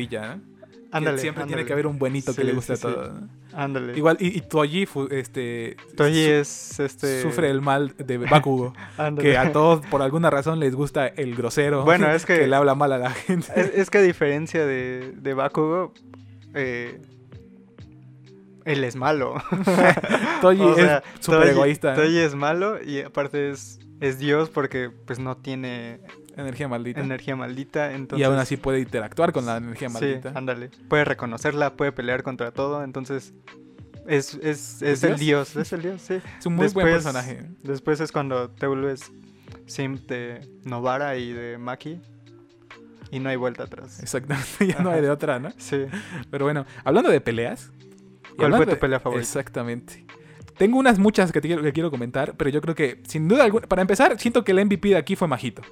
Que 0.93 0.99
Ándale, 0.99 1.19
siempre 1.19 1.45
tiene 1.47 1.65
que 1.65 1.73
haber 1.73 1.87
un 1.87 1.99
buenito 1.99 2.35
que 2.35 2.45
le 2.45 2.53
guste 2.53 2.77
sí, 2.77 2.87
a 2.87 2.91
todo. 2.91 3.21
Ándale. 3.55 3.97
Igual, 3.97 4.19
y, 4.21 4.37
y 4.37 4.41
Toji, 4.43 4.87
este... 5.11 5.77
Toji 5.97 6.21
es 6.25 6.79
este. 6.81 7.23
Sufre 7.23 7.49
el 7.49 7.63
mal 7.63 7.95
de 7.97 8.19
Bakugo, 8.19 8.75
ándale. 8.99 9.27
que 9.31 9.39
a 9.39 9.53
todos 9.53 9.87
por 9.87 10.03
alguna 10.03 10.29
razón 10.29 10.61
les 10.61 10.75
gusta 10.75 11.07
el 11.07 11.35
grosero, 11.35 11.85
Bueno, 11.85 12.11
es 12.13 12.27
que- 12.27 12.47
le 12.47 12.55
habla 12.55 12.75
mal 12.75 12.93
a 12.93 12.99
la 12.99 13.11
gente. 13.11 13.47
Es, 13.57 13.73
es 13.75 13.89
que 13.89 13.99
a 13.99 14.03
diferencia 14.03 14.67
de, 14.67 15.15
de 15.17 15.33
Bakugo, 15.33 15.95
eh, 16.53 17.01
él 18.65 18.85
es 18.85 18.97
malo. 18.97 19.43
Toji 20.41 20.61
O 20.61 20.75
sea, 20.75 20.99
es 20.99 21.25
súper 21.25 21.49
egoísta. 21.49 21.95
Toji 21.95 22.19
es 22.19 22.35
malo 22.35 22.83
y 22.83 23.01
aparte 23.01 23.51
es, 23.51 23.81
es 24.01 24.19
Dios 24.19 24.51
porque 24.51 24.91
pues 24.91 25.19
no 25.19 25.37
tiene 25.37 26.01
energía 26.37 26.69
maldita. 26.69 27.01
energía 27.01 27.37
maldita. 27.37 27.93
Entonces, 27.93 28.21
y 28.21 28.25
aún 28.25 28.39
así 28.39 28.57
puede 28.57 28.81
interactuar 28.81 29.33
con 29.33 29.47
la 29.47 29.57
energía 29.57 29.89
sí, 29.89 29.95
maldita. 29.95 30.33
ándale. 30.35 30.71
Puede 30.89 31.05
reconocerla, 31.05 31.75
puede 31.75 31.93
pelear 31.93 32.23
contra 32.23 32.53
todo. 32.53 32.85
Entonces 32.85 33.35
es, 34.07 34.35
es, 34.35 34.83
es 34.83 34.83
¿Es 34.83 35.05
el 35.05 35.19
Dios? 35.19 35.55
Dios, 35.55 35.67
es 35.67 35.73
el 35.73 35.83
Dios, 35.83 36.03
sí. 36.03 36.15
es 36.39 36.47
un 36.47 36.57
muy 36.57 36.69
buen 36.69 36.87
personaje. 36.87 37.45
Después 37.63 38.01
es 38.01 38.11
cuando 38.13 38.51
te 38.51 38.67
vuelves 38.67 39.13
Sim 39.67 39.99
de 40.07 40.41
Novara 40.65 41.17
y 41.17 41.33
de 41.33 41.59
Maki 41.59 42.01
y 43.11 43.21
no 43.21 43.29
hay 43.29 43.37
vuelta 43.37 43.65
atrás. 43.65 44.03
Exactamente, 44.03 44.67
ya 44.67 44.81
no 44.81 44.91
hay 44.91 45.03
de 45.03 45.11
otra, 45.11 45.39
¿no? 45.39 45.51
Sí. 45.59 45.85
Pero 46.31 46.45
bueno, 46.45 46.67
hablando 46.85 47.11
de 47.11 47.21
peleas. 47.21 47.71
¿Cuál 48.37 48.57
fue 48.57 48.67
tu 48.67 48.79
pelea 48.79 49.01
favorita? 49.01 49.23
Exactamente. 49.23 50.05
Tengo 50.57 50.79
unas 50.79 50.99
muchas 50.99 51.33
que, 51.33 51.41
te 51.41 51.49
quiero, 51.49 51.63
que 51.63 51.73
quiero 51.73 51.91
comentar, 51.91 52.35
pero 52.37 52.51
yo 52.51 52.61
creo 52.61 52.75
que, 52.75 53.01
sin 53.07 53.27
duda 53.27 53.45
alguna, 53.45 53.67
para 53.67 53.83
empezar, 53.83 54.19
siento 54.19 54.45
que 54.45 54.53
el 54.53 54.65
MVP 54.65 54.91
de 54.91 54.97
aquí 54.97 55.17
fue 55.17 55.27
Majito. 55.27 55.63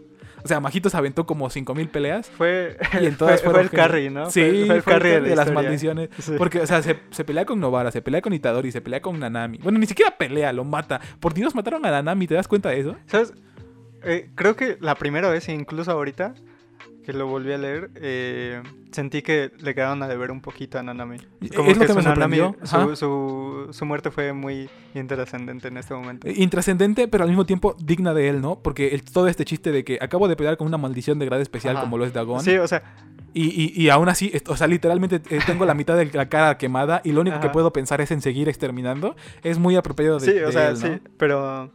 O 0.43 0.49
sea, 0.49 0.59
Majito 0.61 0.89
se 0.89 0.97
aventó 0.97 1.27
como 1.27 1.51
5000 1.51 1.89
peleas. 1.89 2.31
Fue, 2.31 2.77
Y 2.95 3.05
en 3.05 3.17
fue, 3.17 3.19
todas 3.19 3.43
fue 3.43 3.51
fueron 3.51 3.63
el 3.63 3.71
carry, 3.71 4.11
¿no? 4.11 4.31
Sí, 4.31 4.41
fue, 4.41 4.67
fue 4.67 4.77
el 4.77 4.83
carry 4.83 5.11
de, 5.11 5.21
la 5.31 5.45
las 5.45 5.53
maldiciones. 5.53 6.09
Sí. 6.19 6.33
Porque, 6.39 6.61
o 6.61 6.67
sea, 6.67 6.83
se, 6.83 6.99
se 7.11 7.25
pelea 7.25 7.45
con 7.45 7.61
Novara, 7.61 7.91
se 7.91 8.03
pelea 8.03 8.23
con 8.23 8.33
Itadori, 8.33 8.73
se 8.73 8.81
pelea 8.81 9.03
con 9.03 9.19
Nanami. 9.19 9.59
Bueno, 9.59 9.79
ni 9.79 9.87
siquiera 9.87 10.17
pelea, 10.17 10.53
lo 10.53 10.65
mata. 10.65 11.01
Por 11.21 11.35
Dios, 11.35 11.55
mataron 11.55 11.85
a 11.85 11.91
Nanami, 11.91 12.27
¿te 12.27 12.35
das 12.35 12.49
cuenta 12.49 12.71
de 12.71 12.81
eso? 12.81 12.97
¿Sabes? 13.07 13.35
Eh, 14.03 14.31
creo 14.35 14.57
que 14.57 14.79
la 14.81 14.95
primera 14.95 15.29
vez, 15.29 15.49
incluso 15.49 15.91
ahorita, 15.91 16.35
que 17.05 17.13
lo 17.13 17.27
volví 17.27 17.53
a 17.53 17.59
leer, 17.59 17.91
eh, 17.97 18.63
sentí 18.93 19.23
que 19.23 19.51
le 19.59 19.75
quedaron 19.75 20.03
a 20.03 20.09
deber 20.09 20.31
un 20.31 20.41
poquito 20.41 20.79
a 20.79 20.83
Nanami. 20.83 21.17
Es 21.41 21.55
lo 21.57 21.65
que 21.65 21.75
me 21.75 21.87
su, 21.87 22.01
Nanami- 22.01 22.57
su, 22.65 22.97
su, 22.97 23.69
su 23.73 23.87
muerte 23.87 24.11
fue 24.11 24.33
muy 24.33 24.69
intrascendente 24.95 25.69
en 25.69 25.77
este 25.79 25.95
momento. 25.95 26.29
Eh, 26.29 26.35
Intrascendente, 26.37 27.09
pero 27.09 27.25
al 27.25 27.31
mismo 27.31 27.47
tiempo 27.47 27.75
digna 27.83 28.13
de 28.15 28.29
él, 28.29 28.41
¿no? 28.41 28.61
Porque 28.63 28.89
el- 28.89 29.03
todo 29.03 29.29
este 29.29 29.45
chiste 29.45 29.73
de 29.73 29.83
que 29.85 29.99
acabo 30.01 30.29
de 30.29 30.37
pelear 30.37 30.57
con 30.57 30.67
una 30.67 30.77
maldición 30.79 31.19
de 31.19 31.27
grado 31.27 31.43
especial 31.43 31.77
Ajá. 31.77 31.85
como 31.85 31.97
lo 31.99 32.05
es 32.05 32.13
Dagon. 32.13 32.41
Sí, 32.43 32.57
o 32.57 32.69
sea, 32.69 32.83
Y, 33.33 33.45
y, 33.47 33.81
y 33.81 33.89
aún 33.91 34.09
así, 34.09 34.33
o 34.49 34.57
sea, 34.57 34.67
literalmente 34.67 35.23
eh, 35.31 35.39
tengo 35.47 35.65
la 35.65 35.75
mitad 35.75 35.97
de 35.97 36.07
la 36.13 36.29
cara 36.29 36.59
quemada 36.59 37.01
y 37.05 37.13
lo 37.13 37.21
único 37.21 37.39
que 37.41 37.49
puedo 37.49 37.73
pensar 37.73 38.01
es 38.01 38.11
en 38.11 38.21
seguir 38.23 38.49
exterminando. 38.49 39.15
Es 39.45 39.59
muy 39.59 39.77
apropiado 39.77 40.19
de, 40.19 40.27
sí, 40.33 40.39
o 40.41 40.47
de 40.47 40.53
sea, 40.53 40.69
él, 40.71 40.75
¿no? 40.75 40.81
sí, 40.81 41.01
pero 41.17 41.71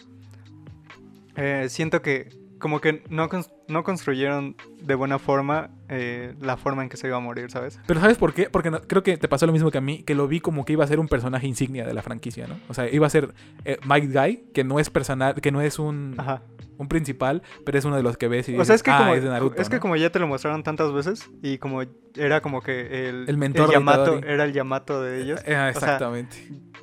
eh, 1.38 1.68
siento 1.70 2.02
que 2.02 2.30
como 2.66 2.82
que 2.82 3.04
no, 3.10 3.30
no 3.68 3.84
construyeron 3.84 4.56
de 4.82 4.96
buena 4.96 5.20
forma 5.20 5.70
eh, 5.88 6.34
la 6.42 6.58
forma 6.58 6.82
en 6.82 6.90
que 6.90 6.98
se 6.98 7.06
iba 7.06 7.16
a 7.18 7.20
morir, 7.20 7.52
¿sabes? 7.52 7.80
Pero 7.86 8.00
¿sabes 8.00 8.18
por 8.18 8.34
qué? 8.34 8.50
Porque 8.50 8.72
no- 8.72 8.82
creo 8.82 9.04
que 9.04 9.18
te 9.18 9.28
pasó 9.28 9.46
lo 9.46 9.52
mismo 9.54 9.70
que 9.70 9.78
a 9.78 9.82
mí, 9.82 10.02
que 10.02 10.16
lo 10.16 10.28
vi 10.28 10.40
como 10.40 10.66
que 10.66 10.74
iba 10.74 10.84
a 10.84 10.88
ser 10.88 11.00
un 11.00 11.08
personaje 11.08 11.46
insignia 11.46 11.86
de 11.86 11.94
la 11.94 12.02
franquicia, 12.02 12.48
¿no? 12.48 12.56
O 12.68 12.74
sea, 12.74 12.90
iba 12.92 13.06
a 13.06 13.10
ser 13.12 13.36
eh, 13.66 13.78
Mike 13.88 14.08
Guy, 14.08 14.46
que 14.52 14.64
no 14.64 14.80
es 14.80 14.90
personal, 14.90 15.36
que 15.36 15.52
no 15.52 15.62
es 15.62 15.78
un, 15.78 16.16
Ajá. 16.18 16.42
un 16.80 16.88
principal, 16.88 17.44
pero 17.64 17.78
es 17.78 17.86
uno 17.86 17.98
de 17.98 18.02
los 18.02 18.18
que 18.18 18.28
ves 18.30 18.50
y 18.50 18.58
O 18.58 18.66
sea, 18.66 18.74
es 18.74 18.82
que, 18.82 18.90
como, 18.90 19.12
ah, 19.12 19.16
es 19.16 19.22
de 19.24 19.30
Naruto, 19.30 19.62
es 19.62 19.70
que 19.70 19.76
¿no? 19.76 19.82
como 19.82 19.96
ya 19.96 20.10
te 20.10 20.18
lo 20.18 20.26
mostraron 20.28 20.64
tantas 20.64 20.92
veces 20.92 21.30
y 21.44 21.60
como 21.60 21.84
era 22.16 22.42
como 22.42 22.62
que 22.64 23.10
el, 23.10 23.26
El 23.30 23.38
mentor 23.38 23.68
de 23.68 23.74
Yamato 23.74 24.18
era 24.24 24.44
el 24.46 24.54
Yamato 24.54 25.04
de 25.04 25.22
ellos, 25.22 25.40
Eh, 25.46 25.56
ah, 25.56 25.70
exactamente. 25.70 26.36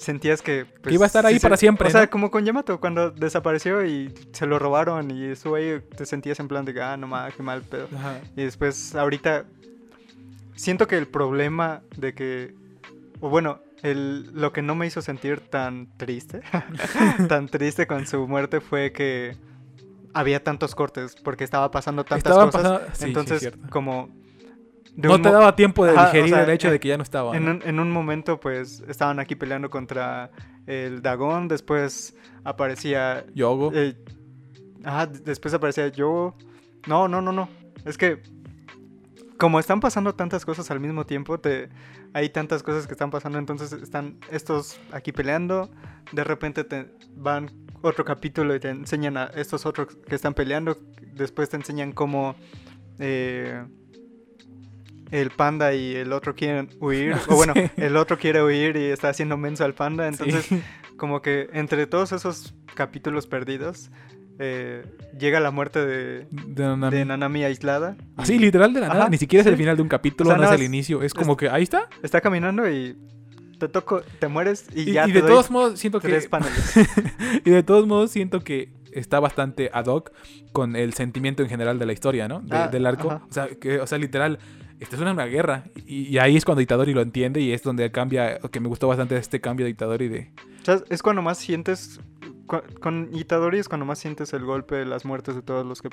Sentías 0.02 0.42
que... 0.42 0.66
pues, 0.82 0.94
iba 0.94 1.04
a 1.04 1.06
estar 1.06 1.24
ahí 1.26 1.34
sí 1.34 1.40
para 1.40 1.56
siempre, 1.56 1.88
O 1.88 1.90
sea, 1.90 2.02
¿no? 2.02 2.10
como 2.10 2.30
con 2.30 2.44
Yamato, 2.44 2.78
cuando 2.80 3.10
desapareció 3.10 3.84
y 3.84 4.12
se 4.32 4.46
lo 4.46 4.58
robaron 4.58 5.10
y 5.10 5.24
estuvo 5.24 5.54
ahí, 5.56 5.80
te 5.96 6.04
sentías 6.06 6.38
en 6.40 6.48
plan 6.48 6.64
de 6.64 6.74
que, 6.74 6.80
ah, 6.82 6.96
no 6.96 7.06
mames, 7.06 7.34
qué 7.34 7.42
mal 7.42 7.62
pedo. 7.62 7.88
Ajá. 7.96 8.20
Y 8.36 8.42
después, 8.44 8.94
ahorita, 8.94 9.44
siento 10.54 10.86
que 10.86 10.98
el 10.98 11.06
problema 11.08 11.82
de 11.96 12.14
que, 12.14 12.54
o 13.20 13.28
bueno, 13.28 13.60
el, 13.82 14.30
lo 14.32 14.52
que 14.52 14.62
no 14.62 14.74
me 14.74 14.86
hizo 14.86 15.02
sentir 15.02 15.40
tan 15.40 15.88
triste, 15.96 16.42
tan 17.28 17.48
triste 17.48 17.86
con 17.86 18.06
su 18.06 18.26
muerte 18.28 18.60
fue 18.60 18.92
que 18.92 19.36
había 20.14 20.42
tantos 20.44 20.74
cortes, 20.74 21.16
porque 21.22 21.44
estaba 21.44 21.70
pasando 21.70 22.04
tantas 22.04 22.18
Estaban 22.30 22.50
cosas. 22.50 22.62
pasando- 22.62 22.94
sí, 22.94 23.04
entonces, 23.06 23.52
como... 23.70 24.08
No 24.94 25.20
te 25.20 25.30
daba 25.30 25.56
tiempo 25.56 25.84
de 25.86 25.92
o 25.92 26.00
digerir 26.06 26.30
sea, 26.30 26.42
el 26.44 26.50
hecho 26.50 26.70
de 26.70 26.78
que 26.78 26.88
ya 26.88 26.96
no 26.96 27.02
estaba. 27.02 27.36
en 27.36 27.44
¿no? 27.44 27.50
un, 27.52 27.62
en 27.64 27.80
un 27.80 27.90
momento, 27.90 28.38
pues, 28.40 28.82
estaban 28.88 29.18
aquí 29.20 29.34
peleando 29.36 29.70
contra 29.70 30.30
el 30.66 31.00
Dagón, 31.02 31.48
después 31.48 32.14
aparecía... 32.44 33.24
Yogo. 33.34 33.70
eh, 33.74 33.96
ajá, 34.84 35.06
d- 35.06 35.20
después 35.20 35.54
aparecía 35.54 35.88
yo... 35.88 36.34
No, 36.86 37.08
no, 37.08 37.22
no, 37.22 37.32
no. 37.32 37.48
Es 37.84 37.96
que 37.96 38.22
como 39.38 39.58
están 39.58 39.80
pasando 39.80 40.14
tantas 40.14 40.44
cosas 40.44 40.70
al 40.70 40.78
mismo 40.78 41.04
tiempo, 41.04 41.40
te, 41.40 41.68
hay 42.12 42.28
tantas 42.28 42.62
cosas 42.62 42.86
que 42.86 42.92
están 42.92 43.10
pasando, 43.10 43.38
entonces 43.38 43.72
están 43.72 44.18
estos 44.30 44.78
aquí 44.92 45.10
peleando, 45.10 45.68
de 46.12 46.22
repente 46.22 46.62
te 46.62 46.92
van 47.16 47.50
otro 47.82 48.04
capítulo 48.04 48.54
y 48.54 48.60
te 48.60 48.68
enseñan 48.68 49.16
a 49.16 49.24
estos 49.34 49.66
otros 49.66 49.88
que 50.08 50.14
están 50.14 50.34
peleando, 50.34 50.78
después 51.14 51.48
te 51.48 51.56
enseñan 51.56 51.90
cómo 51.90 52.36
eh, 53.00 53.64
el 55.12 55.30
panda 55.30 55.72
y 55.74 55.94
el 55.94 56.12
otro 56.12 56.34
quieren 56.34 56.70
huir, 56.80 57.14
o 57.28 57.36
bueno, 57.36 57.52
Sí. 57.54 57.70
el 57.76 57.96
otro 57.96 58.18
quiere 58.18 58.42
huir 58.42 58.76
y 58.76 58.86
está 58.86 59.08
haciendo 59.10 59.36
menso 59.36 59.64
al 59.64 59.74
panda, 59.74 60.08
entonces 60.08 60.44
Sí. 60.46 60.60
como 60.96 61.22
que 61.22 61.48
entre 61.52 61.86
todos 61.86 62.10
esos 62.12 62.54
capítulos 62.74 63.26
perdidos 63.28 63.90
eh, 64.38 64.84
llega 65.18 65.38
la 65.40 65.50
muerte 65.50 65.84
de, 65.84 66.26
De 66.30 66.64
Nanami. 66.64 66.96
de 66.96 67.04
Nanami 67.04 67.44
aislada. 67.44 67.96
Así, 68.16 68.38
literal 68.38 68.72
de 68.72 68.80
la 68.80 68.88
nada. 68.88 69.08
Ni 69.08 69.18
siquiera 69.18 69.42
es 69.42 69.46
el 69.46 69.56
final 69.56 69.76
de 69.76 69.82
un 69.82 69.88
capítulo, 69.88 70.30
O 70.30 70.32
sea, 70.32 70.42
no 70.42 70.48
es 70.50 70.58
el 70.58 70.64
inicio. 70.66 71.02
Es 71.02 71.12
como 71.14 71.36
que 71.36 71.48
ahí 71.50 71.62
está. 71.62 71.88
Está 72.02 72.20
caminando 72.22 72.68
y 72.68 72.96
te 73.58 73.68
toco, 73.68 74.00
te 74.18 74.26
mueres 74.28 74.66
y, 74.74 74.88
Y, 74.90 74.92
ya 74.94 75.04
y 75.04 75.08
te 75.08 75.12
de 75.12 75.20
doy 75.20 75.30
todos 75.30 75.50
modos 75.50 75.78
siento 75.78 76.00
que 76.00 76.08
tres 76.08 76.26
paneles. 76.28 76.74
y 77.44 77.50
de 77.50 77.62
todos 77.62 77.86
modos 77.86 78.10
siento 78.10 78.40
que 78.40 78.72
está 78.90 79.20
bastante 79.20 79.70
ad 79.72 79.86
hoc 79.86 80.10
con 80.52 80.74
el 80.76 80.94
sentimiento 80.94 81.42
en 81.42 81.48
general 81.50 81.78
de 81.78 81.86
la 81.86 81.92
historia, 81.92 82.26
¿no? 82.26 82.40
De- 82.40 82.56
Ah, 82.56 82.68
del 82.68 82.86
arco. 82.86 83.10
ajá. 83.12 83.24
O 83.28 83.32
sea, 83.32 83.48
que, 83.48 83.80
o 83.80 83.86
sea, 83.86 83.98
literal, 83.98 84.38
esta 84.82 84.96
es 84.96 85.02
una 85.02 85.24
guerra. 85.26 85.64
Y, 85.86 86.08
y 86.08 86.18
ahí 86.18 86.36
es 86.36 86.44
cuando 86.44 86.60
Itadori 86.60 86.92
lo 86.94 87.00
entiende 87.00 87.40
y 87.40 87.52
es 87.52 87.62
donde 87.62 87.90
cambia, 87.90 88.38
que 88.38 88.60
me 88.60 88.68
gustó 88.68 88.88
bastante 88.88 89.16
este 89.16 89.40
cambio 89.40 89.64
de 89.64 89.70
Itadori 89.70 90.08
de... 90.08 90.30
O 90.60 90.64
sea, 90.64 90.80
es 90.90 91.02
cuando 91.02 91.22
más 91.22 91.38
sientes, 91.38 92.00
con 92.80 93.08
Itadori 93.12 93.58
es 93.58 93.68
cuando 93.68 93.86
más 93.86 93.98
sientes 93.98 94.32
el 94.32 94.44
golpe 94.44 94.76
de 94.76 94.84
las 94.86 95.04
muertes 95.04 95.34
de 95.34 95.42
todos 95.42 95.64
los 95.66 95.82
que 95.82 95.88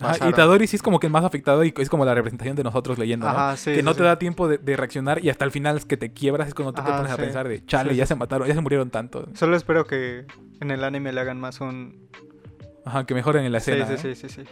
Ajá. 0.00 0.28
Itadori 0.28 0.66
sí 0.66 0.74
es 0.76 0.82
como 0.82 0.98
que 0.98 1.08
más 1.08 1.24
afectado 1.24 1.62
y 1.64 1.72
es 1.76 1.88
como 1.88 2.04
la 2.04 2.14
representación 2.14 2.56
de 2.56 2.64
nosotros 2.64 2.98
leyendo, 2.98 3.26
¿no? 3.26 3.32
Ajá, 3.32 3.56
sí, 3.56 3.70
que 3.70 3.76
sí, 3.76 3.82
no 3.84 3.92
te 3.92 3.98
sí. 3.98 4.04
da 4.04 4.18
tiempo 4.18 4.48
de, 4.48 4.58
de 4.58 4.76
reaccionar 4.76 5.24
y 5.24 5.30
hasta 5.30 5.44
el 5.44 5.50
final 5.52 5.76
es 5.76 5.84
que 5.84 5.96
te 5.96 6.12
quiebras, 6.12 6.48
es 6.48 6.54
cuando 6.54 6.72
tú 6.72 6.82
te 6.82 6.88
Ajá, 6.88 6.96
pones 6.98 7.12
a 7.12 7.16
sí. 7.16 7.22
pensar 7.22 7.46
de, 7.46 7.64
chale, 7.66 7.90
Sí, 7.90 7.96
ya 7.96 8.04
sí, 8.04 8.08
se 8.08 8.14
sí. 8.14 8.18
mataron, 8.18 8.48
ya 8.48 8.54
se 8.54 8.60
murieron 8.60 8.90
tanto. 8.90 9.28
Solo 9.34 9.54
espero 9.56 9.86
que 9.86 10.26
en 10.60 10.70
el 10.72 10.82
anime 10.82 11.12
le 11.12 11.20
hagan 11.20 11.38
más 11.38 11.60
un... 11.60 12.08
Ajá, 12.84 13.06
que 13.06 13.14
mejoren 13.14 13.44
en 13.44 13.52
la 13.52 13.60
Sí, 13.60 13.70
escena. 13.70 13.86
sí, 13.86 13.92
¿no? 14.08 14.14
sí, 14.14 14.28
sí, 14.28 14.28
sí. 14.28 14.42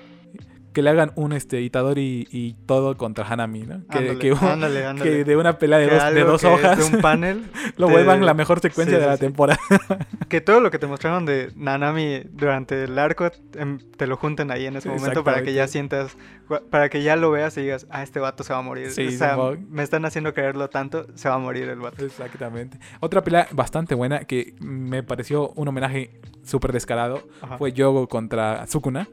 Que 0.72 0.82
le 0.82 0.90
hagan 0.90 1.12
un 1.16 1.32
este 1.32 1.60
Itadori 1.62 2.28
y 2.30 2.54
todo 2.66 2.96
contra 2.96 3.26
Hanami, 3.26 3.62
¿no? 3.62 3.86
Que, 3.88 3.98
Ándale, 3.98 4.18
que, 4.18 4.30
ándale, 4.40 4.86
ándale. 4.86 5.10
que 5.10 5.24
de 5.24 5.36
una 5.36 5.58
pelea 5.58 5.78
de 5.78 6.22
dos, 6.24 6.42
de 6.42 6.48
hojas 6.48 6.78
De 6.78 6.96
un 6.96 7.02
panel. 7.02 7.44
lo 7.76 7.88
vuelvan 7.88 8.24
la 8.24 8.34
mejor 8.34 8.60
secuencia 8.60 8.96
Sí, 8.96 9.00
de 9.00 9.06
la 9.06 9.16
sí. 9.16 9.20
temporada. 9.20 9.58
Que 10.28 10.40
todo 10.40 10.60
lo 10.60 10.70
que 10.70 10.78
te 10.78 10.86
mostraron 10.86 11.26
de 11.26 11.50
Nanami 11.56 12.20
durante 12.30 12.84
el 12.84 12.96
arco 13.00 13.28
em, 13.54 13.80
te 13.96 14.06
lo 14.06 14.16
junten 14.16 14.52
ahí 14.52 14.66
en 14.66 14.76
ese 14.76 14.88
momento 14.88 15.24
para 15.24 15.42
que 15.42 15.52
ya 15.52 15.66
sientas, 15.66 16.16
para 16.70 16.88
que 16.88 17.02
ya 17.02 17.16
lo 17.16 17.32
veas 17.32 17.56
y 17.56 17.62
digas, 17.62 17.88
ah, 17.90 18.04
este 18.04 18.20
vato 18.20 18.44
se 18.44 18.52
va 18.52 18.60
a 18.60 18.62
morir. 18.62 18.92
Sí, 18.92 19.08
o 19.08 19.10
sea, 19.10 19.36
me 19.68 19.82
están 19.82 20.04
haciendo 20.04 20.32
creerlo 20.32 20.70
tanto, 20.70 21.06
se 21.16 21.28
va 21.28 21.34
a 21.34 21.38
morir 21.38 21.68
el 21.68 21.80
vato. 21.80 22.04
Exactamente. 22.04 22.78
Otra 23.00 23.24
pelea 23.24 23.48
bastante 23.50 23.96
buena 23.96 24.20
que 24.24 24.54
me 24.60 25.02
pareció 25.02 25.50
un 25.56 25.66
homenaje 25.66 26.20
súper 26.44 26.72
descarado 26.72 27.26
Ajá. 27.42 27.58
fue 27.58 27.72
Yogo 27.72 28.06
contra 28.08 28.68
Sukuna. 28.68 29.08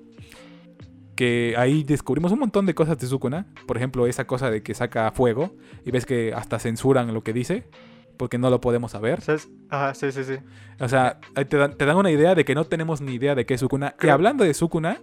Que 1.17 1.55
ahí 1.57 1.83
descubrimos 1.83 2.31
un 2.31 2.39
montón 2.39 2.65
de 2.65 2.73
cosas 2.73 2.97
de 2.97 3.07
Sukuna. 3.07 3.47
Por 3.65 3.75
ejemplo, 3.75 4.07
esa 4.07 4.25
cosa 4.25 4.49
de 4.49 4.63
que 4.63 4.73
saca 4.73 5.11
fuego 5.11 5.55
y 5.83 5.91
ves 5.91 6.05
que 6.05 6.33
hasta 6.33 6.59
censuran 6.59 7.13
lo 7.13 7.23
que 7.23 7.33
dice 7.33 7.65
porque 8.17 8.37
no 8.37 8.49
lo 8.49 8.61
podemos 8.61 8.91
saber. 8.93 9.19
Ajá, 9.69 9.93
sí, 9.93 10.11
sí, 10.11 10.23
sí. 10.23 10.35
O 10.79 10.87
sea, 10.87 11.19
te 11.49 11.57
dan, 11.57 11.73
te 11.77 11.85
dan 11.85 11.97
una 11.97 12.09
idea 12.09 12.33
de 12.33 12.45
que 12.45 12.55
no 12.55 12.63
tenemos 12.65 12.99
ni 13.01 13.13
idea 13.13 13.35
de 13.35 13.45
qué 13.45 13.55
es 13.55 13.59
Sukuna. 13.59 13.93
Y 13.95 13.99
Creo- 13.99 14.13
hablando 14.13 14.43
de 14.43 14.53
Sukuna, 14.55 14.97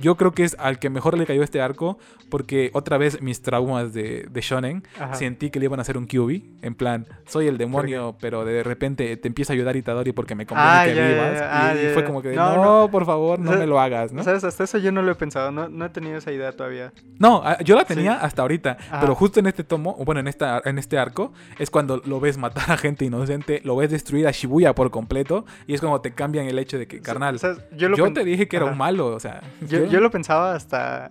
yo 0.00 0.16
creo 0.16 0.32
que 0.32 0.44
es 0.44 0.56
al 0.58 0.78
que 0.78 0.90
mejor 0.90 1.16
le 1.16 1.26
cayó 1.26 1.42
este 1.42 1.60
arco 1.60 1.98
porque 2.28 2.70
otra 2.74 2.98
vez 2.98 3.22
mis 3.22 3.40
traumas 3.40 3.92
de, 3.92 4.26
de 4.30 4.40
Shonen 4.40 4.82
Ajá. 5.00 5.14
sentí 5.14 5.50
que 5.50 5.58
le 5.60 5.66
iban 5.66 5.78
a 5.78 5.82
hacer 5.82 5.96
un 5.96 6.06
QB. 6.06 6.42
En 6.62 6.74
plan, 6.74 7.06
soy 7.26 7.46
el 7.46 7.56
demonio, 7.56 8.16
pero 8.20 8.44
de 8.44 8.62
repente 8.64 9.16
te 9.16 9.28
empieza 9.28 9.52
a 9.52 9.54
ayudar 9.54 9.76
Itadori 9.76 10.12
porque 10.12 10.34
me 10.34 10.44
conviene 10.44 10.70
Ah, 10.72 10.84
que 10.84 10.94
ya, 10.94 11.08
vivas. 11.08 11.32
ya. 11.34 11.38
y, 11.38 11.48
Ah, 11.50 11.74
y 11.90 11.94
fue 11.94 12.04
como 12.04 12.20
que, 12.22 12.34
No, 12.34 12.56
no, 12.56 12.64
no. 12.82 12.90
por 12.90 13.06
favor, 13.06 13.38
no 13.38 13.50
O 13.50 13.52
sea, 13.52 13.60
me 13.60 13.66
lo 13.66 13.78
hagas, 13.80 14.12
¿no? 14.12 14.24
¿Sabes? 14.24 14.42
Hasta 14.44 14.64
eso 14.64 14.78
yo 14.78 14.90
no 14.92 15.02
lo 15.02 15.12
he 15.12 15.14
pensado, 15.14 15.52
no, 15.52 15.68
no 15.68 15.84
he 15.84 15.88
tenido 15.90 16.16
esa 16.18 16.32
idea 16.32 16.50
todavía. 16.52 16.92
No, 17.18 17.42
ah, 17.44 17.58
yo 17.62 17.76
la 17.76 17.84
tenía 17.84 18.14
Sí. 18.14 18.18
hasta 18.22 18.42
ahorita, 18.42 18.76
Ajá. 18.80 19.00
pero 19.00 19.14
justo 19.14 19.38
en 19.40 19.46
este 19.46 19.62
tomo, 19.64 19.94
bueno, 20.04 20.20
en, 20.20 20.26
esta, 20.28 20.60
en 20.64 20.78
este 20.78 20.98
arco, 20.98 21.32
es 21.58 21.70
cuando 21.70 22.02
lo 22.04 22.18
ves 22.20 22.38
matar 22.38 22.70
a 22.72 22.76
gente 22.76 23.04
inocente, 23.04 23.60
lo 23.64 23.76
ves 23.76 23.90
destruir 23.90 24.26
a 24.26 24.32
Shibuya 24.32 24.74
por 24.74 24.90
completo, 24.90 25.46
y 25.68 25.74
es 25.74 25.80
como 25.80 26.00
te 26.00 26.12
cambian 26.12 26.46
el 26.46 26.58
hecho 26.58 26.76
de 26.78 26.86
que, 26.88 27.00
carnal, 27.00 27.38
yo, 27.76 27.88
lo 27.88 27.96
pen- 27.96 28.14
te 28.14 28.24
dije 28.24 28.48
que 28.48 28.56
era 28.56 28.64
Ajá. 28.66 28.72
un 28.72 28.78
malo, 28.78 29.06
o 29.14 29.20
sea, 29.20 29.42
Yo, 29.68 29.85
yo 29.90 30.00
lo 30.00 30.10
pensaba 30.10 30.54
hasta 30.54 31.10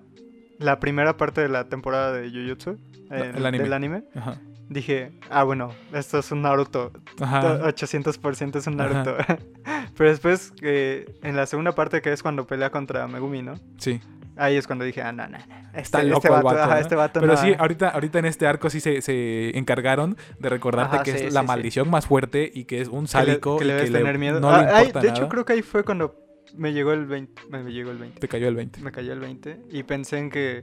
la 0.60 0.80
primera 0.80 1.18
parte 1.18 1.42
de 1.42 1.50
la 1.50 1.66
temporada 1.70 2.14
de 2.14 2.30
Jujutsu, 2.30 2.78
eh, 3.12 3.32
el 3.36 3.46
anime. 3.46 3.64
del 3.64 3.74
anime. 3.74 4.04
Ajá. 4.16 4.38
Dije, 4.68 5.12
ah, 5.30 5.44
bueno, 5.44 5.72
esto 5.94 6.18
es 6.18 6.32
un 6.32 6.42
Naruto. 6.42 6.92
Ajá. 7.22 7.60
800% 7.68 8.56
es 8.58 8.66
un 8.68 8.78
Naruto. 8.78 9.16
Pero 9.98 10.10
después, 10.10 10.54
eh, 10.62 11.06
en 11.22 11.36
la 11.36 11.46
segunda 11.46 11.74
parte, 11.76 12.02
que 12.02 12.12
es 12.12 12.24
cuando 12.24 12.48
pelea 12.48 12.72
contra 12.72 13.08
Megumi, 13.08 13.44
¿no? 13.44 13.54
Sí. 13.78 14.00
Ahí 14.38 14.58
es 14.58 14.66
cuando 14.68 14.84
dije, 14.84 15.02
ah, 15.02 15.12
no, 15.14 15.28
no, 15.28 15.38
no. 15.38 15.44
Este, 15.68 15.82
Está 15.82 16.00
este 16.00 16.10
loco 16.10 16.28
el 16.28 16.34
vato, 16.34 16.46
vato, 16.46 16.60
ajá, 16.62 16.74
¿no? 16.76 16.80
este 16.82 16.96
vato 16.96 17.20
Pero 17.22 17.34
no- 17.34 17.40
sí, 17.40 17.54
ahorita, 17.58 17.90
ahorita 17.90 18.20
en 18.20 18.26
este 18.26 18.48
arco 18.48 18.70
sí 18.70 18.80
se, 18.82 19.02
se 19.02 19.58
encargaron 19.58 20.18
de 20.40 20.50
recordarte 20.50 20.96
Ajá, 20.96 21.04
que 21.04 21.18
sí, 21.18 21.26
es 21.28 21.34
la 21.34 21.42
sí, 21.42 21.46
sí. 21.46 21.48
maldición 21.48 21.90
más 21.90 22.06
fuerte 22.08 22.52
y 22.54 22.66
que 22.66 22.82
es 22.82 22.88
un 22.90 22.96
que 22.96 23.02
le- 23.02 23.08
sádico 23.08 23.58
que 23.58 23.66
le 23.66 23.78
y 23.78 23.86
que 23.86 23.92
le- 23.92 24.00
tener 24.00 24.18
miedo. 24.18 24.40
no 24.42 24.50
Ah, 24.50 24.62
le 24.64 24.68
ay, 24.72 24.86
importa 24.88 25.00
de 25.02 25.08
nada. 25.08 25.20
hecho, 25.20 25.30
creo 25.30 25.46
que 25.46 25.54
ahí 25.54 25.62
fue 25.62 25.84
cuando 25.86 26.16
me 26.58 26.74
llegó 26.74 26.94
el 26.94 27.06
20. 27.06 27.44
Me 27.50 27.64
llegó 27.72 27.92
el 27.92 27.98
20. 27.98 28.20
Te 28.20 28.28
cayó 28.28 28.48
el 28.48 28.56
20. 28.56 28.82
Me 28.82 28.92
cayó 28.92 29.14
el 29.14 29.20
20. 29.20 29.64
Y 29.72 29.84
pensé 29.84 30.18
en 30.18 30.30
que 30.30 30.62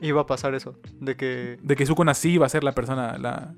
iba 0.00 0.20
a 0.20 0.26
pasar 0.26 0.54
eso. 0.54 0.78
De 1.00 1.16
que. 1.16 1.58
De 1.62 1.76
que 1.76 1.86
Sukuna 1.86 2.14
sí 2.14 2.32
iba 2.32 2.46
a 2.46 2.48
ser 2.48 2.64
la 2.64 2.72
persona, 2.72 3.18
la, 3.18 3.54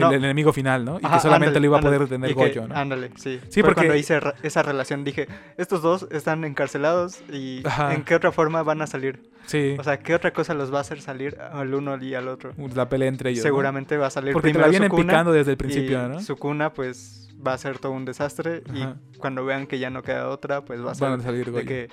No. 0.00 0.10
el 0.10 0.24
enemigo 0.24 0.52
final, 0.52 0.84
¿no? 0.84 0.98
Y 1.00 1.04
Ajá, 1.06 1.16
que 1.16 1.22
solamente 1.22 1.48
ándale, 1.48 1.60
lo 1.60 1.66
iba 1.72 1.78
a 1.78 1.80
poder 1.82 2.08
tener 2.08 2.30
Y 2.30 2.34
que- 2.34 2.40
Goyo, 2.40 2.68
¿no? 2.68 2.74
Ándale, 2.74 3.10
sí. 3.16 3.40
Sí, 3.48 3.62
porque- 3.62 3.74
cuando 3.82 3.96
hice 3.96 4.20
esa 4.42 4.62
relación 4.62 5.04
dije, 5.04 5.28
estos 5.56 5.82
dos 5.82 6.06
están 6.10 6.44
encarcelados 6.44 7.20
y 7.30 7.62
Ajá. 7.66 7.94
¿en 7.94 8.04
qué 8.04 8.14
otra 8.14 8.32
forma 8.32 8.62
van 8.62 8.82
a 8.82 8.86
salir? 8.86 9.30
Sí. 9.46 9.76
O 9.78 9.84
sea, 9.84 9.98
¿qué 10.00 10.14
otra 10.14 10.32
cosa 10.32 10.54
los 10.54 10.72
va 10.74 10.78
a 10.78 10.80
hacer 10.80 11.00
salir 11.00 11.38
al 11.40 11.72
uno 11.74 11.96
y 12.02 12.14
al 12.14 12.28
otro? 12.28 12.52
la 12.74 12.88
pelea 12.88 13.08
entre 13.08 13.30
ellos. 13.30 13.44
¿no? 13.44 13.48
Seguramente 13.48 13.96
va 13.96 14.08
a 14.08 14.10
salir 14.10 14.32
Porque 14.32 14.48
te 14.48 14.58
la 14.58 14.64
primero 14.64 14.70
vienen 14.70 14.90
Sukuna 14.90 15.12
picando 15.12 15.32
desde 15.32 15.52
el 15.52 15.54
y 15.54 15.56
principio, 15.56 16.08
¿no? 16.08 16.20
Sukuna 16.20 16.72
pues 16.72 17.28
va 17.46 17.52
a 17.52 17.58
ser 17.58 17.78
todo 17.78 17.92
un 17.92 18.04
desastre 18.04 18.62
Ajá. 18.68 18.96
y 19.14 19.18
cuando 19.18 19.44
vean 19.44 19.66
que 19.66 19.78
ya 19.78 19.90
no 19.90 20.02
queda 20.02 20.28
otra 20.28 20.64
pues 20.64 20.80
va 20.80 20.84
a 20.92 20.94
Van 20.94 20.96
ser 20.96 21.08
a 21.08 21.22
salir 21.22 21.44
de 21.46 21.50
Goyo. 21.52 21.66
que 21.66 21.88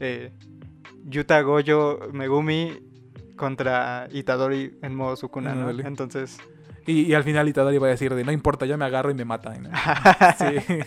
eh, 0.00 0.30
Yuta 1.04 1.40
Goyo 1.42 1.98
Megumi 2.12 2.78
contra 3.36 4.08
Itadori 4.12 4.78
en 4.82 4.94
modo 4.94 5.16
Sukuna, 5.16 5.54
¿no? 5.54 5.62
Ándale. 5.62 5.86
Entonces, 5.86 6.38
Y, 6.86 7.02
y 7.02 7.14
al 7.14 7.24
final 7.24 7.48
Itadori 7.48 7.78
va 7.78 7.86
a 7.86 7.90
decir 7.90 8.14
de 8.14 8.24
no 8.24 8.32
importa, 8.32 8.66
yo 8.66 8.76
me 8.76 8.84
agarro 8.84 9.10
y 9.10 9.14
me 9.14 9.24
matan. 9.24 9.62
¿no? 9.64 9.70
Sí. 10.38 10.74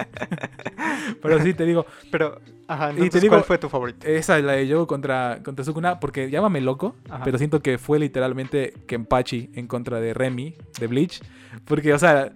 Pero 1.21 1.41
sí, 1.41 1.53
te 1.53 1.65
digo, 1.65 1.85
pero, 2.11 2.39
ajá, 2.67 2.87
te 2.89 2.93
entonces, 2.95 3.21
digo- 3.21 3.33
¿cuál 3.35 3.43
fue 3.43 3.57
tu 3.57 3.69
favorito? 3.69 4.05
esa 4.07 4.37
es 4.37 4.43
la 4.43 4.53
de 4.53 4.67
Yogo 4.67 4.87
contra, 4.87 5.39
contra 5.43 5.63
Sukuna, 5.63 5.99
porque 5.99 6.29
llámame 6.29 6.59
loco, 6.61 6.95
Ajá. 7.09 7.23
pero 7.23 7.37
siento 7.37 7.61
que 7.61 7.77
fue 7.77 7.97
literalmente 7.99 8.73
Kenpachi 8.87 9.49
en 9.55 9.67
contra 9.67 9.99
de 9.99 10.13
Remy, 10.13 10.53
de 10.79 10.87
Bleach. 10.87 11.21
Porque, 11.65 11.93
o 11.93 11.99
sea, 11.99 12.33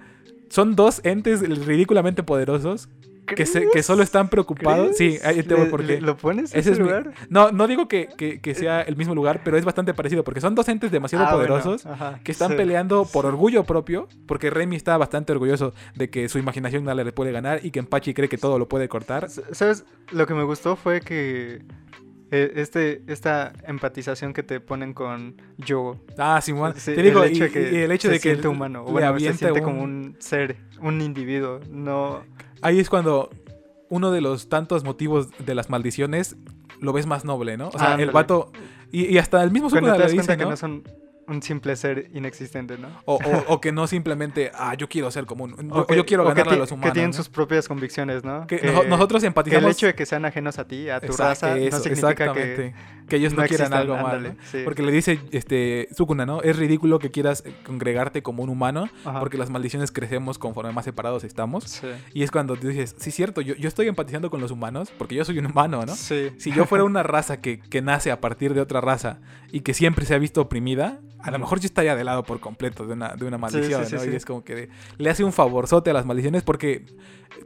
son 0.50 0.76
dos 0.76 1.02
entes 1.04 1.41
ridículamente 1.65 2.24
poderosos 2.24 2.89
que, 3.25 3.45
se- 3.45 3.62
que 3.62 3.67
¿Crees? 3.69 3.86
suro 3.86 4.03
están 4.03 4.27
preocupados. 4.29 4.97
Sí, 4.97 5.17
ahí 5.23 5.41
te 5.43 5.53
voy 5.55 5.65
¿Le- 5.65 5.69
por 5.69 5.84
le- 5.84 5.95
qué. 5.95 6.01
¿Lo 6.01 6.17
pones 6.17 6.53
en 6.53 6.60
Ese 6.60 6.71
ese 6.71 6.71
es 6.73 6.79
mi- 6.79 6.86
lugar? 6.86 7.13
No, 7.29 7.51
no 7.51 7.67
digo 7.67 7.88
que, 7.88 8.10
que- 8.17 8.41
que 8.41 8.55
sea 8.55 8.81
el 8.81 8.95
mismo 8.97 9.15
lugar, 9.15 9.41
pero 9.43 9.57
es 9.57 9.63
bastante 9.65 9.93
parecido, 9.93 10.23
porque 10.23 10.41
son 10.41 10.55
dos 10.55 10.67
entes 10.69 10.91
demasiado 10.91 11.25
Ah, 11.25 11.36
bueno, 11.36 11.47
poderosos 11.55 11.86
ajá, 11.86 12.19
que 12.23 12.31
están 12.31 12.51
sí. 12.51 12.55
peleando 12.57 13.05
por 13.05 13.25
orgullo 13.25 13.63
propio, 13.63 14.07
porque 14.25 14.49
Remy 14.49 14.75
está 14.75 14.97
bastante 14.97 15.31
orgulloso 15.31 15.73
de 15.95 16.10
que 16.10 16.27
su 16.29 16.39
imaginación 16.39 16.84
nada 16.84 17.03
le 17.03 17.12
puede 17.12 17.31
ganar 17.31 17.60
y 17.63 17.71
que 17.71 17.79
Empachi 17.79 18.13
cree 18.13 18.27
que 18.29 18.38
todo 18.38 18.60
lo 18.60 18.67
puede 18.67 18.89
cortar. 18.89 19.29
¿Sabes? 19.29 19.86
Lo 20.12 20.25
que 20.27 20.34
me 20.34 20.43
gustó 20.43 20.75
fue 20.75 20.99
que 21.01 21.62
este, 22.32 23.04
esta 23.08 23.54
empatización 23.67 24.34
que 24.34 24.41
te 24.44 24.60
ponen 24.60 24.94
con 24.94 25.36
Yogo. 25.58 26.00
Ah, 26.17 26.39
Simón, 26.41 26.74
Sí, 26.78 26.96
te 26.96 27.02
digo, 27.04 27.24
el 27.24 27.32
hecho 27.32 27.46
y, 27.46 27.48
de 27.48 27.52
que 27.52 27.72
y 27.74 27.78
el 27.82 27.91
hecho 27.91 28.08
se 28.08 28.13
de 28.13 28.20
que 28.20 28.30
siente 28.30 28.48
humano, 28.48 28.84
bueno, 28.86 29.13
se 29.20 29.34
siente 29.34 29.52
un- 29.52 29.60
como 29.62 29.84
un 29.84 30.15
ser, 30.20 30.56
un 30.82 31.02
individuo, 31.02 31.60
no... 31.70 32.24
Ahí 32.62 32.80
es 32.80 32.89
cuando 32.89 33.30
uno 33.89 34.12
de 34.12 34.22
los 34.22 34.48
tantos 34.50 34.84
motivos 34.84 35.30
de 35.46 35.54
las 35.56 35.70
maldiciones 35.70 36.36
lo 36.80 36.94
ves 36.94 37.06
más 37.06 37.26
noble, 37.26 37.58
¿no? 37.58 37.67
O 37.70 37.78
sea, 37.78 37.88
el 37.88 37.94
Ándale. 37.94 38.12
vato... 38.12 38.52
Y, 38.94 39.06
y 39.06 39.17
hasta 39.20 39.41
el 39.44 39.52
mismo 39.52 39.70
Cuando 39.70 39.94
te 39.94 40.00
das 40.02 40.13
cuenta 40.13 40.34
dice, 40.34 40.38
que 40.38 40.44
¿no? 40.44 40.50
no 40.52 40.58
son 40.58 40.84
un 41.32 41.41
simple 41.41 41.76
ser 41.76 42.10
inexistente, 42.13 42.78
¿no? 42.78 42.89
O, 43.06 43.15
o- 43.15 43.54
o 43.54 43.62
que 43.62 43.72
no 43.72 43.88
simplemente, 43.88 44.52
ah, 44.54 44.76
yo 44.76 44.88
quiero 44.88 45.10
ser 45.12 45.26
como 45.26 45.46
un... 45.46 45.72
O, 45.72 45.88
que- 45.88 45.96
yo 45.96 46.06
quiero 46.06 46.24
ganarle 46.26 46.54
a 46.54 46.58
los 46.58 46.72
humanos. 46.72 46.89
Que 46.89 46.94
tienen 46.94 47.12
¿no? 47.12 47.17
sus 47.17 47.30
propias 47.30 47.67
convicciones, 47.67 48.24
¿no? 48.24 48.46
Que 48.48 48.58
Que- 48.60 48.67
noso- 48.72 48.88
nosotros 48.88 49.22
que 49.22 49.26
el 49.28 49.30
empatizamos... 49.30 49.72
hecho 49.72 49.86
de 49.88 49.96
que 49.96 50.06
sean 50.06 50.26
ajenos 50.26 50.60
a 50.60 50.67
ti, 50.67 50.89
a 50.89 51.00
tu 51.00 51.08
Exacto, 51.08 51.24
raza, 51.48 51.58
eso, 51.58 51.78
no 51.78 51.84
significa 51.84 52.34
que. 52.34 52.74
Que 53.12 53.17
ellos 53.17 53.34
no, 53.34 53.43
quieran 53.43 53.74
algo 53.74 53.93
mal. 53.95 54.06
ándale, 54.06 54.30
¿no? 54.30 54.36
sí. 54.50 54.60
Porque 54.63 54.82
le 54.84 54.91
dice 54.93 55.19
este 55.32 55.89
Sukuna, 55.95 56.26
¿no? 56.26 56.41
Es 56.41 56.56
ridículo 56.56 56.97
que 56.97 57.12
quieras 57.12 57.43
eh, 57.45 57.54
congregarte 57.65 58.24
como 58.24 58.41
un 58.41 58.50
humano, 58.50 58.88
Ajá. 59.04 59.19
porque 59.19 59.38
las 59.38 59.50
maldiciones 59.50 59.91
crecemos 59.91 60.38
conforme 60.38 60.71
más 60.71 60.86
separados 60.86 61.26
estamos. 61.26 61.65
Sí. 61.65 61.88
Y 62.13 62.24
es 62.24 62.32
cuando 62.32 62.56
tú 62.56 62.69
dices, 62.69 62.95
sí, 62.97 63.12
cierto, 63.12 63.41
yo, 63.41 63.54
yo 63.56 63.67
estoy 63.67 63.89
empatizando 63.89 64.30
con 64.30 64.39
los 64.39 64.50
humanos, 64.52 64.93
porque 64.97 65.16
yo 65.16 65.26
soy 65.26 65.38
un 65.39 65.47
humano, 65.47 65.86
¿no? 65.86 65.93
Sí. 65.93 66.30
Si 66.38 66.53
yo 66.53 66.66
fuera 66.66 66.86
una 66.86 67.03
raza 67.03 67.41
que, 67.41 67.59
que 67.59 67.82
nace 67.82 68.12
a 68.12 68.22
partir 68.22 68.53
de 68.53 68.62
otra 68.62 68.80
raza 68.80 69.20
y 69.51 69.59
que 69.59 69.74
siempre 69.74 70.05
se 70.05 70.16
ha 70.16 70.18
visto 70.18 70.39
oprimida, 70.39 71.01
a 71.20 71.32
lo 71.32 71.38
mejor 71.38 71.59
yo 71.59 71.66
estaría 71.66 71.95
de 71.97 72.03
lado 72.05 72.24
por 72.24 72.39
completo 72.39 72.88
de 72.88 72.93
una, 72.93 73.09
de 73.09 73.26
una 73.26 73.38
maldición, 73.38 73.84
¿no? 73.91 74.05
Y 74.05 74.16
es 74.16 74.26
como 74.26 74.43
que 74.45 74.55
de- 74.55 74.70
le 74.97 75.09
hace 75.09 75.24
un 75.26 75.34
favorzote 75.34 75.89
a 75.89 75.93
las 75.93 76.05
maldiciones 76.05 76.43
porque 76.43 76.86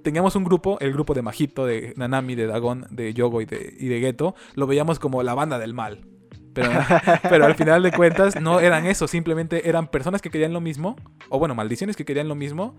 teníamos 0.03 0.36
un 0.36 0.43
grupo, 0.43 0.78
el 0.80 0.93
grupo 0.93 1.13
de 1.13 1.22
Majito, 1.22 1.66
de 1.66 1.93
Nanami, 1.97 2.36
de 2.36 2.47
Dagon, 2.47 2.86
de 2.89 3.13
Yogo 3.13 3.41
y 3.41 3.45
de, 3.45 3.76
y 3.80 3.88
de 3.88 3.99
Geto, 3.99 4.36
lo 4.55 4.68
veíamos 4.68 4.99
como 4.99 5.24
la 5.24 5.34
banda 5.34 5.55
del 5.60 5.74
mal. 5.74 6.06
Pero, 6.53 6.70
pero 7.30 7.45
al 7.45 7.56
final 7.56 7.84
de 7.84 7.91
cuentas 7.91 8.39
no 8.39 8.62
eran 8.62 8.86
eso, 8.86 9.08
simplemente 9.08 9.68
eran 9.68 9.88
personas 9.88 10.22
que 10.22 10.30
querían 10.30 10.53
lo 10.53 10.62
mismo, 10.62 10.95
o 11.30 11.38
bueno, 11.38 11.53
maldiciones 11.53 11.97
que 11.97 12.06
querían 12.06 12.30
lo 12.30 12.36
mismo, 12.36 12.78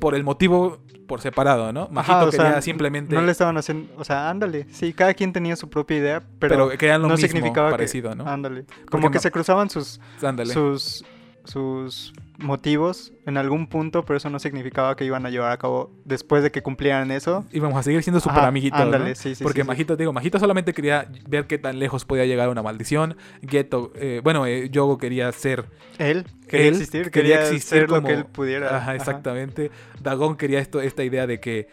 por 0.00 0.14
el 0.14 0.24
motivo 0.24 0.80
por 1.06 1.20
separado, 1.20 1.72
¿no? 1.72 1.88
Majito 1.90 2.16
Ajá, 2.16 2.24
o 2.26 2.32
sea, 2.32 2.44
quería 2.44 2.62
simplemente... 2.62 3.14
No 3.14 3.22
le 3.22 3.32
estaban 3.32 3.56
haciendo, 3.56 3.92
o 3.96 4.04
sea, 4.04 4.28
ándale. 4.28 4.66
Sí, 4.70 4.92
cada 4.92 5.14
quien 5.14 5.32
tenía 5.32 5.56
su 5.56 5.70
propia 5.70 5.96
idea, 5.96 6.22
pero, 6.38 6.68
pero, 6.68 6.78
querían 6.78 7.02
lo 7.02 7.08
no 7.08 7.14
mismo, 7.14 7.28
significaba 7.28 7.70
parecido, 7.70 8.10
que, 8.10 8.16
¿no? 8.16 8.26
Ándale. 8.28 8.64
Como 8.90 9.02
Porque 9.02 9.16
que 9.16 9.22
se 9.22 9.30
cruzaban 9.30 9.70
sus, 9.70 10.00
Ándale. 10.22 10.52
sus, 10.52 11.04
sus 11.48 12.12
motivos 12.38 13.12
en 13.26 13.36
algún 13.36 13.66
punto, 13.66 14.04
pero 14.04 14.16
eso 14.16 14.30
no 14.30 14.38
significaba 14.38 14.94
que 14.96 15.04
iban 15.04 15.26
a 15.26 15.30
llevar 15.30 15.50
a 15.50 15.56
cabo 15.56 15.90
después 16.04 16.42
de 16.42 16.50
que 16.52 16.62
cumplieran 16.62 17.10
eso. 17.10 17.44
íbamos 17.52 17.78
a 17.78 17.82
seguir 17.82 18.02
siendo 18.02 18.20
súper 18.20 18.38
Ajá, 18.40 18.48
amiguitos, 18.48 18.78
ándale, 18.80 19.10
¿no? 19.10 19.14
sí, 19.14 19.34
sí, 19.34 19.42
Porque 19.42 19.62
sí. 19.62 19.66
Majito, 19.66 19.96
digo, 19.96 20.12
Majito 20.12 20.38
solamente 20.38 20.72
quería 20.72 21.08
ver 21.28 21.46
qué 21.46 21.58
tan 21.58 21.78
lejos 21.78 22.04
podía 22.04 22.26
llegar 22.26 22.48
una 22.48 22.62
maldición. 22.62 23.16
Geto, 23.46 23.92
eh, 23.96 24.20
bueno, 24.22 24.46
eh, 24.46 24.68
Yogo 24.70 24.98
quería 24.98 25.32
ser, 25.32 25.64
Él 25.98 26.26
quería 26.48 26.68
Él 26.68 26.74
existir, 26.74 27.10
quería 27.10 27.36
quería, 27.38 27.42
existir 27.48 27.78
ser 27.80 27.88
lo 27.90 27.96
como- 27.96 28.08
que 28.08 28.14
él 28.14 28.24
pudiera. 28.26 28.76
ajá, 28.76 28.94
exactamente. 28.94 29.70
Dagon 30.00 30.36
quería 30.36 30.60
esto, 30.60 30.80
esta 30.80 31.02
idea 31.02 31.26
de 31.26 31.40
que, 31.40 31.68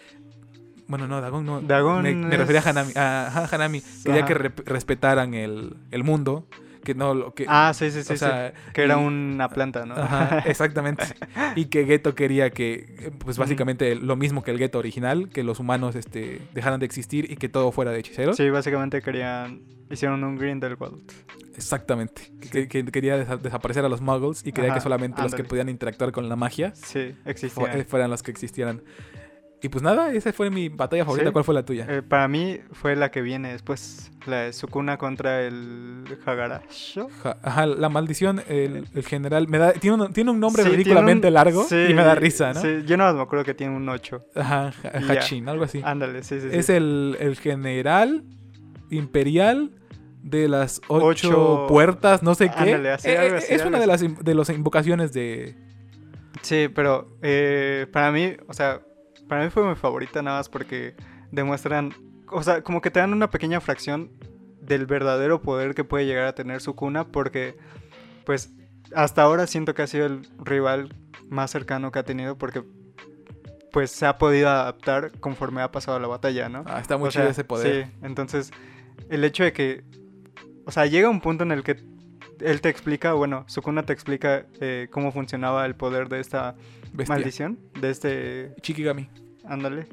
bueno, 0.87 1.07
no, 1.07 1.19
Dagon 1.21 1.45
no. 1.45 1.61
Dagon 1.61 2.01
me, 2.03 2.13
me 2.15 2.37
refería 2.37 2.61
a 2.61 2.69
Hanami. 2.69 2.91
a- 2.95 3.27
ajá, 3.27 3.55
Hanami. 3.55 3.81
Quería 4.03 4.19
Ajá. 4.21 4.27
que 4.27 4.33
re- 4.35 4.51
respetaran 4.65 5.33
el, 5.33 5.75
el 5.91 6.03
mundo, 6.03 6.47
que 6.85 6.95
no 6.95 7.13
lo 7.13 7.33
que. 7.33 7.45
Ah, 7.49 7.73
sí, 7.75 7.91
sí, 7.91 8.03
sí, 8.03 8.13
o 8.13 8.15
sí. 8.15 8.19
sea, 8.19 8.53
Que 8.73 8.83
era 8.83 8.95
y- 9.01 9.05
una 9.05 9.49
planta, 9.49 9.85
¿no? 9.85 9.95
Ajá, 9.95 10.39
exactamente. 10.45 11.03
Y 11.57 11.65
que 11.65 11.85
Geto 11.85 12.15
quería 12.15 12.49
que, 12.51 13.11
pues 13.19 13.37
básicamente 13.37 13.95
lo 13.95 14.15
mismo 14.15 14.41
que 14.43 14.51
el 14.51 14.57
Geto 14.57 14.79
original, 14.79 15.27
que 15.27 15.43
los 15.43 15.59
humanos 15.59 15.95
este, 15.97 16.41
dejaran 16.53 16.79
de 16.79 16.85
existir 16.85 17.29
y 17.29 17.35
que 17.35 17.49
todo 17.49 17.73
fuera 17.73 17.91
de 17.91 17.99
hechiceros. 17.99 18.37
Sí, 18.37 18.49
básicamente 18.49 19.01
querían. 19.01 19.61
Hicieron 19.91 20.23
un 20.23 20.37
Grindelwald. 20.37 21.11
Exactamente. 21.55 22.31
Que, 22.51 22.67
que 22.67 22.83
quería 22.85 23.17
desa- 23.17 23.37
desaparecer 23.39 23.85
a 23.85 23.89
los 23.89 24.01
muggles 24.01 24.41
y 24.45 24.51
quería 24.51 24.71
Ajá, 24.71 24.79
que 24.79 24.83
solamente 24.83 25.21
los 25.21 25.31
que 25.31 25.37
ándale. 25.37 25.49
podían 25.49 25.69
interactuar 25.69 26.11
con 26.11 26.27
la 26.27 26.35
magia 26.35 26.73
Sí, 26.75 27.15
existían. 27.25 27.79
eh, 27.79 27.83
fueran 27.85 28.09
los 28.09 28.23
que 28.23 28.31
existieran. 28.31 28.81
Y 29.65 29.69
pues 29.69 29.81
nada, 29.83 30.13
esa 30.13 30.31
fue 30.31 30.51
mi 30.51 30.69
batalla 30.69 31.05
favorita. 31.05 31.29
Sí. 31.29 31.33
¿Cuál 31.33 31.43
fue 31.43 31.55
la 31.55 31.65
tuya? 31.65 31.87
Eh, 31.89 32.01
para 32.03 32.27
mí 32.27 32.59
fue 32.71 32.95
la 32.95 33.09
que 33.09 33.21
viene 33.21 33.51
después. 33.51 34.11
La 34.27 34.41
de 34.41 34.53
Sukuna 34.53 34.97
contra 34.97 35.41
el 35.41 36.03
Hagarasho. 36.23 37.09
Ja- 37.23 37.37
Ajá, 37.41 37.65
la 37.65 37.89
maldición, 37.89 38.41
el, 38.47 38.85
el 38.93 39.03
general, 39.05 39.47
me 39.47 39.57
da, 39.57 39.73
tiene, 39.73 40.03
un, 40.03 40.13
tiene 40.13 40.29
un 40.31 40.39
nombre 40.39 40.61
Sí, 40.63 40.69
ridículamente 40.69 41.27
un- 41.29 41.33
largo 41.33 41.63
sí, 41.63 41.75
y 41.89 41.93
me 41.95 42.03
da 42.03 42.13
risa, 42.15 42.53
¿no? 42.53 42.61
Sí, 42.61 42.83
yo 42.85 42.95
más 42.97 43.15
me 43.15 43.21
acuerdo 43.21 43.43
que 43.43 43.53
tiene 43.55 43.75
un 43.75 43.87
8. 43.89 44.23
Ajá, 44.35 44.71
ya. 44.83 45.13
Hachin, 45.13 45.49
algo 45.49 45.63
así. 45.63 45.81
Ándale, 45.83 46.23
sí, 46.23 46.39
sí. 46.41 46.47
Es 46.51 46.69
el, 46.69 47.17
el 47.19 47.35
general 47.37 48.23
imperial 48.91 49.71
de 50.21 50.47
las 50.47 50.79
ocho, 50.87 51.05
Ocho- 51.05 51.65
puertas, 51.67 52.23
no 52.23 52.35
sé 52.35 52.49
qué. 52.49 52.73
Ándale, 52.73 52.91
así, 52.91 53.09
Eh, 53.09 53.17
algo 53.17 53.35
eh, 53.35 53.37
así, 53.39 53.53
es 53.53 53.61
algo 53.61 53.69
una 53.69 53.79
de 53.79 53.87
las, 53.87 54.01
de 54.23 54.35
las 54.35 54.49
invocaciones 54.49 55.13
de... 55.13 55.55
Sí, 56.41 56.67
pero 56.73 57.17
eh, 57.21 57.87
para 57.91 58.11
mí, 58.11 58.33
o 58.47 58.53
sea, 58.53 58.81
para 59.27 59.43
mí 59.43 59.49
fue 59.49 59.67
mi 59.67 59.75
favorita 59.75 60.21
nada 60.21 60.39
más 60.39 60.49
porque 60.49 60.95
demuestran, 61.31 61.93
o 62.31 62.43
sea, 62.43 62.61
como 62.61 62.81
que 62.81 62.91
te 62.91 62.99
dan 62.99 63.13
una 63.13 63.29
pequeña 63.29 63.61
fracción 63.61 64.11
del 64.61 64.85
verdadero 64.85 65.41
poder 65.41 65.75
que 65.75 65.83
puede 65.83 66.05
llegar 66.05 66.25
a 66.25 66.35
tener 66.35 66.61
Sukuna 66.61 67.05
porque, 67.05 67.55
pues, 68.25 68.53
hasta 68.93 69.21
ahora 69.23 69.47
siento 69.47 69.73
que 69.73 69.81
ha 69.83 69.87
sido 69.87 70.05
el 70.05 70.27
rival 70.43 70.95
más 71.29 71.51
cercano 71.51 71.91
que 71.91 71.99
ha 71.99 72.03
tenido 72.03 72.37
porque, 72.37 72.63
pues, 73.71 73.91
se 73.91 74.05
ha 74.05 74.17
podido 74.17 74.49
adaptar 74.49 75.11
conforme 75.19 75.61
ha 75.61 75.71
pasado 75.71 75.99
la 75.99 76.07
batalla, 76.07 76.49
¿no? 76.49 76.63
Ah, 76.67 76.79
está 76.79 76.97
muy 76.97 77.09
O 77.09 77.11
chido 77.11 77.23
sea, 77.23 77.31
ese 77.31 77.43
poder. 77.43 77.85
Sí, 77.85 77.91
entonces 78.01 78.51
el 79.09 79.23
hecho 79.23 79.43
de 79.43 79.53
que, 79.53 79.83
o 80.65 80.71
sea, 80.71 80.85
llega 80.85 81.09
un 81.09 81.21
punto 81.21 81.43
en 81.43 81.51
el 81.51 81.63
que 81.63 81.75
él 82.41 82.61
te 82.61 82.69
explica, 82.69 83.13
bueno, 83.13 83.43
Sukuna 83.47 83.83
te 83.83 83.93
explica 83.93 84.45
eh, 84.61 84.87
cómo 84.91 85.11
funcionaba 85.11 85.65
el 85.65 85.75
poder 85.75 86.09
de 86.09 86.19
esta 86.19 86.55
Bestia. 86.93 87.15
maldición, 87.15 87.59
de 87.79 87.89
este, 87.89 88.53
Chikigami. 88.61 89.09
ándale, 89.45 89.87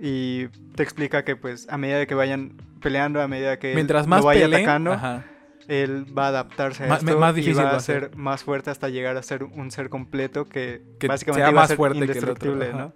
y 0.00 0.46
te 0.74 0.82
explica 0.82 1.24
que 1.24 1.36
pues 1.36 1.66
a 1.68 1.76
medida 1.78 2.06
que 2.06 2.14
vayan 2.14 2.52
peleando, 2.80 3.20
a 3.20 3.28
medida 3.28 3.58
que 3.58 3.74
Mientras 3.74 4.06
lo 4.06 4.10
más 4.10 4.24
vaya 4.24 4.42
peleen, 4.42 4.62
atacando, 4.62 4.92
ajá. 4.92 5.24
él 5.66 6.06
va 6.16 6.26
a 6.26 6.28
adaptarse 6.28 6.84
a 6.84 6.94
esto 6.94 7.18
más 7.18 7.32
y 7.32 7.40
difícil 7.40 7.58
va 7.58 7.70
va 7.72 7.76
a 7.76 7.80
ser. 7.80 8.02
ser 8.10 8.16
más 8.16 8.44
fuerte 8.44 8.70
hasta 8.70 8.88
llegar 8.88 9.16
a 9.16 9.22
ser 9.22 9.42
un 9.44 9.70
ser 9.70 9.88
completo 9.88 10.44
que, 10.44 10.82
Que 11.00 11.08
básicamente 11.08 11.42
sea 11.42 11.48
a 11.48 11.52
más 11.52 11.68
ser 11.68 11.76
fuerte 11.76 11.98
que 11.98 12.04
el 12.04 12.10
otro, 12.28 12.52
indestructible. 12.52 12.92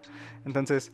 Entonces, 0.46 0.90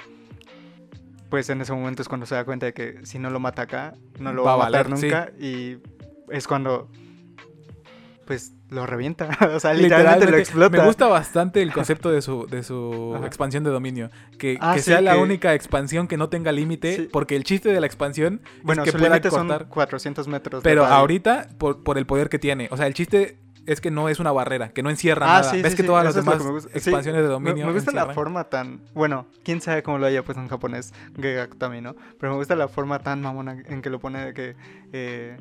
pues 1.30 1.51
en 1.51 1.61
ese 1.61 1.72
momento 1.72 2.01
es 2.03 2.09
cuando 2.09 2.24
se 2.26 2.34
da 2.34 2.44
cuenta 2.44 2.66
de 2.66 2.72
que 2.72 3.01
si 3.05 3.18
no 3.18 3.28
lo 3.30 3.38
mata 3.40 3.62
acá, 3.62 3.92
no 4.18 4.32
lo 4.32 4.44
Va 4.44 4.57
va, 4.57 4.62
a 4.64 4.66
matar 4.70 4.84
valer, 4.88 4.99
sí. 4.99 5.07
nunca 5.07 5.30
y 5.38 5.76
es 6.30 6.46
cuando 6.46 6.88
pues 8.29 8.53
lo 8.68 8.85
revienta, 8.85 9.31
o 9.55 9.59
sea, 9.59 9.72
literalmente, 9.72 10.31
lo 10.31 10.37
explota. 10.37 10.76
Me 10.76 10.85
gusta 10.85 11.07
bastante 11.09 11.62
el 11.62 11.72
concepto 11.72 12.11
de 12.11 12.20
su, 12.20 12.47
de 12.47 12.62
su 12.62 13.14
Ajá. 13.16 13.26
expansión 13.26 13.64
de 13.64 13.70
dominio. 13.70 14.11
Que, 14.39 14.59
Ah, 14.61 14.74
que 14.74 14.81
sí, 14.83 14.91
sea 14.91 15.01
la 15.01 15.14
que- 15.14 15.18
única 15.20 15.55
expansión 15.55 16.07
que 16.07 16.18
no 16.18 16.29
tenga 16.29 16.53
límite. 16.53 16.95
Sí. 16.97 17.09
Porque 17.11 17.35
el 17.37 17.43
chiste 17.45 17.70
de 17.72 17.81
la 17.81 17.87
expansión 17.87 18.43
Bueno, 18.62 18.83
es 18.83 18.87
que 18.87 18.93
su 18.93 18.99
pueda 18.99 19.18
cortar. 19.20 19.61
son 19.62 19.68
400 19.70 20.29
metros. 20.29 20.62
Pero 20.62 20.85
ahorita, 20.85 21.49
por, 21.57 21.83
por 21.83 21.97
el 21.97 22.05
poder 22.05 22.29
que 22.29 22.39
tiene. 22.39 22.68
O 22.70 22.76
sea, 22.76 22.87
el 22.87 22.93
chiste 22.93 23.39
es 23.64 23.81
que 23.81 23.91
no 23.91 24.11
es 24.11 24.20
una 24.20 24.31
barrera, 24.33 24.68
que 24.68 24.83
no 24.83 24.91
encierra 24.91 25.24
Ah, 25.26 25.41
nada. 25.41 25.51
sí, 25.51 25.62
¿Ves 25.62 25.72
sí, 25.72 25.76
que 25.79 25.83
todas 25.85 26.05
las 26.05 26.14
demás. 26.14 26.37
Sí, 26.64 26.68
expansiones 26.74 27.22
de 27.22 27.29
dominio 27.29 27.66
me 27.66 27.72
gusta 27.72 27.93
la 27.93 28.09
forma 28.12 28.45
tan. 28.45 28.83
Bueno, 28.93 29.26
quién 29.43 29.62
sabe 29.62 29.83
cómo 29.83 29.97
lo 29.97 30.05
haya 30.05 30.22
puesto 30.22 30.43
en 30.43 30.49
japonés, 30.49 30.93
Gegakutami, 31.18 31.81
¿no? 31.81 31.97
Pero 32.20 32.33
me 32.33 32.39
gusta 32.39 32.55
la 32.57 32.68
forma 32.68 32.99
tan 32.99 33.22
mamona 33.22 33.62
en 33.66 33.81
que 33.81 33.89
lo 33.89 33.99
pone 34.01 34.26
de 34.26 34.35
que 34.35 34.55
eh, 34.93 35.37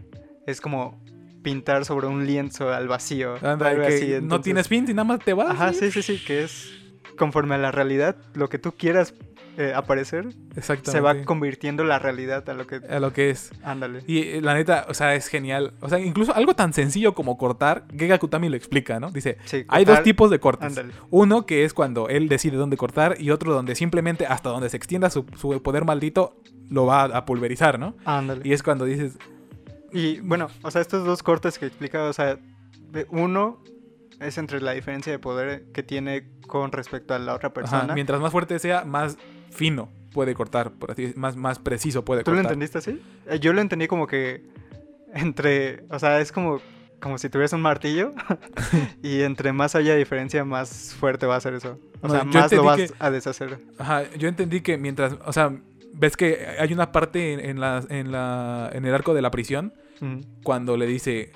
es 0.45 0.61
como 0.61 1.01
pintar 1.41 1.85
sobre 1.85 2.07
un 2.07 2.25
lienzo 2.25 2.73
al 2.73 2.87
vacío. 2.87 3.35
Anda, 3.41 3.69
algo 3.69 3.87
que 3.87 3.95
así, 3.95 4.15
no 4.21 4.41
tienes 4.41 4.67
fin 4.67 4.85
y 4.87 4.93
nada 4.93 5.03
más 5.03 5.19
te 5.19 5.33
vas. 5.33 5.51
Ajá, 5.51 5.73
sí, 5.73 5.91
sí, 5.91 6.01
sí, 6.01 6.21
que 6.25 6.43
es 6.43 6.73
conforme 7.17 7.55
a 7.55 7.57
la 7.57 7.71
realidad, 7.71 8.15
lo 8.33 8.47
que 8.47 8.59
tú 8.59 8.71
quieras 8.73 9.13
eh, 9.57 9.73
aparecer, 9.75 10.27
se 10.83 10.99
va 10.99 11.23
convirtiendo 11.23 11.83
la 11.83 11.97
realidad 11.97 12.47
a 12.47 12.53
lo 12.53 12.67
que. 12.67 12.75
a 12.75 12.99
lo 12.99 13.11
que 13.11 13.31
es. 13.31 13.51
Ándale. 13.63 14.03
Y 14.05 14.19
eh, 14.19 14.41
la 14.41 14.53
neta, 14.53 14.85
o 14.87 14.93
sea, 14.93 15.15
es 15.15 15.27
genial. 15.27 15.73
O 15.81 15.89
sea, 15.89 15.99
incluso 15.99 16.35
algo 16.35 16.53
tan 16.53 16.73
sencillo 16.73 17.15
como 17.15 17.39
cortar, 17.39 17.85
Gega 17.97 18.19
Kutami 18.19 18.49
lo 18.49 18.55
explica, 18.55 18.99
¿no? 18.99 19.09
Dice, 19.09 19.37
Sí, 19.45 19.65
hay 19.67 19.83
dos 19.83 20.03
tipos 20.03 20.29
de 20.29 20.39
cortes. 20.39 20.67
Ándale. 20.67 20.93
Uno 21.09 21.47
que 21.47 21.65
es 21.65 21.73
cuando 21.73 22.07
él 22.07 22.29
decide 22.29 22.55
dónde 22.55 22.77
cortar 22.77 23.19
y 23.19 23.31
otro 23.31 23.51
donde 23.51 23.73
simplemente 23.73 24.27
hasta 24.27 24.49
donde 24.49 24.69
se 24.69 24.77
extienda 24.77 25.09
su, 25.09 25.25
su 25.35 25.59
poder 25.63 25.85
maldito 25.85 26.39
lo 26.69 26.85
va 26.85 27.05
a 27.05 27.25
pulverizar, 27.25 27.79
¿no? 27.79 27.95
Ándale. 28.05 28.41
Y 28.43 28.53
es 28.53 28.61
cuando 28.61 28.85
dices, 28.85 29.17
Y 29.91 30.19
bueno, 30.19 30.49
o 30.63 30.71
sea, 30.71 30.81
estos 30.81 31.05
dos 31.05 31.23
cortes 31.23 31.57
que 31.59 31.65
explica, 31.67 32.03
o 32.03 32.13
sea, 32.13 32.37
uno 33.09 33.61
es 34.19 34.37
entre 34.37 34.61
la 34.61 34.71
diferencia 34.73 35.11
de 35.11 35.19
poder 35.19 35.65
que 35.73 35.83
tiene 35.83 36.27
con 36.47 36.71
respecto 36.71 37.13
a 37.13 37.19
la 37.19 37.33
otra 37.35 37.47
ajá, 37.49 37.53
persona. 37.53 37.93
mientras 37.93 38.19
más 38.19 38.31
fuerte 38.31 38.57
sea, 38.59 38.83
más 38.85 39.17
fino 39.51 39.89
puede 40.11 40.33
cortar, 40.33 40.71
por 40.71 40.91
así 40.91 41.13
más, 41.15 41.35
más 41.35 41.59
preciso 41.59 42.03
puede 42.03 42.23
¿Tú 42.23 42.31
lo 42.31 42.37
cortar. 42.37 42.53
entendiste 42.53 42.77
así? 42.79 43.01
Eh, 43.27 43.39
Yo 43.39 43.53
lo 43.53 43.61
entendí 43.61 43.87
como 43.87 44.07
que 44.07 44.45
entre, 45.13 45.83
o 45.89 45.99
sea, 45.99 46.19
es 46.19 46.31
como, 46.31 46.59
como 46.99 47.17
si 47.17 47.29
tuvieras 47.29 47.53
un 47.53 47.61
martillo 47.61 48.13
y 49.03 49.21
entre 49.21 49.53
más 49.53 49.75
haya 49.75 49.95
diferencia, 49.95 50.43
más 50.43 50.95
fuerte 50.99 51.25
va 51.27 51.35
a 51.35 51.41
ser 51.41 51.53
eso. 51.53 51.77
O 52.01 52.07
No, 52.07 52.13
sea, 52.13 52.23
más 52.23 52.51
lo 52.51 52.63
vas 52.63 52.93
a 52.99 53.11
deshacer. 53.11 53.59
Ajá, 53.77 54.03
yo 54.17 54.27
entendí 54.27 54.61
que 54.61 54.77
mientras, 54.77 55.15
o 55.25 55.33
sea, 55.33 55.53
ves 55.97 56.15
que 56.15 56.45
hay 56.59 56.71
una 56.73 56.91
parte 56.91 57.33
en, 57.33 57.39
en 57.39 57.59
la, 57.59 57.83
en, 57.89 58.11
la, 58.11 58.69
en 58.73 58.85
el 58.85 58.93
arco 58.93 59.13
de 59.13 59.21
la 59.21 59.31
prisión 59.31 59.73
Mm. 59.99 60.19
cuando 60.43 60.77
le 60.77 60.85
dice, 60.85 61.31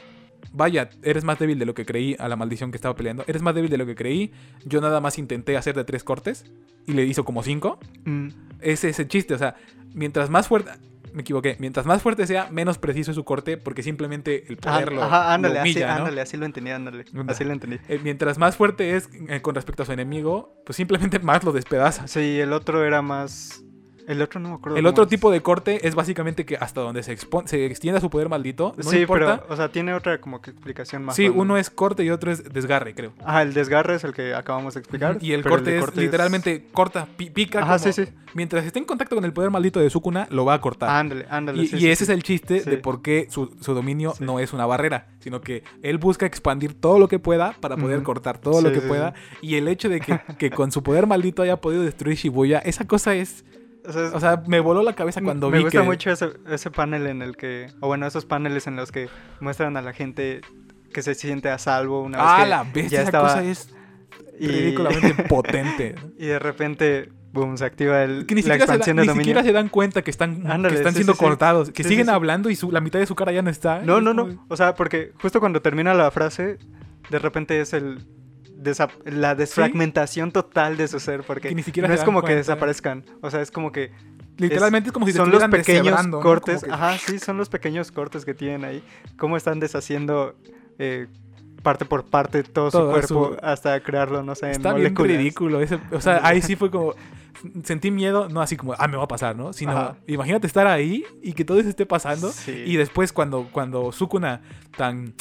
vaya, 0.53 0.91
eres 1.01 1.24
más 1.24 1.39
débil 1.39 1.57
de 1.57 1.66
lo 1.66 1.74
que 1.74 1.84
creí 1.84 2.16
a 2.20 2.28
la 2.28 2.36
maldición 2.36 2.70
que 2.70 2.78
estaba 2.78 2.95
peleando, 2.95 3.24
eres 3.26 3.41
más 3.41 3.55
débil 3.55 3.72
de 3.72 3.78
lo 3.80 3.88
que 3.88 3.95
creí, 3.95 4.32
yo 4.66 4.82
nada 4.82 5.01
más 5.01 5.18
intenté 5.18 5.57
hacer 5.57 5.76
de 5.76 5.84
tres 5.84 6.03
cortes 6.03 6.45
y 6.86 6.93
le 6.93 7.03
hizo 7.05 7.26
como 7.26 7.41
cinco. 7.41 7.80
Mm. 8.05 8.28
Ese 8.62 8.89
es 8.89 8.99
el 8.99 9.07
chiste, 9.07 9.34
o 9.34 9.38
sea, 9.39 9.55
mientras 9.95 10.30
más 10.30 10.47
fuerte, 10.47 10.70
me 11.12 11.22
equivoqué, 11.24 11.57
mientras 11.59 11.88
más 11.88 12.03
fuerte 12.03 12.28
sea, 12.28 12.49
menos 12.51 12.78
preciso 12.78 13.09
es 13.12 13.16
su 13.16 13.24
corte 13.24 13.57
porque 13.57 13.82
simplemente 13.82 14.45
el 14.47 14.59
Ah, 14.64 14.74
poder 14.74 14.93
lo, 14.93 15.03
Ajá, 15.03 15.34
ándale, 15.34 15.55
lo 15.55 15.62
humilla, 15.62 15.86
así, 15.88 15.93
¿no? 15.93 15.97
ándale, 16.05 16.22
así 16.22 16.38
lo 16.38 16.45
entendí, 16.45 16.70
ándale. 16.72 17.05
Así 17.28 17.43
lo 17.43 17.51
entendí. 17.53 17.78
Eh, 17.89 17.99
mientras 18.03 18.38
más 18.38 18.55
fuerte 18.55 18.95
es 18.95 19.09
eh, 19.28 19.41
con 19.41 19.55
respecto 19.55 19.82
a 19.82 19.86
su 19.88 19.91
enemigo, 19.91 20.62
pues 20.68 20.76
simplemente 20.76 21.18
más 21.20 21.43
lo 21.43 21.51
despedaza. 21.51 22.07
Sí, 22.07 22.39
el 22.39 22.53
otro 22.53 22.86
era 22.86 23.01
más 23.01 23.64
El 24.08 24.22
otro 24.22 24.39
no 24.39 24.49
me 24.49 24.56
acuerdo. 24.56 24.78
El 24.78 24.86
otro 24.86 25.04
es. 25.04 25.10
tipo 25.10 25.32
de 25.32 25.41
corte 25.41 25.88
es 25.88 25.95
básicamente 25.95 26.45
que 26.45 26.56
hasta 26.58 26.82
donde 26.82 27.04
se, 27.04 27.18
se 27.45 27.66
extienda 27.66 28.02
su 28.02 28.10
poder 28.10 28.30
maldito, 28.30 28.74
no 28.78 28.84
sí, 28.89 28.99
importa. 28.99 29.41
pero, 29.41 29.54
o 29.54 29.56
sea, 29.56 29.70
tiene 29.70 29.93
otra 29.93 30.20
como 30.20 30.41
que 30.41 30.52
explicación 30.52 31.04
más. 31.04 31.16
sí, 31.16 31.30
uno 31.30 31.58
es 31.58 31.70
corte 31.70 32.04
y 32.04 32.10
otro 32.10 32.32
es 32.32 32.43
desgarre, 32.54 32.93
creo. 32.95 33.14
Ah, 33.24 33.41
el 33.41 33.54
desgarre 33.54 33.95
es 33.95 34.04
el 34.04 34.14
que 34.14 34.34
acabamos 34.34 34.74
de 34.74 34.80
explicar. 34.80 35.18
Y 35.22 35.34
el 35.34 35.43
corte, 35.43 35.78
es 35.78 35.95
literalmente 35.95 36.66
corta, 36.72 37.08
pi- 37.18 37.30
pica. 37.30 37.60
Ajá, 37.60 37.78
como- 37.80 37.91
sí, 37.93 38.06
sí. 38.06 38.12
Mientras 38.34 38.66
esté 38.66 38.80
en 38.80 38.86
contacto 38.86 39.16
con 39.16 39.26
el 39.26 39.34
poder 39.34 39.52
maldito 39.52 39.80
de 39.82 39.89
Sukuna, 39.89 40.26
lo 40.32 40.45
va 40.45 40.54
a 40.54 40.62
cortar. 40.62 40.89
Ándale, 40.89 41.26
ándale. 41.30 41.64
y 41.64 41.68
sí, 41.68 41.76
y 41.76 41.80
sí, 41.82 41.89
ese 41.89 42.06
sí. 42.06 42.12
es 42.12 42.16
el 42.16 42.24
chiste 42.24 42.62
de 42.62 42.78
por 42.78 43.02
qué 43.02 43.28
su, 43.30 43.54
su 43.60 43.74
dominio 43.74 44.14
no 44.22 44.39
es 44.39 44.54
una 44.54 44.66
barrera, 44.66 45.08
sino 45.20 45.41
que 45.41 45.64
él 45.84 45.97
busca 45.97 46.26
expandir 46.26 46.74
todo 46.74 46.97
lo 46.97 47.08
que 47.10 47.20
pueda 47.20 47.54
para 47.60 47.76
poder 47.76 48.02
cortar 48.04 48.38
todo 48.38 48.62
lo 48.62 48.72
que 48.72 48.80
pueda. 48.82 49.14
Y 49.41 49.56
el 49.56 49.68
hecho 49.68 49.89
de 49.89 49.99
que, 49.99 50.20
que 50.38 50.49
con 50.49 50.72
su 50.72 50.82
poder 50.82 51.08
maldito 51.08 51.41
haya 51.41 51.58
podido 51.60 51.84
destruir 51.84 52.16
Shibuya, 52.18 52.60
esa 52.60 52.86
cosa 52.88 53.16
es... 53.16 53.43
O 53.88 53.91
sea, 53.91 54.07
es- 54.07 54.13
O 54.13 54.19
sea, 54.19 54.43
me 54.47 54.59
voló 54.59 54.84
la 54.84 54.93
cabeza 54.93 55.21
cuando 55.21 55.49
me 55.49 55.57
vi 55.57 55.63
gusta 55.63 55.79
que... 55.82 55.86
mucho 55.86 56.11
ese, 56.11 56.29
ese 56.49 56.69
panel 56.71 57.07
en 57.07 57.21
el 57.21 57.36
que, 57.38 57.67
o 57.79 57.88
bueno, 57.88 58.05
esos 58.05 58.25
paneles 58.25 58.67
en 58.67 58.75
los 58.75 58.91
que 58.91 59.09
muestran 59.39 59.75
a 59.77 59.82
la 59.82 59.93
gente 59.93 60.41
que 60.93 61.01
se 61.01 61.15
siente 61.15 61.49
a 61.49 61.57
salvo 61.57 62.01
una 62.03 62.17
vez 62.17 62.27
Ah, 62.29 62.39
que 62.43 62.49
la 62.49 62.63
bestia, 62.63 62.84
ya 62.89 62.99
esa 62.99 63.03
estaba 63.05 63.27
cosa 63.29 63.43
es 63.43 63.69
y, 64.39 64.47
ridículamente 64.47 65.23
potente. 65.29 65.95
y 66.17 66.25
de 66.27 66.38
repente, 66.39 67.09
boom, 67.32 67.57
se 67.57 67.65
activa 67.65 68.03
el, 68.03 68.25
Que 68.25 68.36
ni 68.36 68.41
la 68.41 68.49
da- 68.49 68.55
expansión 68.57 68.97
ni 68.97 69.01
de 69.03 69.07
dominio. 69.07 69.23
siquiera 69.23 69.43
se 69.43 69.51
dan 69.53 69.69
cuenta 69.69 70.01
que 70.01 70.11
están, 70.11 70.41
que 70.43 70.47
Ándale, 70.51 70.75
están 70.75 70.91
sí, 70.91 70.97
siendo 70.97 71.13
sí, 71.13 71.19
sí. 71.19 71.25
cortados, 71.25 71.71
que 71.71 71.84
siguen 71.84 72.09
hablando 72.09 72.49
y 72.49 72.55
su, 72.55 72.71
la 72.71 72.82
mitad 72.82 72.99
de 72.99 73.05
su 73.05 73.15
cara 73.15 73.32
ya 73.32 73.41
no 73.41 73.49
está. 73.49 73.79
No, 73.84 74.01
no, 74.01 74.13
no. 74.13 74.45
O 74.49 74.57
sea, 74.57 74.75
porque 74.75 75.13
justo 75.21 75.39
cuando 75.39 75.61
termina 75.61 75.93
la 75.93 76.11
frase, 76.11 76.57
de 77.09 77.19
repente 77.19 77.59
es 77.61 77.71
el 77.73 78.05
la 79.05 79.36
desfragmentación 79.36 80.32
total 80.32 80.78
de 80.78 80.88
su 80.88 80.99
ser, 80.99 81.24
porque 81.24 81.49
Que 81.49 81.55
ni 81.55 81.64
siquiera 81.64 81.88
no 81.88 81.93
es 81.93 82.03
como 82.03 82.22
que 82.24 82.36
desaparezcan. 82.36 83.03
O 83.22 83.30
sea, 83.32 83.41
es 83.41 83.51
como 83.51 83.72
que 83.72 83.91
Literalmente 84.38 84.89
es, 84.89 84.93
como 84.93 85.05
si 85.05 85.12
te 85.12 85.18
son 85.20 85.30
los 85.32 85.43
pequeños 85.49 86.07
cortes. 86.07 86.64
Que- 86.64 86.72
Ajá, 86.72 86.97
sí, 86.97 87.20
son 87.20 87.38
los 87.38 87.49
pequeños 87.49 87.91
cortes 87.91 88.26
que 88.26 88.34
tienen 88.34 88.64
ahí. 88.66 88.84
Cómo 89.18 89.38
están 89.38 89.59
deshaciendo 89.59 90.36
eh, 90.80 91.07
parte 91.62 91.86
por 91.86 92.05
parte 92.05 92.41
todo, 92.43 92.72
Todo 92.72 92.86
su 92.88 92.91
cuerpo 92.91 93.36
su- 93.39 93.45
hasta 93.45 93.80
crearlo, 93.82 94.24
no 94.24 94.34
sé, 94.34 94.47
en 94.47 94.51
Está 94.53 94.70
bien 94.74 94.84
moléculas. 94.93 95.18
ridículo. 95.18 95.62
ese- 95.62 95.80
o 95.91 96.01
sea, 96.01 96.22
ahí 96.24 96.41
sí 96.41 96.55
fue 96.55 96.72
como. 96.72 96.93
Sentí 97.64 97.91
miedo, 97.91 98.30
no 98.30 98.41
así 98.41 98.55
como, 98.57 98.74
ah, 98.78 98.88
me 98.88 98.97
va 98.97 99.03
a 99.03 99.07
pasar, 99.07 99.36
¿no? 99.36 99.51
Sino, 99.53 99.72
Ajá. 99.72 99.95
imagínate 100.07 100.45
estar 100.47 100.68
ahí 100.68 101.03
y 101.24 101.34
que 101.34 101.43
todo 101.45 101.59
eso 101.59 101.70
esté 101.70 101.86
pasando. 101.86 102.32
Sí. 102.32 102.64
Y 102.66 102.78
después, 102.78 103.14
cuando, 103.14 103.47
cuando 103.51 103.91
Sukuna, 103.91 104.41
tan 104.78 105.14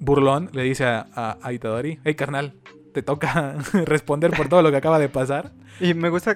burlón, 0.00 0.50
le 0.52 0.62
dice 0.62 0.84
a, 0.84 1.06
a, 1.14 1.38
a 1.42 1.52
Itadori: 1.52 1.98
Hey, 2.04 2.14
carnal, 2.14 2.54
te 2.92 3.02
toca 3.02 3.56
responder 3.84 4.30
por 4.32 4.48
todo 4.48 4.62
lo 4.62 4.70
que 4.70 4.76
acaba 4.76 4.98
de 4.98 5.08
pasar. 5.08 5.52
Y 5.80 5.94
me 5.94 6.08
gusta 6.08 6.34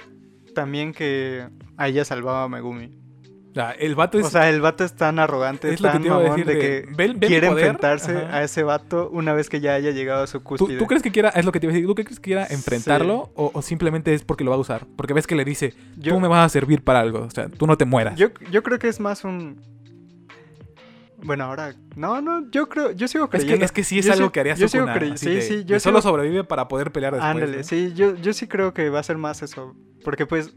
también 0.55 0.93
que 0.93 1.47
a 1.77 1.89
ella 1.89 2.05
salvaba 2.05 2.45
a 2.45 2.49
Megumi. 2.49 2.91
O 3.51 3.55
sea, 3.55 3.71
el 3.73 3.95
vato 3.95 4.19
es. 4.21 4.27
o 4.27 4.31
sea, 4.31 4.51
el 4.51 4.61
vato 4.61 4.85
es 4.85 4.95
tan 4.95 5.19
arrogante, 5.19 5.73
es 5.73 5.81
tan 5.81 6.07
mamón 6.07 6.45
de 6.45 6.55
de, 6.55 6.59
que 6.61 6.85
ve 6.95 7.15
ve 7.17 7.27
quiere 7.27 7.49
poder, 7.49 7.65
enfrentarse 7.65 8.17
ajá. 8.17 8.37
a 8.37 8.43
ese 8.45 8.63
vato 8.63 9.09
una 9.11 9.33
vez 9.33 9.49
que 9.49 9.61
ya 9.61 9.75
haya 9.75 9.91
llegado 9.91 10.23
a 10.23 10.27
su 10.27 10.39
¿Tú, 10.39 10.45
cúspide. 10.45 10.79
tú 10.79 10.87
crees 10.87 11.03
que 11.03 11.11
quiera, 11.11 11.31
es 11.31 11.45
lo 11.45 11.51
que 11.51 11.59
te 11.59 11.67
iba 11.67 11.73
a 11.73 11.75
decir, 11.75 11.89
¿tú 11.89 11.95
crees 11.95 12.09
que 12.09 12.23
quiera 12.23 12.47
enfrentarlo 12.51 13.33
o, 13.35 13.51
o 13.53 13.63
simplemente 13.63 14.13
es 14.15 14.23
porque 14.23 14.45
lo 14.45 14.51
va 14.51 14.57
a 14.59 14.61
usar? 14.61 14.87
Porque 14.97 15.15
ves 15.15 15.27
que 15.27 15.35
le 15.35 15.45
dice, 15.45 15.75
Yo- 15.97 16.13
tú 16.15 16.21
me 16.21 16.29
vas 16.29 16.45
a 16.45 16.49
servir 16.51 16.85
para 16.85 17.01
algo, 17.01 17.21
o 17.23 17.31
sea, 17.31 17.49
tú 17.49 17.67
no 17.67 17.77
te 17.77 17.85
mueras. 17.85 18.17
Yo, 18.17 18.29
yo 18.51 18.63
creo 18.63 18.79
que 18.79 18.89
es 18.89 19.01
más 19.01 19.25
un. 19.25 19.61
Bueno, 21.23 21.45
ahora. 21.45 21.75
No, 21.97 22.21
no, 22.21 22.49
yo 22.51 22.69
creo. 22.69 22.93
Yo 22.93 23.09
sigo 23.09 23.25
es, 23.25 23.31
creyendo. 23.31 23.59
que, 23.59 23.65
es 23.65 23.73
que 23.73 23.85
sí 23.85 23.99
es 23.99 24.07
yo 24.07 24.13
algo 24.13 24.27
sigo- 24.27 24.33
que 24.33 24.41
haría 24.41 24.55
yo 24.55 24.69
sigo 24.69 24.85
Sukuna. 24.85 24.99
crey- 24.99 25.13
así 25.13 25.27
Sí, 25.43 25.57
de- 25.65 25.75
sí, 25.79 25.81
solo 25.81 26.01
sobrevive 26.01 26.45
para 26.45 26.69
poder 26.69 26.93
pelear 26.93 27.13
después. 27.15 27.31
Ándale, 27.31 27.57
¿no? 27.59 27.63
sí, 27.65 27.93
yo, 27.95 28.15
yo 28.17 28.33
sí 28.33 28.47
creo 28.47 28.73
que 28.73 28.89
va 28.89 29.01
a 29.01 29.03
ser 29.03 29.19
más 29.19 29.43
eso. 29.43 29.75
Porque 30.05 30.27
pues. 30.27 30.55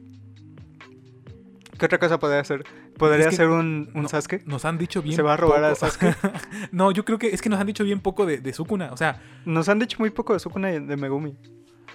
¿Qué 1.80 1.86
otra 1.88 1.97
cosa 1.97 2.20
podría 2.20 2.41
hacer? 2.41 2.64
¿Podría 2.97 3.30
Es 3.30 3.36
ser 3.36 3.47
un, 3.49 3.89
un 3.95 4.03
no, 4.03 4.07
Sasuke? 4.07 4.43
Nos 4.45 4.66
han 4.66 4.78
dicho 4.78 5.01
bien 5.01 5.16
¿Se 5.16 5.24
va 5.24 5.34
a 5.34 5.38
robar 5.38 5.64
a. 5.64 5.74
Sasuke? 5.74 6.16
no, 6.72 6.91
yo 6.91 7.03
creo 7.05 7.18
que 7.18 7.30
es 7.30 7.41
que 7.41 7.49
nos 7.49 7.59
han 7.59 7.66
dicho 7.66 7.84
bien 7.84 7.99
poco 8.01 8.28
de, 8.28 8.38
de 8.38 8.53
Sukuna. 8.53 8.91
O 8.91 8.97
sea, 8.97 9.20
Nos 9.45 9.68
han 9.68 9.80
dicho 9.80 9.97
muy 9.97 10.12
poco 10.12 10.34
de 10.34 10.39
Sukuna 10.39 10.72
y 10.72 10.80
de 10.86 10.95
Megumi. 10.95 11.36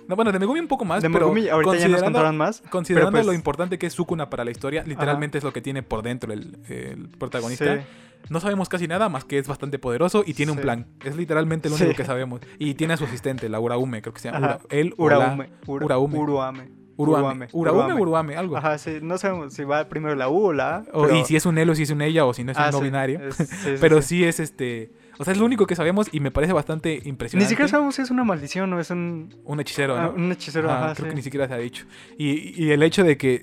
No, 0.09 0.17
bueno, 0.17 0.33
de 0.33 0.39
Megumi 0.39 0.61
un 0.61 0.69
poco 0.69 0.85
más, 0.85 1.03
de 1.03 1.11
pero 1.11 1.27
Megumi 1.33 1.49
ahorita 1.49 1.73
ya 1.73 1.77
nos 1.77 1.83
considerando, 1.83 2.05
contaron 2.19 2.37
más. 2.37 2.63
considerando 2.71 3.11
pero 3.13 3.19
pues- 3.23 3.27
lo 3.27 3.33
importante 3.35 3.79
que 3.79 3.87
es 3.87 3.93
Sukuna 3.93 4.31
para 4.31 4.45
la 4.45 4.51
historia, 4.51 4.83
literalmente 4.87 5.39
es 5.39 5.45
lo 5.45 5.53
que 5.53 5.61
tiene 5.61 5.83
por 5.83 6.03
dentro 6.03 6.33
el, 6.33 6.59
el 6.69 7.09
protagonista. 7.19 7.77
Sí. 7.77 7.83
No 8.29 8.41
sabemos 8.41 8.69
casi 8.69 8.89
nada 8.89 9.09
más 9.09 9.25
que 9.25 9.39
es 9.39 9.47
bastante 9.47 9.79
poderoso 9.79 10.25
y 10.27 10.35
tiene 10.35 10.51
un 10.51 10.59
plan. 10.59 10.87
Es 11.05 11.15
literalmente 11.17 11.69
lo 11.69 11.77
único 11.77 11.91
Sí. 11.91 11.97
que 11.97 12.05
sabemos. 12.05 12.41
Y 12.59 12.75
tiene 12.75 12.95
a 12.95 12.97
su 12.97 13.05
asistente, 13.05 13.49
la 13.49 13.61
Uraume, 13.61 14.03
creo 14.03 14.13
que 14.15 14.21
se 14.21 14.31
llama. 14.33 14.39
Ura- 14.39 14.61
la- 14.71 14.93
Uraume. 14.97 15.51
Ura- 15.67 15.85
Uraume. 15.85 16.19
Uruame. 16.19 16.69
Uruame. 16.99 17.49
Uraume 17.53 17.93
o 17.93 17.97
Uruame, 18.01 18.37
algo. 18.37 18.57
Ajá, 18.57 18.79
sí. 18.79 18.99
No 19.03 19.19
sabemos 19.19 19.53
si 19.53 19.65
va 19.65 19.85
primero 19.89 20.15
la 20.17 20.29
U 20.31 20.47
o 20.47 20.53
la 20.55 20.77
A. 20.79 20.85
O- 20.95 21.09
Y 21.15 21.25
si 21.27 21.37
es 21.37 21.45
un 21.47 21.59
él 21.59 21.69
o 21.71 21.75
si 21.75 21.83
es 21.83 21.91
un 21.91 22.01
ella 22.01 22.25
o 22.25 22.33
si 22.33 22.43
no 22.43 22.53
es 22.53 22.59
Ah, 22.59 22.67
un 22.69 22.73
no 22.73 22.81
binario. 22.81 23.21
es- 23.21 23.37
Pero 23.81 24.01
sí 24.03 24.25
es 24.25 24.41
este. 24.41 24.91
O 25.19 25.25
sea, 25.25 25.33
es 25.33 25.39
lo 25.39 25.47
único 25.47 25.67
que 25.67 25.75
sabemos 25.77 26.09
y 26.13 26.21
me 26.21 26.31
parece 26.31 26.53
bastante 26.53 27.01
Ni 27.05 27.09
impresionante. 27.11 27.49
siquiera 27.49 27.69
sabemos 27.69 27.95
si 27.95 28.03
es 28.03 28.11
una 28.11 28.25
maldición 28.25 28.73
o 28.73 28.81
es 28.81 28.91
un, 28.91 29.35
Un 29.45 29.61
hechicero, 29.61 29.97
ah, 29.97 30.13
¿no? 30.17 30.25
un 30.25 30.33
hechicero. 30.33 30.71
Ajá, 30.71 30.85
Ajá, 30.87 30.95
creo 30.95 31.07
sí. 31.07 31.11
que 31.11 31.17
ni 31.17 31.23
siquiera 31.23 31.49
se 31.49 31.55
ha 31.55 31.59
dicho. 31.59 31.87
Y, 32.19 32.63
y 32.63 32.71
el 32.73 32.83
hecho 32.83 33.03
de 33.05 33.17
que, 33.17 33.43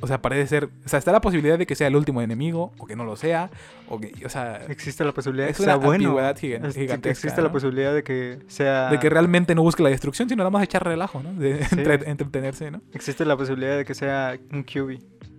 o 0.00 0.06
sea, 0.06 0.20
parece 0.20 0.46
ser, 0.48 0.68
o 0.84 0.88
sea, 0.88 0.98
está 0.98 1.12
la 1.12 1.20
posibilidad 1.22 1.56
de 1.56 1.66
que 1.66 1.74
sea 1.74 1.86
el 1.86 1.96
último 1.96 2.20
enemigo 2.20 2.72
o 2.78 2.86
que 2.86 2.94
no 2.96 3.04
lo 3.04 3.16
sea, 3.16 3.50
o 3.88 3.98
que, 3.98 4.12
o 4.26 4.28
sea, 4.28 4.64
Existe 4.68 5.02
la 5.04 5.12
posibilidad 5.12 5.46
de 5.46 5.52
es 5.52 5.56
que 5.56 5.62
sea 5.64 5.76
bueno. 5.76 5.92
ambigüedad 6.10 6.36
gigan- 6.36 6.66
Es- 6.66 6.74
gigantesca. 6.74 7.10
Existe 7.26 7.40
la 7.42 7.50
posibilidad 7.52 7.94
de 7.94 8.02
que 8.02 8.38
sea. 8.48 8.90
de 8.90 8.98
que 8.98 9.08
realmente 9.08 9.54
no 9.54 9.62
busque 9.62 9.82
la 9.82 9.88
destrucción, 9.90 10.28
sino 10.28 10.38
nada 10.40 10.50
más 10.50 10.62
echar 10.62 10.84
relajo, 10.84 11.22
¿no? 11.22 11.32
De 11.32 11.64
Sí. 11.64 11.76
entre- 11.78 12.10
entretenerse, 12.10 12.70
¿no? 12.70 12.82
Existe 12.92 13.24
la 13.24 13.36
posibilidad 13.36 13.76
de 13.78 13.84
que 13.86 13.94
sea 13.94 14.36
un 14.52 14.62
QB. 14.64 14.98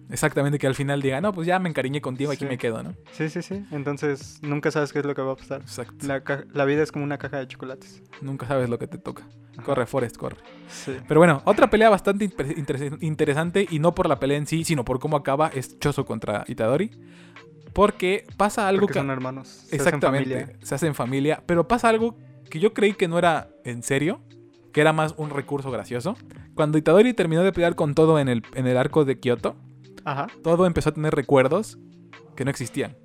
Exactamente, 0.09 0.59
que 0.59 0.67
al 0.67 0.75
final 0.75 1.01
diga, 1.01 1.19
no, 1.21 1.33
pues 1.33 1.47
ya 1.47 1.57
me 1.59 1.67
encariñé 1.69 1.99
contigo, 2.01 2.31
aquí 2.31 2.45
Sí. 2.45 2.49
me 2.49 2.57
quedo, 2.57 2.83
¿no? 2.83 2.93
Sí, 3.11 3.29
sí, 3.29 3.41
sí. 3.41 3.65
Entonces 3.71 4.39
nunca 4.43 4.69
sabes 4.71 4.93
qué 4.93 4.99
es 4.99 5.05
lo 5.05 5.15
que 5.15 5.21
va 5.21 5.33
a 5.33 5.35
pasar. 5.35 5.61
Exacto. 5.61 6.05
La, 6.05 6.21
la 6.53 6.65
vida 6.65 6.83
es 6.83 6.91
como 6.91 7.03
una 7.05 7.17
caja 7.17 7.37
de 7.37 7.47
chocolates. 7.47 8.03
Nunca 8.21 8.45
sabes 8.47 8.69
lo 8.69 8.77
que 8.77 8.87
te 8.87 8.97
toca. 8.97 9.23
Ajá. 9.53 9.63
Corre, 9.63 9.85
Forrest, 9.85 10.17
corre. 10.17 10.37
Sí. 10.67 10.95
Pero 11.07 11.19
bueno, 11.19 11.41
otra 11.45 11.69
pelea 11.69 11.89
bastante 11.89 12.25
interes- 12.29 12.97
interesante 13.01 13.65
y 13.69 13.79
no 13.79 13.95
por 13.95 14.07
la 14.07 14.19
pelea 14.19 14.37
en 14.37 14.45
sí, 14.47 14.63
sino 14.63 14.85
por 14.85 14.99
cómo 14.99 15.17
acaba 15.17 15.47
es 15.47 15.79
Choso 15.79 16.05
contra 16.05 16.43
Itadori. 16.47 16.91
Porque 17.73 18.25
pasa 18.37 18.67
algo 18.67 18.81
Porque 18.81 18.93
que... 18.93 18.99
son 18.99 19.09
hermanos. 19.09 19.47
se 19.47 19.65
hacen 19.75 19.79
Exactamente, 19.81 20.39
familia. 20.45 20.59
se 20.61 20.93
familia, 20.93 21.43
pero 21.45 21.67
pasa 21.67 21.89
algo 21.89 22.15
que 22.49 22.59
yo 22.59 22.73
creí 22.73 22.93
que 22.93 23.07
no 23.07 23.17
era 23.17 23.49
en 23.65 23.83
serio, 23.83 24.21
que 24.71 24.81
era 24.81 24.93
más 24.93 25.13
un 25.17 25.29
recurso 25.29 25.71
gracioso. 25.71 26.15
Cuando 26.53 26.77
Itadori 26.77 27.13
terminó 27.13 27.43
de 27.43 27.51
pelear 27.51 27.75
con 27.75 27.93
todo 27.95 28.17
en 28.19 28.29
el, 28.29 28.43
en 28.53 28.67
el 28.67 28.77
arco 28.77 29.03
de 29.03 29.19
Kioto, 29.19 29.57
Ajá. 30.05 30.27
todo 30.43 30.65
empezó 30.65 30.89
a 30.89 30.93
tener 30.93 31.13
recuerdos 31.13 31.77
que 32.35 32.45
no 32.45 32.51
existían. 32.51 32.95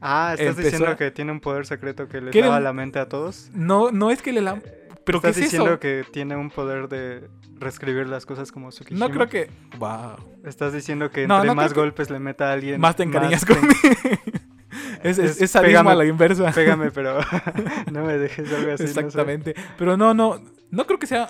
Ah, 0.00 0.30
estás 0.32 0.48
Empezó 0.48 0.62
diciendo 0.66 0.90
a- 0.92 0.96
que 0.96 1.10
tiene 1.10 1.32
un 1.32 1.40
poder 1.40 1.66
secreto 1.66 2.08
que 2.08 2.20
le 2.20 2.30
¿Qué 2.30 2.40
lava 2.42 2.60
la 2.60 2.72
mente 2.72 2.98
a 2.98 3.08
todos. 3.08 3.50
No, 3.54 3.90
no 3.90 4.10
es 4.10 4.20
que 4.22 4.32
le 4.32 4.40
la... 4.42 4.60
Pero 5.04 5.20
¿qué 5.20 5.28
estás 5.28 5.36
es 5.38 5.44
diciendo 5.44 5.70
eso? 5.70 5.78
que 5.80 6.04
tiene 6.12 6.34
un 6.36 6.50
poder 6.50 6.88
de 6.88 7.28
reescribir 7.58 8.06
las 8.08 8.26
cosas 8.26 8.50
como 8.52 8.70
Tsukishima. 8.70 9.06
No 9.06 9.12
creo 9.14 9.28
que... 9.28 9.50
Wow. 9.78 10.16
Estás 10.44 10.72
diciendo 10.72 11.10
que 11.10 11.26
No, 11.28 11.36
entre 11.36 11.48
no 11.48 11.54
más 11.54 11.72
que- 11.72 11.78
golpes 11.80 12.10
le 12.10 12.18
meta 12.18 12.50
a 12.50 12.52
alguien. 12.52 12.80
Más 12.80 12.96
te 12.96 13.04
encariñas 13.04 13.44
conmigo. 13.46 13.72
es, 15.02 15.18
es, 15.18 15.40
Es 15.40 15.54
pégame- 15.54 15.90
a 15.90 15.94
la 15.94 16.04
inversa. 16.04 16.50
Pégame, 16.52 16.90
pero 16.90 17.18
no 17.92 18.04
me 18.04 18.18
dejes 18.18 18.52
algo 18.52 18.72
así. 18.72 18.82
no 18.84 18.88
sé. 18.88 19.00
Exactamente. 19.00 19.54
Pero 19.78 19.96
no, 19.96 20.12
no, 20.14 20.40
no 20.70 20.86
creo 20.86 20.98
que 20.98 21.06
sea... 21.06 21.28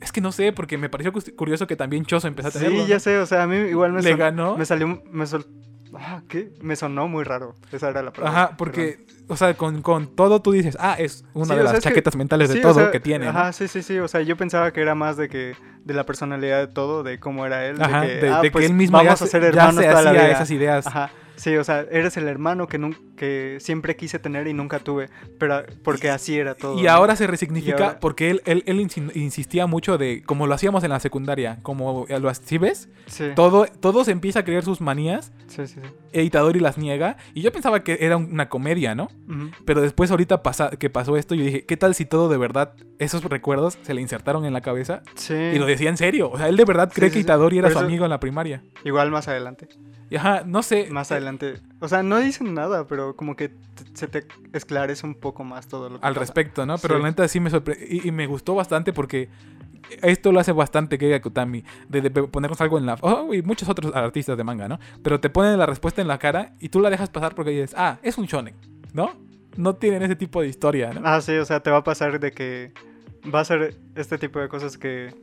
Es 0.00 0.12
que 0.12 0.20
no 0.20 0.30
sé, 0.32 0.52
porque 0.52 0.78
me 0.78 0.88
pareció 0.88 1.12
curioso 1.36 1.66
que 1.66 1.74
también 1.76 2.04
Choso 2.04 2.28
empezó 2.28 2.48
a 2.48 2.50
tenerlo. 2.52 2.76
Sí, 2.76 2.82
¿no? 2.82 2.88
ya 2.88 3.00
sé, 3.00 3.18
o 3.18 3.26
sea, 3.26 3.42
a 3.42 3.46
mí 3.46 3.56
igual 3.56 3.92
me, 3.92 4.02
Le 4.02 4.14
ganó. 4.16 4.56
me 4.56 4.64
salió, 4.64 5.02
me 5.10 5.26
sol- 5.26 5.46
ah, 5.94 6.22
¿qué? 6.28 6.52
Me 6.60 6.76
sonó 6.76 7.08
muy 7.08 7.24
raro. 7.24 7.54
Esa 7.72 7.88
era 7.90 8.02
la 8.02 8.12
palabra. 8.12 8.42
Ajá, 8.44 8.56
porque, 8.56 9.04
o 9.26 9.36
sea, 9.36 9.54
con, 9.54 9.82
con 9.82 10.14
todo 10.14 10.40
tú 10.40 10.52
dices, 10.52 10.76
ah, 10.80 10.94
es 10.98 11.24
una 11.34 11.46
Sí, 11.46 11.50
de 11.50 11.56
sea, 11.56 11.64
las 11.64 11.72
que- 11.74 11.80
chaquetas 11.80 12.14
mentales 12.16 12.48
de 12.48 12.54
Sí, 12.54 12.58
o 12.60 12.62
todo 12.62 12.74
sea, 12.74 12.90
que 12.92 13.00
tiene. 13.00 13.24
¿no? 13.24 13.30
Ajá, 13.32 13.52
sí, 13.52 13.66
sí, 13.66 13.82
sí. 13.82 13.98
O 13.98 14.06
sea, 14.06 14.20
yo 14.22 14.36
pensaba 14.36 14.72
que 14.72 14.80
era 14.80 14.94
más 14.94 15.16
de 15.16 15.28
que 15.28 15.54
de 15.84 15.94
la 15.94 16.04
personalidad 16.06 16.58
de 16.60 16.72
todo, 16.72 17.02
de 17.02 17.18
cómo 17.18 17.44
era 17.46 17.66
él. 17.66 17.80
Ajá, 17.82 18.02
de 18.02 18.06
que, 18.06 18.14
de, 18.14 18.28
ah, 18.30 18.36
de 18.40 18.42
que 18.48 18.50
pues, 18.52 18.66
él 18.66 18.74
mismo 18.74 18.98
vamos 18.98 19.08
ya, 19.08 19.12
a 19.14 19.16
se- 19.16 19.26
ser 19.26 19.54
ya 19.54 19.72
se 19.72 19.82
toda 19.88 20.02
la 20.02 20.12
vida. 20.12 20.30
esas 20.30 20.50
ideas. 20.50 20.86
Ajá. 20.86 21.10
Sí, 21.36 21.56
o 21.56 21.64
sea, 21.64 21.80
eres 21.90 22.16
el 22.16 22.28
hermano 22.28 22.66
que, 22.68 22.78
nun- 22.78 22.96
que 23.18 23.58
siempre 23.60 23.96
quise 23.96 24.18
tener 24.18 24.46
y 24.46 24.54
nunca 24.54 24.78
tuve, 24.78 25.10
pero 25.38 25.62
porque 25.84 26.08
así 26.08 26.38
era 26.38 26.54
todo. 26.54 26.78
Y 26.80 26.86
ahora 26.86 27.16
se 27.16 27.26
resignifica 27.26 27.76
Y 27.78 27.82
ahora- 27.82 28.00
porque 28.00 28.30
él, 28.30 28.42
él, 28.46 28.62
él 28.66 28.78
insi- 28.80 29.14
insistía 29.14 29.66
mucho 29.66 29.98
de, 29.98 30.22
como 30.22 30.46
lo 30.46 30.54
hacíamos 30.54 30.84
en 30.84 30.90
la 30.90 31.00
secundaria, 31.00 31.58
como 31.62 32.06
lo 32.08 32.34
¿sí 32.34 32.56
ves? 32.58 32.88
Sí, 33.06 33.24
Todo, 33.34 33.66
todo 33.80 34.04
se 34.04 34.12
empieza 34.12 34.40
a 34.40 34.44
creer 34.44 34.64
sus 34.64 34.80
manías, 34.80 35.32
sí, 35.48 35.66
sí. 35.66 35.74
sí. 35.82 35.90
e 36.12 36.22
Itadori 36.22 36.60
las 36.60 36.78
niega, 36.78 37.16
y 37.34 37.42
yo 37.42 37.52
pensaba 37.52 37.82
que 37.84 37.98
era 38.00 38.16
una 38.16 38.48
comedia, 38.48 38.94
¿no? 38.94 39.08
Pero 39.64 39.80
después 39.82 40.10
ahorita 40.10 40.42
pasa, 40.42 40.70
que 40.70 40.88
pasó 40.88 41.16
esto, 41.16 41.34
yo 41.34 41.44
dije, 41.44 41.64
¿qué 41.66 41.76
tal 41.76 41.94
si 41.94 42.04
todo 42.06 42.28
de 42.28 42.36
verdad, 42.38 42.74
esos 42.98 43.24
recuerdos 43.24 43.78
se 43.82 43.92
le 43.94 44.00
insertaron 44.00 44.44
en 44.44 44.52
la 44.52 44.60
cabeza? 44.60 45.02
Sí. 45.16 45.34
Y 45.34 45.58
lo 45.58 45.66
decía 45.66 45.88
en 45.90 45.96
serio, 45.96 46.30
o 46.30 46.38
sea, 46.38 46.48
él 46.48 46.56
de 46.56 46.64
verdad 46.64 46.90
cree 46.94 47.10
que. 47.10 47.18
Itadori 47.18 47.58
era 47.58 47.68
Pero 47.68 47.80
su 47.80 47.84
eso- 47.84 47.86
amigo 47.88 48.04
en 48.04 48.10
la 48.10 48.20
primaria. 48.20 48.62
Igual 48.84 49.10
más 49.10 49.26
adelante. 49.28 49.68
Y 50.10 50.16
ajá, 50.16 50.42
no 50.46 50.62
sé. 50.62 50.88
Más 50.90 51.10
adelante. 51.12 51.54
O 51.80 51.86
sea, 51.88 52.02
no 52.02 52.18
dicen 52.18 52.54
nada, 52.54 52.86
pero 52.88 53.14
como 53.14 53.36
que 53.36 53.52
se 53.94 54.08
te 54.08 54.26
esclarece 54.52 55.06
un 55.06 55.14
poco 55.14 55.44
más 55.44 55.68
todo 55.68 55.88
lo 55.88 56.00
que 56.00 56.06
al 56.06 56.12
pasa. 56.14 56.20
respecto, 56.20 56.66
¿no? 56.66 56.76
Pero 56.78 56.96
Sí. 56.96 57.02
la 57.02 57.08
neta 57.08 57.28
sí 57.28 57.38
me 57.40 57.50
sorprendió 57.50 57.86
y, 57.88 58.08
y 58.08 58.10
me 58.10 58.26
gustó 58.26 58.54
bastante 58.56 58.92
porque 58.92 59.28
esto 60.02 60.32
lo 60.32 60.40
hace 60.40 60.52
bastante 60.52 60.98
que 60.98 61.14
Akutami, 61.14 61.64
de, 61.88 62.00
de 62.02 62.10
ponernos 62.10 62.60
algo 62.60 62.78
en 62.78 62.86
la... 62.86 62.96
Oh, 63.00 63.32
y 63.32 63.42
muchos 63.42 63.68
otros 63.68 63.94
artistas 63.94 64.36
de 64.36 64.44
manga, 64.44 64.66
¿no? 64.68 64.78
Pero 65.02 65.20
te 65.20 65.30
ponen 65.30 65.56
la 65.58 65.66
respuesta 65.66 66.02
en 66.02 66.08
la 66.08 66.18
cara 66.18 66.54
y 66.58 66.68
tú 66.68 66.80
la 66.80 66.90
dejas 66.90 67.10
pasar 67.10 67.34
porque 67.34 67.50
dices, 67.52 67.74
ah, 67.76 67.98
es 68.02 68.18
un 68.18 68.26
shonen, 68.26 68.54
¿no? 68.92 69.12
No 69.56 69.74
tienen 69.76 70.02
ese 70.02 70.16
tipo 70.16 70.40
de 70.42 70.48
historia, 70.48 70.92
¿no? 70.92 71.00
Ah, 71.04 71.20
sí, 71.20 71.32
o 71.36 71.44
sea, 71.44 71.60
te 71.60 71.70
va 71.70 71.78
a 71.78 71.84
pasar 71.84 72.18
de 72.20 72.32
que 72.32 72.72
va 73.32 73.40
a 73.40 73.44
ser 73.44 73.76
este 73.94 74.18
tipo 74.18 74.40
de 74.40 74.48
cosas 74.48 74.76
que... 74.78 75.14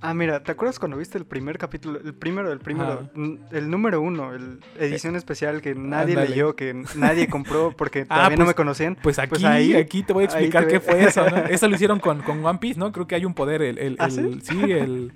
Ah, 0.00 0.14
mira, 0.14 0.42
¿te 0.44 0.52
acuerdas 0.52 0.78
cuando 0.78 0.96
viste 0.96 1.18
el 1.18 1.24
primer 1.26 1.58
capítulo? 1.58 1.98
El 1.98 2.14
primero, 2.14 2.52
el 2.52 2.60
primero, 2.60 3.10
el 3.50 3.68
número 3.68 4.00
uno, 4.00 4.32
el 4.32 4.60
edición 4.78 5.16
especial 5.16 5.60
que 5.60 5.74
nadie 5.74 6.14
leyó, 6.14 6.54
que 6.54 6.84
nadie 6.94 7.26
compró 7.30 7.72
porque 7.76 8.02
Ah, 8.08 8.14
todavía 8.14 8.36
no 8.36 8.44
pues- 8.44 8.48
me 8.48 8.54
conocían. 8.54 8.96
Pues 9.02 9.18
aquí, 9.18 9.30
Pues 9.30 9.44
ahí- 9.44 9.74
aquí 9.74 10.02
te 10.04 10.12
voy 10.12 10.22
a 10.22 10.26
explicar 10.26 10.68
qué 10.68 10.78
fue 10.78 11.02
eso, 11.04 11.28
¿no? 11.28 11.36
Eso 11.50 11.66
lo 11.68 11.74
hicieron 11.74 11.98
con, 11.98 12.22
con 12.22 12.44
One 12.44 12.58
Piece, 12.60 12.78
¿no? 12.78 12.92
Creo 12.92 13.06
que 13.08 13.16
hay 13.16 13.24
un 13.24 13.34
poder, 13.34 13.60
el... 13.62 13.78
el, 13.78 13.96
¿Ah, 13.98 14.06
el- 14.06 14.40
sí? 14.42 14.60
el... 14.70 15.12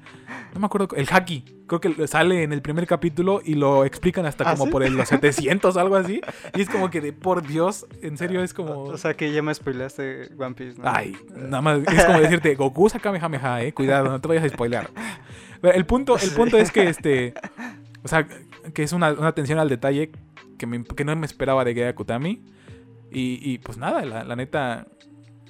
No 0.54 0.60
me 0.60 0.66
acuerdo, 0.66 0.88
el 0.96 1.06
Haki. 1.08 1.44
Creo 1.66 1.80
que 1.80 2.06
sale 2.06 2.42
en 2.42 2.52
el 2.52 2.60
primer 2.60 2.86
capítulo 2.86 3.40
y 3.44 3.54
lo 3.54 3.84
explican 3.84 4.26
hasta 4.26 4.44
¿Ah, 4.48 4.52
como 4.52 4.66
sí? 4.66 4.70
por 4.70 4.82
el, 4.82 4.94
los 4.96 5.08
700 5.08 5.74
o 5.76 5.80
algo 5.80 5.96
así. 5.96 6.20
Y 6.54 6.60
es 6.62 6.68
como 6.68 6.90
que, 6.90 7.00
de, 7.00 7.12
por 7.12 7.46
Dios, 7.46 7.86
en 8.02 8.18
serio 8.18 8.42
es 8.42 8.52
como... 8.52 8.82
O 8.84 8.98
sea, 8.98 9.14
que 9.14 9.32
ya 9.32 9.42
me 9.42 9.54
spoileaste 9.54 10.30
One 10.38 10.54
Piece, 10.54 10.80
¿no? 10.80 10.88
Ay, 10.90 11.16
nada 11.34 11.60
más 11.62 11.78
es 11.86 12.04
como 12.04 12.20
decirte, 12.20 12.54
Goku 12.56 12.88
saca 12.88 13.04
Kamehameha, 13.04 13.62
eh, 13.62 13.72
cuidado, 13.72 14.08
no 14.10 14.20
te 14.20 14.28
vayas 14.28 14.44
a 14.44 14.48
spoilear. 14.48 14.90
Pero 15.60 15.74
El 15.74 15.86
punto, 15.86 16.14
el 16.16 16.20
Sí. 16.20 16.30
punto 16.36 16.56
es 16.58 16.70
que 16.72 16.88
este, 16.88 17.34
o 18.02 18.08
sea, 18.08 18.26
que 18.74 18.82
es 18.82 18.92
una, 18.92 19.12
una 19.12 19.28
atención 19.28 19.58
al 19.58 19.68
detalle 19.68 20.10
que, 20.58 20.66
me- 20.66 20.84
que 20.84 21.04
no 21.04 21.14
me 21.16 21.26
esperaba 21.26 21.64
de 21.64 21.74
Gea 21.74 21.94
Kutami. 21.94 22.42
Y, 23.14 23.38
y, 23.42 23.58
pues 23.58 23.76
nada, 23.78 24.04
la, 24.06 24.24
la 24.24 24.36
neta, 24.36 24.86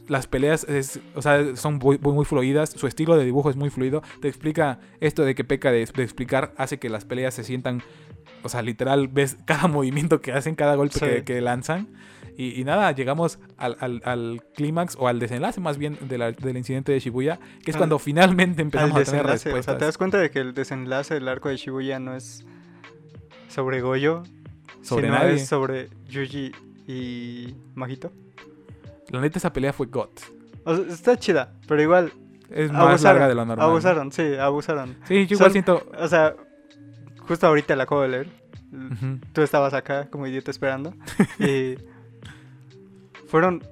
las 0.09 0.27
peleas 0.27 0.65
es, 0.65 1.01
o 1.15 1.23
sea, 1.23 1.57
son 1.57 1.77
muy, 1.79 1.99
muy, 1.99 2.25
fluidas, 2.25 2.71
su 2.71 2.87
estilo 2.87 3.17
de 3.17 3.25
dibujo 3.25 3.51
es 3.51 3.57
muy 3.57 3.71
fluido, 3.71 4.03
te 4.21 4.29
explica 4.29 4.79
esto 5.01 5.25
de 5.25 5.35
que 5.35 5.45
peca 5.45 5.71
de, 5.71 5.85
de 5.87 6.03
explicar, 6.03 6.53
hace 6.57 6.79
que 6.79 6.89
las 6.89 7.05
peleas 7.05 7.35
se 7.35 7.45
sientan, 7.45 7.83
o 8.43 8.49
sea, 8.49 8.63
literal, 8.63 9.09
ves 9.09 9.37
cada 9.47 9.69
movimiento 9.69 10.21
que 10.21 10.33
hacen, 10.33 10.55
cada 10.55 10.75
golpe 10.75 10.99
Sí. 10.99 11.05
que, 11.07 11.25
que 11.25 11.41
lanzan. 11.41 11.89
Y, 12.35 12.59
y 12.59 12.65
nada, 12.65 12.91
llegamos 12.93 13.39
al, 13.59 13.77
al- 13.81 14.01
al 14.07 14.43
clímax 14.55 14.97
o 14.99 15.07
al 15.07 15.19
desenlace 15.19 15.61
más 15.61 15.77
bien 15.77 15.99
de 16.01 16.17
la- 16.17 16.33
del 16.33 16.57
incidente 16.57 16.91
de 16.91 16.99
Shibuya, 16.99 17.39
que 17.63 17.71
es 17.71 17.77
Al- 17.77 17.81
cuando 17.81 17.99
finalmente 17.99 18.63
Al 18.63 18.67
empezamos 18.69 18.93
a 18.93 19.05
tener 19.05 19.27
desenlace, 19.27 19.49
o 19.51 19.53
respuestas. 19.53 19.65
sea, 19.75 19.79
¿te 19.79 19.85
das 19.85 19.99
cuenta 19.99 20.19
de 20.19 20.31
que 20.31 20.39
el 20.41 20.55
desenlace 20.55 21.13
del 21.15 21.29
arco 21.29 21.51
de 21.51 21.57
Shibuya 21.59 21.99
no 21.99 22.17
es 22.17 22.45
sobre 23.49 23.83
Goyo? 23.83 24.23
Sobre 24.81 25.09
sino 25.09 25.19
nadie. 25.19 25.35
es 25.35 25.47
sobre 25.47 25.91
Yuji 26.09 26.53
y 26.89 27.55
Majito. 27.75 28.11
La 29.11 29.21
neta, 29.21 29.39
esa 29.39 29.53
pelea 29.53 29.73
fue. 29.73 29.89
O 29.93 30.77
sea, 30.77 30.85
está 30.89 31.17
chida, 31.19 31.53
pero 31.67 31.83
igual 31.83 32.13
Es 32.51 32.71
más 32.73 32.83
abusaron. 32.89 33.03
larga 33.21 33.29
de 33.29 33.35
lo 33.35 33.45
normal. 33.45 33.67
¿no? 33.67 33.73
Abusaron, 33.73 34.13
sí, 34.13 34.35
abusaron. 34.37 34.97
Sí, 35.07 35.27
yo 35.27 35.35
igual 35.37 35.39
Son- 35.39 35.53
siento. 35.53 35.87
O 35.99 36.09
sea, 36.09 36.35
justo 37.21 37.47
ahorita 37.47 37.75
la 37.77 37.85
acabo 37.85 38.03
de 38.03 38.09
leer. 38.09 38.29
Tú 39.35 39.43
estabas 39.43 39.75
acá 39.75 40.09
como 40.09 40.27
idiota 40.27 40.51
esperando. 40.51 40.95
y 41.39 41.75
fueron 43.27 43.63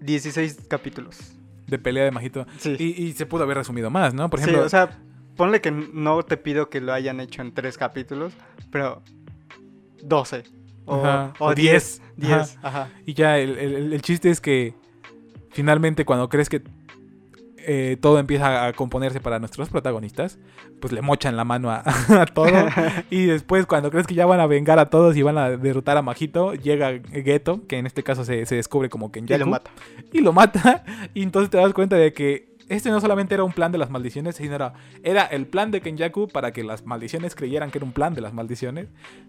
16 0.00 0.66
capítulos. 0.68 1.18
De 1.66 1.78
pelea 1.78 2.04
de 2.04 2.10
Majito. 2.10 2.46
Sí. 2.58 2.76
Y, 2.78 3.02
y 3.04 3.12
se 3.12 3.26
pudo 3.26 3.44
haber 3.44 3.58
resumido 3.58 3.90
más, 3.90 4.14
¿no? 4.14 4.28
Por 4.30 4.40
Sí, 4.40 4.44
ejemplo, 4.46 4.64
o 4.66 4.68
sea, 4.68 4.98
ponle 5.36 5.60
que 5.60 5.70
no 5.70 6.22
te 6.22 6.36
pido 6.36 6.68
que 6.70 6.80
lo 6.80 6.92
hayan 6.92 7.20
hecho 7.20 7.42
en 7.42 7.52
tres 7.52 7.76
capítulos, 7.78 8.32
pero 8.72 9.02
12. 10.02 10.44
O, 10.92 11.04
Ajá, 11.04 11.32
o 11.38 11.46
o 11.46 11.54
10. 11.54 12.02
10, 12.16 12.28
10, 12.28 12.58
ajá. 12.62 12.88
y 13.06 13.14
ya 13.14 13.38
el, 13.38 13.56
el- 13.58 13.92
el 13.92 14.02
chiste 14.02 14.28
es 14.30 14.40
que 14.40 14.74
finalmente 15.50 16.04
cuando 16.04 16.28
crees 16.28 16.48
que 16.48 16.62
eh, 17.66 17.98
todo 18.00 18.18
empieza 18.18 18.66
a 18.66 18.72
componerse 18.72 19.20
para 19.20 19.38
nuestros 19.38 19.68
protagonistas, 19.68 20.38
pues 20.80 20.92
le 20.94 21.02
mochan 21.02 21.36
la 21.36 21.44
mano 21.44 21.70
a, 21.70 21.82
a 22.20 22.26
todo. 22.26 22.48
y 23.10 23.26
después 23.26 23.66
cuando 23.66 23.90
crees 23.90 24.06
que 24.06 24.14
ya 24.14 24.24
van 24.26 24.40
a 24.40 24.46
vengar 24.46 24.78
a 24.78 24.86
todos 24.86 25.16
y 25.16 25.22
van 25.22 25.36
a 25.38 25.50
derrotar 25.50 25.96
a 25.98 26.02
Majito, 26.02 26.54
llega 26.54 26.98
Geto, 27.12 27.66
que 27.68 27.76
en 27.78 27.86
este 27.86 28.02
caso 28.02 28.24
se, 28.24 28.46
se 28.46 28.56
descubre 28.56 28.88
como 28.88 29.12
Kenyaku. 29.12 29.36
Y 29.36 29.44
lo 29.44 29.46
mata. 29.50 29.70
y 30.12 30.20
lo 30.20 30.32
mata. 30.32 30.84
Y 31.14 31.22
entonces 31.22 31.50
te 31.50 31.58
das 31.58 31.72
cuenta 31.74 31.96
de 31.96 32.12
que 32.14 32.49
este 32.70 32.88
no 32.90 33.00
solamente 33.00 33.34
era 33.34 33.44
un 33.44 33.52
plan 33.52 33.70
de 33.72 33.76
las 33.78 33.90
maldiciones, 33.90 34.36
sino 34.36 34.54
era, 34.54 34.72
era 35.02 35.24
el 35.26 35.46
plan 35.46 35.70
de 35.70 35.82
Kenyaku 35.82 36.28
para 36.28 36.52
que 36.52 36.64
las 36.64 36.86
maldiciones 36.86 37.34
creyeran 37.34 37.70
que 37.70 37.76
era 37.78 37.84
un 37.84 37.92
plan 37.92 38.14
de 38.14 38.22
las 38.22 38.32
maldiciones. 38.32 38.88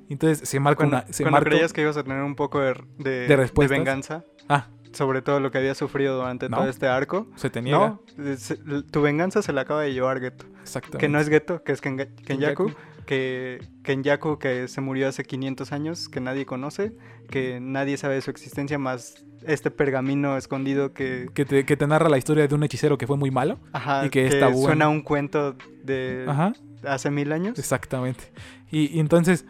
Entonces 0.10 0.48
se 0.48 0.60
marca 0.62 0.78
Cuando, 0.78 0.98
una. 0.98 1.06
Se 1.14 1.24
cuando 1.24 1.36
marca- 1.38 1.50
creías 1.50 1.74
que 1.74 1.82
ibas 1.82 1.98
a 1.98 2.04
tener 2.04 2.22
un 2.24 2.36
poco 2.36 2.60
de, 2.62 2.76
de, 3.00 3.28
De 3.28 3.68
venganza 3.68 4.24
Ah, 4.48 4.68
sobre 4.94 5.22
todo 5.22 5.40
lo 5.40 5.52
que 5.52 5.58
había 5.58 5.74
sufrido 5.76 6.18
durante 6.18 6.50
No. 6.50 6.58
todo 6.58 6.70
este 6.70 6.88
arco. 6.88 7.28
se 7.36 7.50
te 7.50 7.62
niega. 7.62 7.78
No, 8.18 8.84
tu 8.92 9.02
venganza 9.02 9.42
se 9.42 9.54
la 9.54 9.62
acaba 9.62 9.82
de 9.82 9.94
llevar 9.94 10.20
Geto. 10.20 10.46
Exactamente. 10.62 10.98
Que 11.00 11.10
no 11.10 11.20
es 11.20 11.30
Geto, 11.30 11.64
que 11.64 11.72
es 11.72 11.82
Kenga- 11.82 12.08
Kenyaku. 12.26 12.66
Kenyaku. 12.68 12.72
Que 13.06 13.60
Kenyaku 13.84 14.38
que 14.40 14.68
se 14.68 14.80
murió 14.82 15.08
hace 15.08 15.24
500 15.24 15.72
años, 15.72 16.08
que 16.10 16.20
nadie 16.22 16.46
conoce, 16.46 16.94
que 17.30 17.60
nadie 17.60 17.98
sabe 17.98 18.16
de 18.16 18.22
su 18.22 18.32
existencia 18.32 18.78
más 18.80 19.26
este 19.46 19.72
pergamino 19.72 20.38
escondido 20.38 20.94
que, 20.94 21.28
Que 21.34 21.46
te, 21.46 21.66
que 21.66 21.76
te 21.76 21.88
narra 21.88 22.10
la 22.10 22.18
historia 22.20 22.48
de 22.48 22.54
un 22.56 22.64
hechicero 22.64 22.98
que 22.98 23.08
fue 23.08 23.18
muy 23.18 23.32
malo. 23.32 23.58
ajá, 23.74 24.06
Y 24.06 24.10
que 24.10 24.28
está 24.28 24.48
bueno. 24.48 24.62
suena 24.68 24.86
a 24.86 24.90
un 24.90 25.02
cuento 25.02 25.56
de 25.84 26.26
Ajá, 26.28 26.54
hace 26.84 27.10
mil 27.10 27.32
años. 27.32 27.58
exactamente. 27.58 28.26
Y, 28.70 28.96
y 28.96 29.00
entonces, 29.00 29.46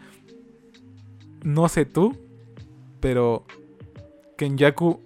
no 1.44 1.68
sé 1.68 1.84
tú, 1.84 2.16
pero 3.00 3.44
Kenyaku 4.38 5.00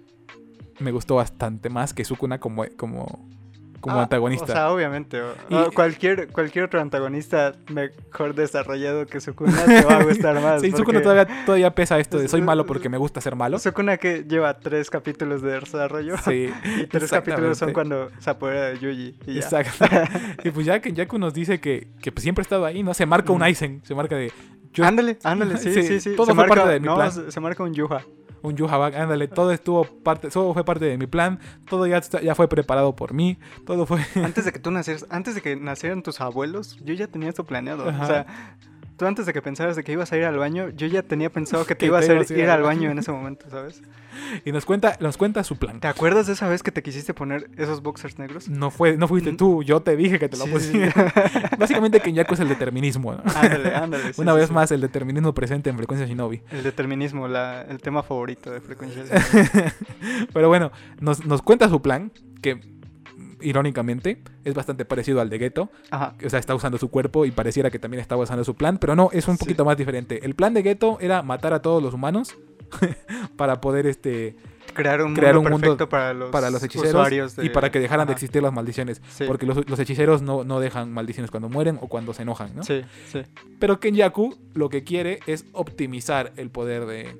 me 0.79 0.91
gustó 0.91 1.15
bastante 1.15 1.69
más 1.69 1.93
que 1.93 2.05
Sukuna 2.05 2.39
como, 2.39 2.63
como, 2.77 3.27
como 3.87 3.99
Ah, 3.99 4.03
antagonista. 4.03 4.45
O 4.45 4.47
sea, 4.47 4.71
obviamente. 4.71 5.21
Y- 5.49 5.55
o 5.55 5.71
cualquier, 5.71 6.27
cualquier 6.31 6.65
otro 6.65 6.79
antagonista 6.81 7.53
mejor 7.69 8.35
desarrollado 8.35 9.05
que 9.05 9.19
Sukuna 9.19 9.63
te 9.65 9.81
va 9.83 9.97
a 9.97 10.03
gustar 10.03 10.35
más. 10.41 10.61
Sí, 10.61 10.67
porque 10.69 10.77
Sukuna 10.83 11.01
todavía, 11.01 11.45
todavía 11.45 11.73
pesa 11.75 11.99
esto 11.99 12.17
de 12.19 12.27
soy 12.27 12.41
malo 12.41 12.65
porque 12.65 12.89
me 12.89 12.97
gusta 12.97 13.21
ser 13.21 13.35
malo. 13.35 13.59
Sukuna 13.59 13.97
que 13.97 14.23
lleva 14.27 14.59
tres 14.59 14.89
capítulos 14.89 15.41
de 15.41 15.59
desarrollo. 15.59 16.15
Sí, 16.23 16.49
Y 16.81 16.85
tres 16.87 17.09
capítulos 17.09 17.57
son 17.57 17.73
cuando 17.73 18.09
se 18.19 18.29
apodera 18.29 18.67
de 18.69 18.79
Yuji. 18.79 19.17
Y 19.27 19.33
ya. 19.35 19.39
Exacto. 19.41 19.85
y 20.43 20.51
pues 20.51 20.65
ya 20.65 20.79
Kenyaku 20.79 21.17
nos 21.17 21.33
dice 21.33 21.59
que, 21.59 21.87
que 22.01 22.11
pues 22.11 22.23
siempre 22.23 22.41
ha 22.41 22.43
estado 22.43 22.65
ahí, 22.65 22.83
¿no? 22.83 22.93
Se 22.93 23.05
marca 23.05 23.31
un. 23.31 23.41
Aizen, 23.43 23.81
se 23.85 23.95
marca 23.95 24.15
de 24.15 24.31
yo- 24.73 24.85
Ándale, 24.85 25.17
ándale, 25.23 25.57
sí, 25.57 25.73
Sí, 25.73 25.83
sí, 25.83 25.99
sí. 25.99 26.15
todo 26.15 26.27
se 26.27 26.33
marca, 26.33 26.53
parte 26.55 26.69
de 26.73 26.79
mi 26.79 26.85
no, 26.87 26.95
plan. 26.95 27.11
Se, 27.11 27.31
se 27.31 27.39
marca 27.39 27.63
un 27.63 27.73
Yuha. 27.73 28.01
Un 28.41 28.55
Yuhabak, 28.55 28.95
ándale, 28.95 29.27
todo 29.27 29.51
estuvo 29.51 29.83
parte, 29.83 30.29
todo 30.29 30.53
fue 30.53 30.63
parte 30.63 30.85
de 30.85 30.97
mi 30.97 31.07
plan, 31.07 31.39
todo 31.69 31.87
ya, 31.87 32.01
ya 32.01 32.35
fue 32.35 32.47
preparado 32.47 32.95
por 32.95 33.13
mí, 33.13 33.37
todo 33.65 33.85
fue... 33.85 34.01
Antes 34.15 34.45
de 34.45 34.51
que 34.51 34.59
tú 34.59 34.71
nacieras, 34.71 35.05
antes 35.09 35.35
de 35.35 35.41
que 35.41 35.55
nacieran 35.55 36.03
tus 36.03 36.21
abuelos, 36.21 36.77
yo 36.83 36.93
ya 36.93 37.07
tenía 37.07 37.29
esto 37.29 37.45
planeado. 37.45 37.89
Ajá. 37.89 38.03
O 38.03 38.07
sea, 38.07 38.25
tú 38.97 39.05
antes 39.05 39.25
de 39.25 39.33
que 39.33 39.41
pensaras 39.41 39.75
de 39.75 39.83
que 39.83 39.91
ibas 39.91 40.11
a 40.11 40.17
ir 40.17 40.25
al 40.25 40.37
baño, 40.37 40.69
yo 40.69 40.87
ya 40.87 41.03
tenía 41.03 41.29
pensado 41.29 41.65
que 41.65 41.75
te 41.75 41.85
ibas 41.85 42.09
a 42.09 42.13
ir, 42.13 42.49
al 42.49 42.63
baño 42.63 42.89
en 42.91 42.99
ese 42.99 43.11
momento, 43.11 43.49
¿sabes? 43.49 43.81
y 44.45 44.51
nos 44.51 44.65
cuenta, 44.65 44.97
nos 44.99 45.17
cuenta 45.17 45.43
su 45.43 45.57
plan. 45.57 45.79
¿Te 45.79 45.87
acuerdas 45.87 46.27
de 46.27 46.33
esa 46.33 46.47
vez 46.49 46.63
que 46.63 46.71
te 46.71 46.81
quisiste 46.81 47.13
poner 47.13 47.49
esos 47.57 47.81
boxers 47.81 48.17
negros? 48.19 48.49
No 48.49 48.71
fue, 48.71 48.97
no 48.97 49.07
fuiste 49.07 49.33
tú, 49.33 49.63
yo 49.63 49.81
te 49.81 49.95
dije 49.95 50.19
que 50.19 50.27
te 50.27 50.37
lo 50.37 50.45
Sí, 50.45 50.49
sí, 50.49 50.71
pusiera. 50.71 51.13
Básicamente 51.57 51.99
Kenyaku 51.99 52.33
es 52.33 52.39
el 52.39 52.49
determinismo, 52.49 53.13
¿no? 53.13 53.23
Ándale, 53.35 53.75
ándale. 53.75 54.13
sí, 54.13 54.21
Una 54.21 54.33
sí, 54.33 54.37
vez 54.39 54.47
sí. 54.47 54.53
más 54.53 54.71
el 54.71 54.81
determinismo 54.81 55.33
presente 55.33 55.69
en 55.69 55.77
frecuencia 55.77 56.07
Shinobi. 56.07 56.41
El 56.51 56.63
determinismo, 56.63 57.27
la, 57.27 57.61
el 57.63 57.79
tema 57.79 58.03
favorito 58.03 58.51
de 58.51 58.61
frecuencia. 58.61 59.03
Pero 60.33 60.47
bueno, 60.47 60.71
nos, 60.99 61.25
nos 61.25 61.41
cuenta 61.41 61.69
su 61.69 61.81
plan, 61.81 62.11
que 62.41 62.76
irónicamente 63.41 64.21
es 64.43 64.53
bastante 64.53 64.85
parecido 64.85 65.21
al 65.21 65.29
de 65.29 65.39
Geto. 65.39 65.69
Ajá. 65.91 66.15
O 66.25 66.29
sea, 66.29 66.39
está 66.39 66.55
usando 66.55 66.77
su 66.77 66.89
cuerpo 66.89 67.25
y 67.25 67.31
pareciera 67.31 67.69
que 67.71 67.79
también 67.79 68.01
está 68.01 68.15
usando 68.17 68.43
su 68.43 68.55
plan, 68.55 68.77
pero 68.77 68.95
no, 68.95 69.09
es 69.13 69.27
un 69.27 69.35
Sí. 69.37 69.39
poquito 69.45 69.65
más 69.65 69.77
diferente. 69.77 70.25
El 70.25 70.35
plan 70.35 70.53
de 70.53 70.63
Geto 70.63 70.97
era 71.01 71.21
matar 71.23 71.53
a 71.53 71.61
todos 71.61 71.81
los 71.83 71.93
humanos 71.93 72.35
para 73.35 73.61
poder 73.61 73.87
este 73.87 74.35
Crear 74.73 75.01
un 75.01 75.15
Crear 75.15 75.33
mundo 75.33 75.47
un 75.47 75.51
mundo 75.53 75.65
perfecto 75.69 75.89
para 75.89 76.13
los, 76.13 76.29
para 76.29 76.49
los 76.51 76.61
hechiceros 76.61 76.89
usuarios 76.93 77.35
de- 77.35 77.45
y 77.45 77.49
para 77.49 77.71
que 77.71 77.79
dejaran 77.79 78.05
de 78.05 78.13
existir 78.13 78.43
las 78.43 78.53
maldiciones. 78.53 79.01
Sí. 79.09 79.23
Porque 79.25 79.45
los, 79.47 79.67
los 79.67 79.79
hechiceros 79.79 80.21
no, 80.21 80.43
no 80.43 80.59
dejan 80.59 80.91
maldiciones 80.93 81.31
cuando 81.31 81.49
mueren 81.49 81.79
o 81.81 81.87
cuando 81.87 82.13
se 82.13 82.21
enojan, 82.23 82.55
¿no? 82.55 82.63
Sí, 82.63 82.81
sí. 83.11 83.21
Pero 83.59 83.79
Kenyaku 83.79 84.35
lo 84.53 84.69
que 84.69 84.83
quiere 84.83 85.19
es 85.25 85.45
optimizar 85.53 86.31
el 86.35 86.49
poder 86.51 86.85
de. 86.85 87.15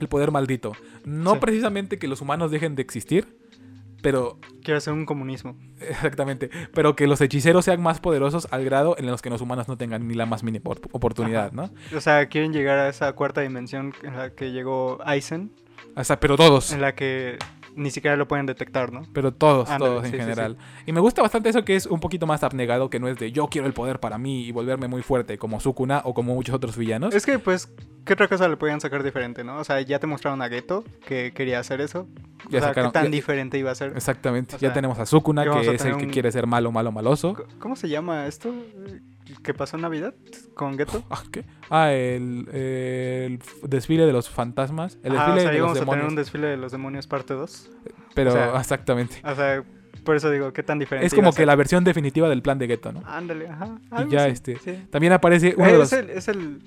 El 0.00 0.08
poder 0.08 0.30
maldito. 0.32 0.72
No 1.04 1.34
Sí. 1.34 1.38
precisamente 1.40 1.98
que 1.98 2.08
los 2.08 2.20
humanos 2.20 2.50
dejen 2.50 2.74
de 2.74 2.82
existir, 2.82 3.38
pero. 4.02 4.38
Quiero 4.62 4.78
hacer 4.78 4.92
un 4.92 5.06
comunismo. 5.06 5.56
Exactamente. 5.80 6.50
Pero 6.74 6.94
que 6.96 7.06
los 7.06 7.20
hechiceros 7.20 7.64
sean 7.64 7.80
más 7.80 8.00
poderosos 8.00 8.46
al 8.50 8.64
grado 8.64 8.96
en 8.98 9.06
los 9.06 9.22
que 9.22 9.30
los 9.30 9.40
humanos 9.40 9.68
no 9.68 9.76
tengan 9.76 10.06
ni 10.06 10.14
la 10.14 10.26
más 10.26 10.42
mínima 10.42 10.70
op- 10.70 10.86
oportunidad, 10.92 11.46
Ajá. 11.46 11.54
¿no? 11.56 11.70
O 11.96 12.00
sea, 12.00 12.26
quieren 12.28 12.52
llegar 12.52 12.78
a 12.78 12.88
esa 12.88 13.12
cuarta 13.14 13.40
dimensión 13.40 13.94
en 14.02 14.16
la 14.16 14.30
que 14.34 14.52
llegó 14.52 14.98
Aizen, 15.04 15.50
O 15.96 16.04
sea, 16.04 16.20
pero 16.20 16.36
todos. 16.36 16.72
en 16.72 16.80
la 16.82 16.94
que 16.94 17.38
ni 17.76 17.90
siquiera 17.90 18.16
lo 18.16 18.26
pueden 18.28 18.46
detectar, 18.46 18.92
¿no? 18.92 19.02
Pero 19.12 19.32
todos, 19.32 19.68
todos 19.78 20.04
en 20.04 20.10
sí, 20.10 20.16
sí, 20.16 20.22
general. 20.22 20.56
Y 20.86 20.92
me 20.92 21.00
gusta 21.00 21.22
bastante 21.22 21.48
eso 21.48 21.64
que 21.64 21.76
es 21.76 21.86
un 21.86 22.00
poquito 22.00 22.26
más 22.26 22.42
abnegado, 22.42 22.90
que 22.90 22.98
no 23.00 23.08
es 23.08 23.18
de 23.18 23.32
yo 23.32 23.46
quiero 23.48 23.66
el 23.66 23.72
poder 23.72 24.00
para 24.00 24.18
mí 24.18 24.44
y 24.46 24.52
volverme 24.52 24.88
muy 24.88 25.02
fuerte, 25.02 25.38
como 25.38 25.60
Sukuna 25.60 26.02
o 26.04 26.14
como 26.14 26.34
muchos 26.34 26.54
otros 26.54 26.76
villanos. 26.76 27.14
Es 27.14 27.24
que, 27.26 27.38
pues, 27.38 27.72
¿qué 28.04 28.12
otra 28.14 28.28
cosa 28.28 28.48
le 28.48 28.56
podían 28.56 28.80
sacar 28.80 29.02
diferente, 29.02 29.44
no? 29.44 29.58
O 29.58 29.64
sea, 29.64 29.80
ya 29.80 29.98
te 29.98 30.06
mostraron 30.06 30.42
a 30.42 30.48
Geto 30.48 30.84
que 31.06 31.32
quería 31.32 31.58
hacer 31.60 31.80
eso. 31.80 32.06
O 32.46 32.50
Ya 32.50 32.60
sea, 32.60 32.68
sacaron- 32.68 32.90
¿qué 32.90 32.94
tan 32.94 33.04
ya- 33.04 33.10
diferente 33.10 33.58
iba 33.58 33.70
a 33.70 33.74
ser? 33.74 33.92
Exactamente. 33.96 34.56
O 34.56 34.58
ya 34.58 34.72
tenemos 34.72 34.98
a 34.98 35.06
Sukuna, 35.06 35.44
que 35.44 35.74
es 35.74 35.84
el 35.84 35.96
que 35.96 36.04
un- 36.06 36.10
quiere 36.10 36.32
ser 36.32 36.46
malo, 36.46 36.72
malo, 36.72 36.90
maloso. 36.92 37.36
¿Cómo 37.58 37.76
se 37.76 37.88
llama 37.88 38.26
esto? 38.26 38.52
¿Qué 39.42 39.54
pasó 39.54 39.76
en 39.76 39.82
Navidad 39.82 40.14
con 40.54 40.76
Geto? 40.76 41.02
Ah, 41.10 41.22
¿qué? 41.30 41.44
Ah, 41.70 41.92
el, 41.92 42.48
el 42.52 43.38
desfile 43.62 44.06
de 44.06 44.12
los 44.12 44.28
fantasmas. 44.30 44.98
El 45.02 45.16
Ajá, 45.16 45.34
desfile 45.34 45.40
o 45.40 45.42
sea, 45.42 45.52
de 45.52 45.58
los 45.58 45.88
a 45.88 45.90
tener 45.90 46.04
un 46.06 46.14
desfile 46.16 46.46
de 46.48 46.56
los 46.56 46.72
demonios 46.72 47.06
parte 47.06 47.34
2. 47.34 47.70
Pero 48.14 48.30
o 48.30 48.32
sea, 48.34 48.58
exactamente. 48.58 49.16
O 49.24 49.34
sea, 49.34 49.62
por 50.04 50.16
eso 50.16 50.30
digo, 50.30 50.52
¿qué 50.52 50.62
tan 50.62 50.78
diferente 50.78 51.06
Es 51.06 51.14
como 51.14 51.32
que 51.32 51.44
la 51.46 51.54
versión 51.56 51.84
definitiva 51.84 52.28
del 52.28 52.42
plan 52.42 52.58
de 52.58 52.66
Geto, 52.66 52.92
¿no? 52.92 53.02
Ándale, 53.06 53.48
ajá. 53.48 53.78
Y 54.06 54.10
ya 54.10 54.24
así, 54.24 54.32
este. 54.32 54.58
sí. 54.58 54.86
También 54.90 55.12
aparece 55.12 55.54
uno 55.56 55.66
Eh, 55.66 55.68
de 55.68 55.72
es, 55.74 55.78
los. 55.78 55.92
el, 55.92 56.10
es 56.10 56.28
el 56.28 56.60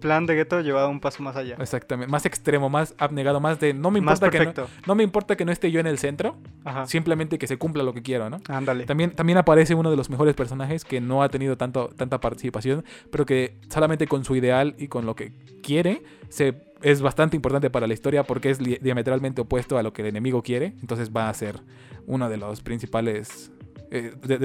plan 0.00 0.26
de 0.26 0.34
Geto 0.34 0.60
llevado 0.60 0.88
un 0.88 1.00
paso 1.00 1.22
más 1.22 1.36
allá. 1.36 1.56
Exactamente. 1.60 2.10
Más 2.10 2.26
extremo, 2.26 2.68
más 2.68 2.94
abnegado, 2.98 3.40
más 3.40 3.60
de 3.60 3.74
no 3.74 3.90
me 3.90 4.00
Más 4.00 4.18
importa 4.18 4.38
que 4.38 4.44
no, 4.44 4.66
no 4.86 4.94
me 4.94 5.02
importa 5.02 5.36
que 5.36 5.44
no 5.44 5.52
esté 5.52 5.70
yo 5.70 5.80
en 5.80 5.86
el 5.86 5.98
centro, 5.98 6.36
Ajá. 6.64 6.86
simplemente 6.86 7.38
que 7.38 7.46
se 7.46 7.56
cumpla 7.56 7.82
lo 7.82 7.94
que 7.94 8.02
quiero, 8.02 8.28
¿no? 8.30 8.40
Ándale. 8.48 8.84
También, 8.86 9.12
también 9.12 9.38
aparece 9.38 9.74
uno 9.74 9.90
de 9.90 9.96
los 9.96 10.10
mejores 10.10 10.34
personajes 10.34 10.84
que 10.84 11.00
no 11.00 11.22
ha 11.22 11.28
tenido 11.28 11.56
tanto, 11.56 11.88
tanta 11.96 12.20
participación, 12.20 12.84
pero 13.10 13.26
que 13.26 13.58
solamente 13.68 14.06
con 14.06 14.24
su 14.24 14.34
ideal 14.36 14.74
y 14.78 14.88
con 14.88 15.06
lo 15.06 15.14
que 15.14 15.32
quiere 15.62 16.02
se, 16.28 16.54
es 16.82 17.02
bastante 17.02 17.36
importante 17.36 17.70
para 17.70 17.86
la 17.86 17.94
historia 17.94 18.24
porque 18.24 18.50
es 18.50 18.58
diametralmente 18.58 19.42
opuesto 19.42 19.78
a 19.78 19.82
lo 19.82 19.92
que 19.92 20.02
el 20.02 20.08
enemigo 20.08 20.42
quiere. 20.42 20.74
Entonces 20.80 21.10
va 21.14 21.28
a 21.28 21.34
ser 21.34 21.60
uno 22.06 22.28
de 22.28 22.36
los 22.36 22.62
principales 22.62 23.52
eh, 23.90 24.12
de- 24.22 24.38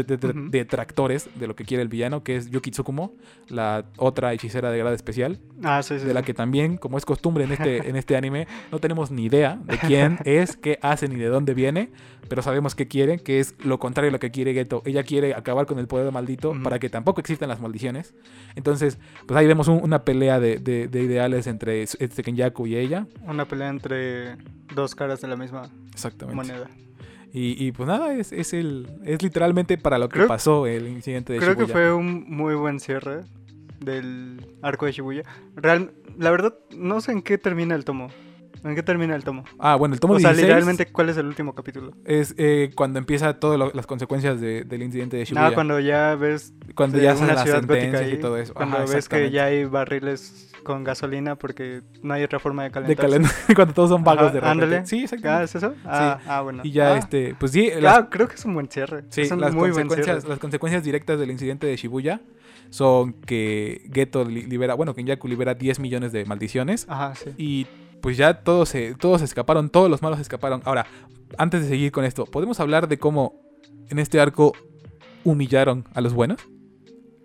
detractores 0.50 1.30
de 1.36 1.48
lo 1.48 1.56
que 1.56 1.66
quiere 1.66 1.82
el 1.84 1.88
villano, 1.90 2.24
que 2.24 2.36
es 2.36 2.50
Yuki 2.50 2.72
Tsukumo, 2.72 3.14
la 3.48 3.86
otra 3.98 4.34
hechicera 4.34 4.72
de 4.72 4.78
grado 4.80 4.96
especial, 4.96 5.40
Ah, 5.64 5.82
sí, 5.84 6.00
sí. 6.00 6.06
de 6.06 6.14
la 6.14 6.22
sí. 6.22 6.28
que 6.28 6.34
también, 6.34 6.78
como 6.78 6.98
es 6.98 7.06
costumbre 7.06 7.44
en 7.44 7.52
este, 7.52 7.90
en 7.90 7.96
este 7.96 8.16
anime, 8.18 8.48
no 8.72 8.80
tenemos 8.80 9.12
ni 9.12 9.26
idea 9.26 9.60
de 9.66 9.78
quién 9.78 10.18
es, 10.26 10.58
qué 10.58 10.80
hace 10.82 11.08
ni 11.08 11.16
de 11.16 11.28
dónde 11.28 11.54
viene, 11.54 11.92
pero 12.28 12.42
sabemos 12.42 12.74
qué 12.74 12.88
quiere, 12.88 13.20
que 13.20 13.40
es 13.40 13.54
lo 13.64 13.78
contrario 13.78 14.10
a 14.10 14.12
lo 14.12 14.20
que 14.20 14.32
quiere 14.32 14.54
Geto. 14.54 14.82
Ella 14.86 15.04
quiere 15.04 15.36
acabar 15.36 15.68
con 15.68 15.78
el 15.78 15.88
poder 15.88 16.12
maldito 16.12 16.56
para 16.64 16.80
que 16.80 16.90
tampoco 16.90 17.22
existan 17.22 17.50
las 17.50 17.62
maldiciones. 17.62 18.16
Entonces, 18.56 18.98
pues 19.28 19.38
ahí 19.38 19.46
vemos 19.46 19.68
un- 19.68 19.80
una 19.84 20.04
pelea 20.04 20.40
de, 20.40 20.58
de- 20.58 20.88
de 20.88 21.02
ideales 21.04 21.46
entre 21.46 21.84
este 21.84 22.24
Kenyaku 22.24 22.66
y 22.66 22.78
ella. 22.78 23.06
Una 23.28 23.46
pelea 23.46 23.70
entre 23.70 24.38
dos 24.74 24.96
caras 24.96 25.22
de 25.22 25.28
la 25.28 25.36
misma 25.36 25.70
Exactamente. 25.94 26.36
moneda. 26.36 26.68
Y, 27.38 27.66
y, 27.68 27.74
pues 27.74 27.86
nada, 27.88 28.14
es, 28.14 28.32
es, 28.32 28.54
el, 28.54 28.88
es 29.04 29.22
literalmente 29.22 29.78
para 29.78 29.98
lo 29.98 30.08
que 30.08 30.20
Creo- 30.20 30.28
pasó 30.30 30.68
el 30.68 30.88
incidente 30.88 31.34
de 31.34 31.40
Creo 31.40 31.56
que 31.56 31.64
Shibuya. 31.64 31.74
fue 31.74 31.94
un 31.94 32.24
muy 32.30 32.56
buen 32.56 32.80
cierre 32.80 33.26
del 33.82 34.46
arco 34.62 34.86
de 34.86 34.94
Shibuya. 34.94 35.24
Real, 35.58 35.92
la 36.18 36.32
verdad, 36.32 36.56
no 36.78 37.02
sé 37.02 37.12
en 37.12 37.22
qué 37.22 37.38
termina 37.38 37.76
el 37.76 37.84
tomo. 37.84 38.08
¿En 38.66 38.76
qué 38.76 38.84
termina 38.84 39.16
el 39.16 39.24
tomo? 39.24 39.44
Ah, 39.60 39.76
bueno, 39.76 39.94
el 39.94 40.00
tomo 40.00 40.16
o 40.16 40.20
sea, 40.20 40.32
16 40.32 40.48
literalmente, 40.48 40.86
¿cuál 40.92 41.10
es 41.10 41.18
el 41.18 41.28
último 41.28 41.54
capítulo? 41.54 41.92
es 42.04 42.34
eh, 42.38 42.72
cuando 42.76 43.00
empieza 43.00 43.40
todas 43.40 43.74
las 43.74 43.86
consecuencias 43.88 44.42
de- 44.42 44.64
del 44.64 44.82
incidente 44.84 45.18
de 45.18 45.26
Shibuya. 45.26 45.42
Nada, 45.44 45.54
cuando 45.56 45.80
ya 45.80 46.16
ves 46.16 46.54
Cuando 46.74 46.98
de 46.98 47.04
ya 47.04 47.14
son 47.16 47.26
una 47.26 47.36
las 47.36 47.50
sentencias 47.50 48.12
y 48.12 48.18
todo 48.18 48.38
eso. 48.38 48.54
Cuando 48.54 48.78
Ajá, 48.78 48.86
ves 48.92 49.08
que 49.08 49.30
ya 49.32 49.46
hay 49.46 49.66
barriles 49.66 50.52
con 50.64 50.84
gasolina 50.84 51.36
porque 51.36 51.84
no 52.02 52.16
hay 52.16 52.24
otra 52.24 52.40
forma 52.40 52.64
de 52.64 52.70
de 52.70 52.74
calentar. 52.96 53.06
calen- 53.10 53.32
cuando 53.56 53.74
todos 53.76 53.90
son 53.92 54.04
vagos 54.04 54.24
Ajá, 54.24 54.34
de 54.34 54.40
repente. 54.42 54.64
ándale. 54.66 54.86
Sí, 54.88 55.00
Ah, 55.02 55.04
exactamente. 55.04 55.44
¿es 55.46 55.56
eso? 55.56 55.76
Ah, 55.86 56.20
ah, 56.26 56.42
bueno. 56.42 56.62
Y 56.66 56.72
ya 56.72 56.94
Ah, 56.94 56.98
este, 56.98 57.36
pues 57.40 57.52
sí, 57.52 57.70
las, 57.80 57.98
ah, 58.00 58.10
creo 58.10 58.28
que 58.28 58.34
es 58.36 58.46
un 58.46 58.56
buen 58.56 58.68
cierre. 58.68 59.04
sí, 59.10 59.22
es 59.22 59.32
un 59.32 59.42
las 59.42 59.54
muy 59.54 59.70
consecuencias, 59.70 60.26
las 60.28 60.40
consecuencias 60.40 60.84
directas 60.84 61.20
del 61.20 61.30
incidente 61.30 61.68
de 61.68 61.76
Shibuya 61.78 62.20
son 62.72 63.14
que 63.14 63.88
Geto 63.94 64.26
li- 64.26 64.42
libera, 64.48 64.74
bueno, 64.74 64.96
Kenyaku 64.96 65.28
libera 65.28 65.54
10 65.54 65.80
millones 65.80 66.12
de 66.12 66.26
maldiciones 66.26 66.88
Ajá, 66.90 67.14
sí. 67.14 67.30
y 67.38 67.68
pues 68.06 68.18
ya 68.18 68.36
todos 68.36 68.70
se, 68.70 68.94
todos 68.94 69.24
escaparon, 69.24 69.72
todos 69.72 69.90
los 69.90 70.04
malos 70.04 70.20
escaparon. 70.20 70.62
Ahora, 70.66 70.86
antes 71.40 71.64
de 71.64 71.70
seguir 71.70 71.92
con 71.92 72.06
esto, 72.06 72.26
¿podemos 72.26 72.60
hablar 72.60 72.88
de 72.88 73.00
cómo 73.00 73.42
en 73.90 73.98
este 73.98 74.20
arco 74.20 74.54
humillaron 75.24 75.86
a 75.92 76.02
los 76.02 76.14
buenos? 76.14 76.40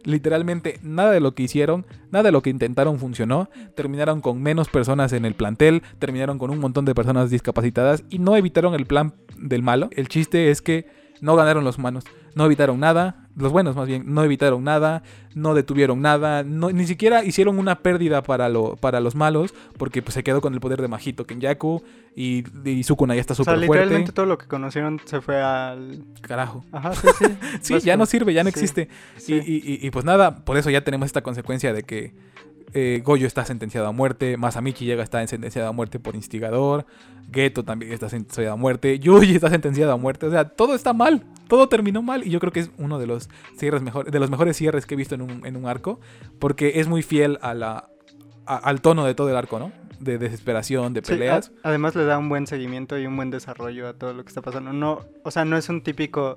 Literalmente 0.05 0.81
nada 0.83 1.11
de 1.11 1.20
lo 1.20 1.35
que 1.35 1.43
hicieron, 1.43 1.85
nada 2.11 2.22
de 2.22 2.33
lo 2.33 2.41
que 2.41 2.49
intentaron 2.49 2.99
funcionó. 2.99 3.51
Terminaron 3.76 4.22
con 4.22 4.41
menos 4.41 4.70
personas 4.70 5.12
en 5.12 5.26
el 5.26 5.35
plantel, 5.35 5.83
terminaron 5.99 6.39
con 6.39 6.49
un 6.49 6.59
montón 6.59 6.87
de 6.87 6.95
personas 6.95 7.28
discapacitadas 7.28 8.03
y 8.09 8.18
no 8.18 8.35
evitaron 8.35 8.72
el 8.72 8.87
plan 8.87 9.12
del 9.37 9.62
malo. 9.62 9.91
El 9.93 10.09
chiste 10.09 10.51
es 10.51 10.62
que 10.62 10.87
no 11.20 11.37
ganaron 11.37 11.62
los 11.62 11.76
humanos, 11.76 12.05
no 12.35 12.45
evitaron 12.47 12.81
nada, 12.81 13.26
los 13.37 13.53
buenos 13.53 13.74
más 13.76 13.87
bien, 13.87 14.05
no 14.07 14.22
evitaron 14.24 14.64
nada, 14.64 15.03
no 15.35 15.55
detuvieron 15.55 16.03
nada, 16.03 16.43
no, 16.43 16.70
ni 16.70 16.87
siquiera 16.87 17.24
hicieron 17.24 17.59
una 17.59 17.76
pérdida 17.83 18.22
para, 18.22 18.49
lo, 18.49 18.76
para 18.76 19.01
los 19.01 19.14
malos, 19.14 19.55
porque 19.78 20.03
pues, 20.03 20.14
se 20.14 20.22
quedó 20.22 20.41
con 20.41 20.53
el 20.55 20.61
poder 20.61 20.83
de 20.83 20.89
Majito 20.89 21.26
Kenyaku 21.26 21.83
y, 22.14 22.45
y 22.68 22.83
Sukuna 22.83 23.14
ya 23.14 23.20
está 23.20 23.33
O 23.33 23.37
sea, 23.37 23.45
súper 23.45 23.59
literalmente 23.61 23.97
fuerte. 23.99 24.12
todo 24.12 24.26
lo 24.26 24.37
que 24.39 24.47
conocieron 24.47 25.01
se 25.05 25.20
fue 25.20 25.41
al... 25.41 26.05
Carajo. 26.20 26.64
Ajá, 26.72 26.93
sí, 26.95 27.09
sí. 27.18 27.24
Sí, 27.62 27.81
ya 27.81 27.97
no 27.97 28.05
sirve, 28.07 28.35
ya 28.35 28.43
no 28.45 28.51
Sí, 28.51 28.55
existe. 28.61 28.89
sí. 29.16 29.35
Y, 29.35 29.39
y- 29.39 29.74
y- 29.83 29.87
y, 29.87 29.91
pues 29.91 30.05
nada, 30.05 30.45
por 30.45 30.57
eso 30.57 30.70
ya 30.70 30.83
tenemos 30.83 31.07
esta 31.07 31.22
consecuencia 31.22 31.72
de 31.72 31.83
que 31.85 32.12
eh, 32.75 33.03
Goyo 33.05 33.27
está 33.27 33.45
sentenciado 33.45 33.87
a 33.89 33.93
muerte, 33.93 34.37
Masamichi 34.37 34.85
llega 34.85 35.03
está 35.03 35.27
sentenciado 35.27 35.68
a 35.68 35.73
muerte 35.73 35.99
por 35.99 36.14
instigador, 36.14 36.87
Geto 37.33 37.64
también 37.64 37.93
está 37.93 38.09
sentenciado 38.09 38.53
a 38.53 38.57
muerte, 38.57 38.99
Yuji 38.99 39.35
está 39.37 39.51
sentenciado 39.51 39.93
a 39.93 39.97
muerte, 39.97 40.27
o 40.27 40.31
sea, 40.31 40.49
todo 40.49 40.75
está 40.75 40.93
mal, 40.93 41.25
todo 41.49 41.68
terminó 41.68 42.03
mal 42.03 42.27
y 42.27 42.31
yo 42.31 42.41
creo 42.41 42.53
que 42.53 42.61
es 42.61 42.71
uno 42.79 42.99
de 42.99 43.07
los 43.07 43.29
cierres 43.57 43.83
mejor, 43.83 44.11
de 44.11 44.18
los 44.21 44.31
mejores 44.31 44.57
cierres 44.57 44.87
que 44.87 44.95
he 44.95 44.97
visto 44.97 45.14
en 45.14 45.23
un, 45.23 45.47
en 45.47 45.57
un 45.57 45.66
arco, 45.66 46.01
porque 46.39 46.81
es 46.81 46.89
muy 46.89 47.03
fiel 47.03 47.39
a 47.43 47.55
la, 47.55 47.89
a- 48.47 48.57
al 48.57 48.81
tono 48.81 49.05
de 49.05 49.14
todo 49.14 49.29
el 49.31 49.37
arco, 49.37 49.59
¿no? 49.59 49.73
De 50.01 50.16
desesperación, 50.18 50.95
de 50.95 51.03
Sí, 51.05 51.12
peleas. 51.12 51.53
a- 51.62 51.68
además 51.68 51.95
le 51.95 52.05
da 52.05 52.18
un 52.18 52.29
buen 52.29 52.47
seguimiento 52.47 52.99
y 52.99 53.07
un 53.07 53.16
buen 53.16 53.31
desarrollo 53.31 53.89
a 53.89 53.93
todo 53.95 54.14
lo 54.14 54.23
que 54.25 54.29
está 54.29 54.41
pasando. 54.43 54.73
No, 54.73 55.01
o 55.25 55.31
sea, 55.31 55.45
no 55.45 55.57
es 55.57 55.68
un 55.68 55.83
típico 55.83 56.35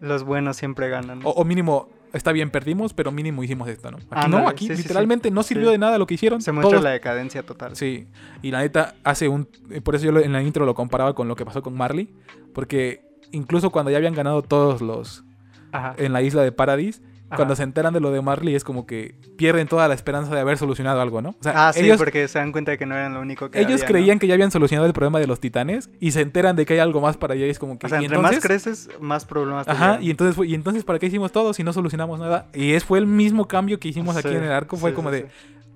los 0.00 0.24
buenos 0.24 0.56
siempre 0.56 0.88
ganan. 0.88 1.20
O, 1.24 1.30
o 1.30 1.44
mínimo, 1.44 1.88
está 2.12 2.32
bien, 2.32 2.50
perdimos, 2.50 2.92
pero 2.94 3.10
mínimo 3.12 3.42
hicimos 3.42 3.68
esto, 3.68 3.90
¿no? 3.90 3.98
Aquí 3.98 4.06
Ándale, 4.10 4.44
no, 4.44 4.48
aquí 4.48 4.66
sí, 4.66 4.70
sí, 4.70 4.76
sí. 4.76 4.82
literalmente 4.82 5.30
no 5.30 5.42
sirvió 5.42 5.70
de 5.70 5.78
nada 5.78 5.98
lo 5.98 6.06
que 6.06 6.14
hicieron. 6.14 6.40
Se 6.42 6.52
muestra 6.52 6.70
todos 6.70 6.84
la 6.84 6.90
decadencia 6.90 7.42
total. 7.42 7.76
Sí, 7.76 8.06
y 8.42 8.50
la 8.50 8.60
neta 8.60 8.94
hace 9.04 9.28
un... 9.28 9.48
Por 9.82 9.94
eso 9.94 10.06
yo 10.06 10.18
en 10.18 10.32
la 10.32 10.42
intro 10.42 10.66
lo 10.66 10.74
comparaba 10.74 11.14
con 11.14 11.28
lo 11.28 11.36
que 11.36 11.44
pasó 11.44 11.62
con 11.62 11.76
Marley, 11.76 12.14
porque 12.54 13.02
incluso 13.30 13.70
cuando 13.70 13.90
ya 13.90 13.96
habían 13.96 14.14
ganado 14.14 14.42
todos 14.42 14.80
los 14.80 15.24
Ajá. 15.72 15.94
en 15.96 16.12
la 16.12 16.22
isla 16.22 16.42
de 16.42 16.52
Paradis, 16.52 17.02
ajá. 17.32 17.36
cuando 17.36 17.56
se 17.56 17.62
enteran 17.62 17.92
de 17.94 18.00
lo 18.00 18.10
de 18.10 18.20
Marley 18.22 18.54
es 18.54 18.64
como 18.64 18.86
que 18.86 19.14
pierden 19.36 19.66
toda 19.68 19.88
la 19.88 19.94
esperanza 19.94 20.34
de 20.34 20.40
haber 20.40 20.58
solucionado 20.58 21.00
algo, 21.00 21.20
¿no? 21.22 21.30
O 21.30 21.36
sea, 21.42 21.68
Ah, 21.68 21.72
sí, 21.72 21.80
ellos, 21.80 21.98
porque 21.98 22.28
se 22.28 22.38
dan 22.38 22.52
cuenta 22.52 22.70
de 22.72 22.78
que 22.78 22.86
no 22.86 22.94
eran 22.94 23.14
lo 23.14 23.20
único 23.20 23.50
que 23.50 23.58
ellos 23.60 23.72
había, 23.72 23.84
¿no? 23.84 23.88
creían 23.88 24.18
que 24.18 24.26
ya 24.26 24.34
habían 24.34 24.50
solucionado 24.50 24.86
el 24.86 24.92
problema 24.92 25.18
de 25.18 25.26
los 25.26 25.40
titanes 25.40 25.90
y 26.00 26.12
se 26.12 26.20
enteran 26.20 26.56
de 26.56 26.64
que 26.66 26.74
hay 26.74 26.78
algo 26.80 27.00
más 27.00 27.16
para 27.16 27.34
allá 27.34 27.46
y 27.46 27.50
es 27.50 27.58
como 27.58 27.78
que... 27.78 27.86
O 27.86 27.88
sea, 27.88 28.00
¿y 28.00 28.04
entre 28.04 28.16
entonces? 28.18 28.36
más 28.38 28.46
creces, 28.46 28.88
más 29.00 29.24
problemas 29.24 29.68
Ajá, 29.68 29.98
y 30.00 30.10
entonces, 30.10 30.36
fue- 30.36 30.46
y 30.48 30.54
entonces 30.54 30.84
¿para 30.84 30.98
qué 30.98 31.06
hicimos 31.06 31.32
todo 31.32 31.52
si 31.54 31.62
no 31.64 31.72
solucionamos 31.72 32.20
nada? 32.20 32.46
Y 32.54 32.72
es, 32.74 32.84
fue 32.84 32.98
el 32.98 33.06
mismo 33.06 33.48
cambio 33.48 33.78
que 33.80 33.88
hicimos 33.88 34.16
aquí 34.16 34.28
en 34.28 34.44
el 34.44 34.52
arco, 34.52 34.76
fue 34.76 34.90
sí, 34.90 34.96
como 34.96 35.10
de, 35.10 35.26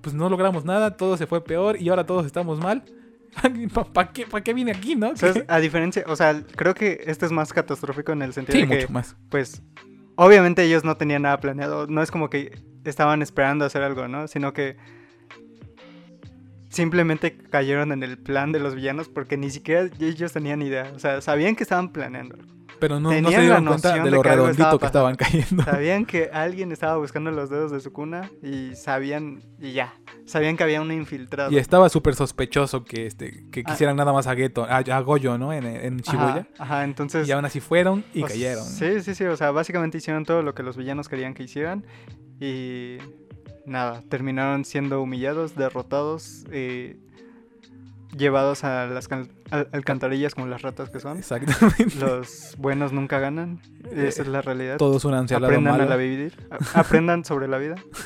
pues 0.01 0.15
no 0.15 0.29
logramos 0.29 0.63
nada, 0.65 0.95
todo 0.97 1.17
se 1.17 1.27
fue 1.27 1.43
peor 1.43 1.81
y 1.81 1.89
ahora 1.89 2.05
todos 2.05 2.25
estamos 2.25 2.59
mal. 2.59 2.83
¿Para 3.93 4.11
qué, 4.13 4.25
pa' 4.25 4.41
qué 4.41 4.53
vine 4.53 4.71
aquí, 4.71 4.95
no? 4.95 5.15
¿Sabes? 5.15 5.43
A 5.47 5.59
diferencia, 5.59 6.03
o 6.07 6.15
sea, 6.15 6.41
creo 6.55 6.73
que 6.73 7.03
este 7.05 7.25
es 7.25 7.31
más 7.31 7.53
catastrófico 7.53 8.11
en 8.11 8.21
el 8.23 8.33
sentido 8.33 8.59
de 8.59 8.67
que, 8.67 8.75
mucho 8.81 8.91
más. 8.93 9.15
pues, 9.29 9.61
obviamente 10.17 10.63
ellos 10.63 10.83
no 10.83 10.97
tenían 10.97 11.21
nada 11.21 11.39
planeado. 11.39 11.87
No 11.87 12.01
es 12.01 12.11
como 12.11 12.29
que 12.29 12.59
estaban 12.83 13.21
esperando 13.21 13.63
hacer 13.63 13.81
algo, 13.83 14.07
¿no? 14.09 14.27
Sino 14.27 14.51
que 14.51 14.75
simplemente 16.69 17.37
cayeron 17.37 17.93
en 17.93 18.03
el 18.03 18.17
plan 18.17 18.51
de 18.51 18.59
los 18.59 18.75
villanos 18.75 19.07
porque 19.07 19.37
ni 19.37 19.49
siquiera 19.49 19.89
ellos 19.99 20.33
tenían 20.33 20.61
idea. 20.61 20.91
O 20.93 20.99
sea, 20.99 21.21
sabían 21.21 21.55
que 21.55 21.63
estaban 21.63 21.93
planeando. 21.93 22.37
Pero 22.79 22.99
no, 22.99 23.09
no 23.21 23.29
se 23.31 23.39
dieron 23.41 23.65
cuenta 23.65 23.93
de 24.03 24.11
lo 24.11 24.21
redondito 24.23 24.51
estaba 24.63 24.79
que 24.79 24.85
estaban 24.85 25.15
cayendo. 25.15 25.63
Sabían 25.63 26.05
que 26.05 26.29
alguien 26.31 26.71
estaba 26.71 26.97
buscando 26.97 27.31
los 27.31 27.49
dedos 27.49 27.71
de 27.71 27.79
su 27.79 27.91
cuna 27.91 28.29
y 28.43 28.75
sabían, 28.75 29.41
y 29.59 29.73
ya, 29.73 29.93
sabían 30.25 30.57
que 30.57 30.63
había 30.63 30.81
un 30.81 30.91
infiltrado. 30.91 31.51
Y 31.51 31.57
estaba 31.57 31.89
súper 31.89 32.15
sospechoso 32.15 32.83
que 32.85 33.07
este 33.07 33.45
que 33.51 33.61
Ah. 33.65 33.71
quisieran 33.71 33.95
nada 33.95 34.13
más 34.13 34.27
a 34.27 34.35
Geto, 34.35 34.65
a, 34.65 34.77
a 34.77 34.99
Goyo, 35.01 35.37
¿no? 35.37 35.53
En, 35.53 35.65
en 35.65 35.97
Shibuya. 35.97 36.47
Ajá, 36.59 36.63
ajá, 36.63 36.83
entonces... 36.83 37.27
Y 37.27 37.31
aún 37.31 37.45
así 37.45 37.59
fueron 37.59 38.03
y 38.13 38.23
cayeron. 38.23 38.63
Sí, 38.63 39.01
sí, 39.01 39.15
sí, 39.15 39.23
o 39.25 39.35
sea, 39.37 39.51
básicamente 39.51 39.97
hicieron 39.97 40.23
todo 40.25 40.41
lo 40.43 40.53
que 40.53 40.63
los 40.63 40.77
villanos 40.77 41.09
querían 41.09 41.33
que 41.33 41.43
hicieran 41.43 41.83
y 42.39 42.97
nada, 43.65 44.03
terminaron 44.09 44.63
siendo 44.65 45.01
humillados, 45.01 45.55
derrotados, 45.55 46.45
eh, 46.51 46.97
llevados 48.15 48.63
a 48.63 48.85
las 48.87 49.07
al- 49.51 49.69
alcantarillas 49.71 50.35
como 50.35 50.47
las 50.47 50.61
ratas 50.61 50.89
que 50.89 50.99
son. 50.99 51.17
Exactamente. 51.17 51.95
Los 51.99 52.55
buenos 52.57 52.91
nunca 52.93 53.19
ganan. 53.19 53.59
Esa 53.95 54.21
es 54.21 54.27
la 54.27 54.41
realidad. 54.41 54.77
Todos 54.77 55.05
unanse 55.05 55.35
al 55.35 55.41
lado 55.41 55.51
Aprendan 55.53 55.75
a 55.75 55.77
malo. 55.79 55.89
la 55.89 55.95
vivir. 55.95 56.33
a- 56.73 56.79
Aprendan 56.81 57.23
sobre 57.25 57.47
la 57.47 57.57
vida. 57.57 57.75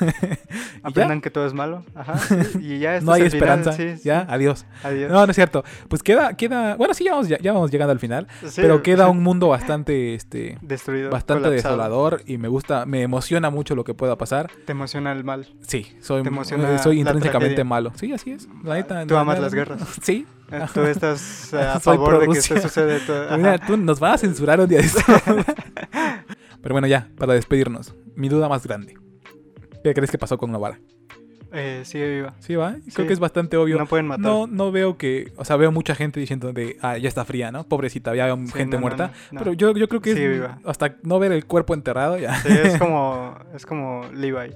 ¿Y 0.84 0.88
Aprendan 0.88 1.20
que 1.20 1.30
todo 1.30 1.46
es 1.46 1.54
malo. 1.54 1.84
Ajá. 1.94 2.14
Y 2.60 2.78
ya 2.78 2.94
este 2.96 3.06
No 3.06 3.12
hay 3.12 3.22
es 3.22 3.34
el 3.34 3.40
final, 3.40 3.58
esperanza. 3.60 3.72
sí, 3.72 3.96
sí. 3.96 4.02
Ya, 4.08 4.26
adiós. 4.28 4.66
Adiós. 4.82 5.10
No, 5.10 5.24
no 5.26 5.30
es 5.30 5.34
cierto. 5.36 5.64
Pues 5.88 6.02
queda, 6.02 6.34
queda. 6.36 6.76
Bueno, 6.76 6.94
sí, 6.94 7.04
ya 7.04 7.12
vamos, 7.12 7.28
ya, 7.28 7.38
ya 7.38 7.52
vamos 7.52 7.70
llegando 7.70 7.92
al 7.92 7.98
final. 7.98 8.26
Sí, 8.46 8.60
pero 8.60 8.82
queda 8.82 9.08
un 9.08 9.22
mundo 9.22 9.48
bastante, 9.48 10.14
este, 10.14 10.58
destruido. 10.62 11.10
bastante 11.10 11.44
colapsado. 11.44 11.74
desolador 11.76 12.22
y 12.26 12.38
me 12.38 12.48
gusta, 12.48 12.86
me 12.86 13.02
emociona 13.02 13.50
mucho 13.50 13.74
lo 13.74 13.84
que 13.84 13.94
pueda 13.94 14.16
pasar. 14.16 14.50
Te 14.64 14.72
emociona 14.72 15.12
el 15.12 15.24
mal. 15.24 15.46
Sí, 15.60 15.96
soy, 16.00 16.22
eh, 16.22 16.78
soy 16.82 17.00
intrínsecamente 17.00 17.64
malo. 17.64 17.92
Sí, 17.96 18.12
así 18.12 18.32
es. 18.32 18.48
La 18.64 18.74
neta, 18.74 19.06
Tú 19.06 19.16
amas 19.16 19.40
las 19.40 19.52
guerras. 19.54 19.80
Sí. 20.02 20.26
Tú 20.74 20.80
estás 20.82 21.52
a 21.54 21.80
Soy 21.80 21.96
favor 21.96 22.20
de 22.20 22.28
que 22.28 22.38
esto 22.38 22.58
sucede. 22.60 23.00
todo-. 23.00 23.36
Mira, 23.38 23.58
tú 23.58 23.76
nos 23.76 24.00
vas 24.00 24.14
a 24.14 24.18
censurar 24.18 24.60
un 24.60 24.68
día 24.68 24.78
de 24.78 24.84
esto. 24.86 25.02
Pero 26.62 26.74
bueno, 26.74 26.86
ya, 26.86 27.08
para 27.18 27.34
despedirnos. 27.34 27.94
Mi 28.14 28.28
duda 28.28 28.48
más 28.48 28.66
grande. 28.66 28.94
¿Qué 29.82 29.94
crees 29.94 30.10
que 30.10 30.18
pasó 30.18 30.38
con 30.38 30.52
Novara? 30.52 30.78
Eh, 31.54 31.82
sigue 31.84 32.08
viva. 32.14 32.34
Sí, 32.38 32.54
va. 32.54 32.70
Creo 32.72 32.82
Sí. 32.88 33.06
que 33.06 33.12
es 33.12 33.18
bastante 33.18 33.56
obvio. 33.58 33.76
No 33.76 33.86
pueden 33.86 34.06
matar. 34.06 34.24
No, 34.24 34.46
no 34.46 34.72
veo 34.72 34.96
que, 34.96 35.32
o 35.36 35.44
sea, 35.44 35.56
veo 35.56 35.70
mucha 35.70 35.94
gente 35.94 36.18
diciendo 36.18 36.52
de, 36.52 36.78
ah, 36.80 36.96
ya 36.96 37.08
está 37.08 37.24
fría, 37.26 37.52
¿no? 37.52 37.64
Pobrecita, 37.64 38.10
había 38.10 38.34
Sí, 38.34 38.52
gente 38.52 38.76
no, 38.76 38.80
muerta. 38.80 39.08
no, 39.08 39.12
no. 39.32 39.38
Pero 39.40 39.52
yo, 39.52 39.72
yo 39.76 39.86
creo 39.88 40.00
que 40.00 40.14
Sigue 40.14 40.26
es 40.26 40.32
viva. 40.34 40.58
hasta 40.64 40.96
no 41.02 41.18
ver 41.18 41.32
el 41.32 41.44
cuerpo 41.44 41.74
enterrado 41.74 42.16
ya. 42.16 42.40
Sí, 42.40 42.48
es 42.52 42.78
como, 42.78 43.34
es 43.54 43.66
como 43.66 44.06
Levi. 44.14 44.54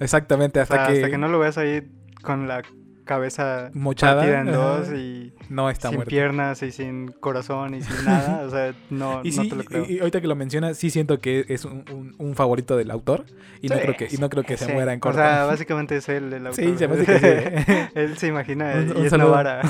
Exactamente, 0.00 0.58
O 0.58 0.62
hasta, 0.62 0.74
sea, 0.74 0.86
que, 0.88 0.92
hasta 0.96 1.10
que 1.10 1.18
no 1.18 1.28
lo 1.28 1.38
veas 1.38 1.56
ahí 1.56 1.82
con 2.22 2.46
la 2.48 2.62
cabeza 3.04 3.70
mochada 3.74 4.16
partida 4.22 4.40
en 4.40 4.52
dos 4.52 4.88
y 4.92 5.32
no 5.50 5.70
está 5.70 5.88
sin 5.88 5.96
muerto. 5.98 6.08
piernas 6.10 6.62
y 6.62 6.72
sin 6.72 7.08
corazón 7.12 7.74
y 7.74 7.82
sin 7.82 8.04
nada. 8.04 8.42
O 8.46 8.50
sea, 8.50 8.74
no, 8.90 9.20
Y 9.24 9.30
no 9.30 9.42
sí, 9.42 9.48
te 9.48 9.56
lo 9.56 9.64
creo. 9.64 9.84
y, 9.88 9.94
y 9.94 9.98
ahorita 10.00 10.20
que 10.20 10.26
lo 10.26 10.36
mencionas, 10.36 10.76
sí 10.78 10.90
siento 10.90 11.18
que 11.18 11.44
es 11.48 11.64
un, 11.64 11.84
un- 11.92 12.14
un 12.18 12.34
favorito 12.34 12.76
del 12.76 12.90
autor 12.90 13.24
y 13.60 13.68
no 13.68 13.76
Sí, 13.76 13.80
creo 13.82 13.96
que, 13.96 14.08
y 14.10 14.16
no 14.18 14.28
creo 14.30 14.42
que 14.44 14.56
se 14.56 14.72
muera 14.72 14.92
en 14.92 14.98
O 14.98 15.00
corto. 15.00 15.18
sea, 15.18 15.44
básicamente 15.46 15.96
es 15.96 16.08
él 16.08 16.32
el 16.32 16.46
autor. 16.46 16.64
sí, 16.64 16.76
se 16.78 16.88
que. 16.88 17.04
¿eh? 17.22 17.88
él 17.94 18.16
se 18.18 18.26
imagina 18.28 18.72
Un- 18.74 18.88
y 18.88 19.00
un 19.00 19.04
es 19.04 19.10
saludo. 19.10 19.28
Novara. 19.28 19.60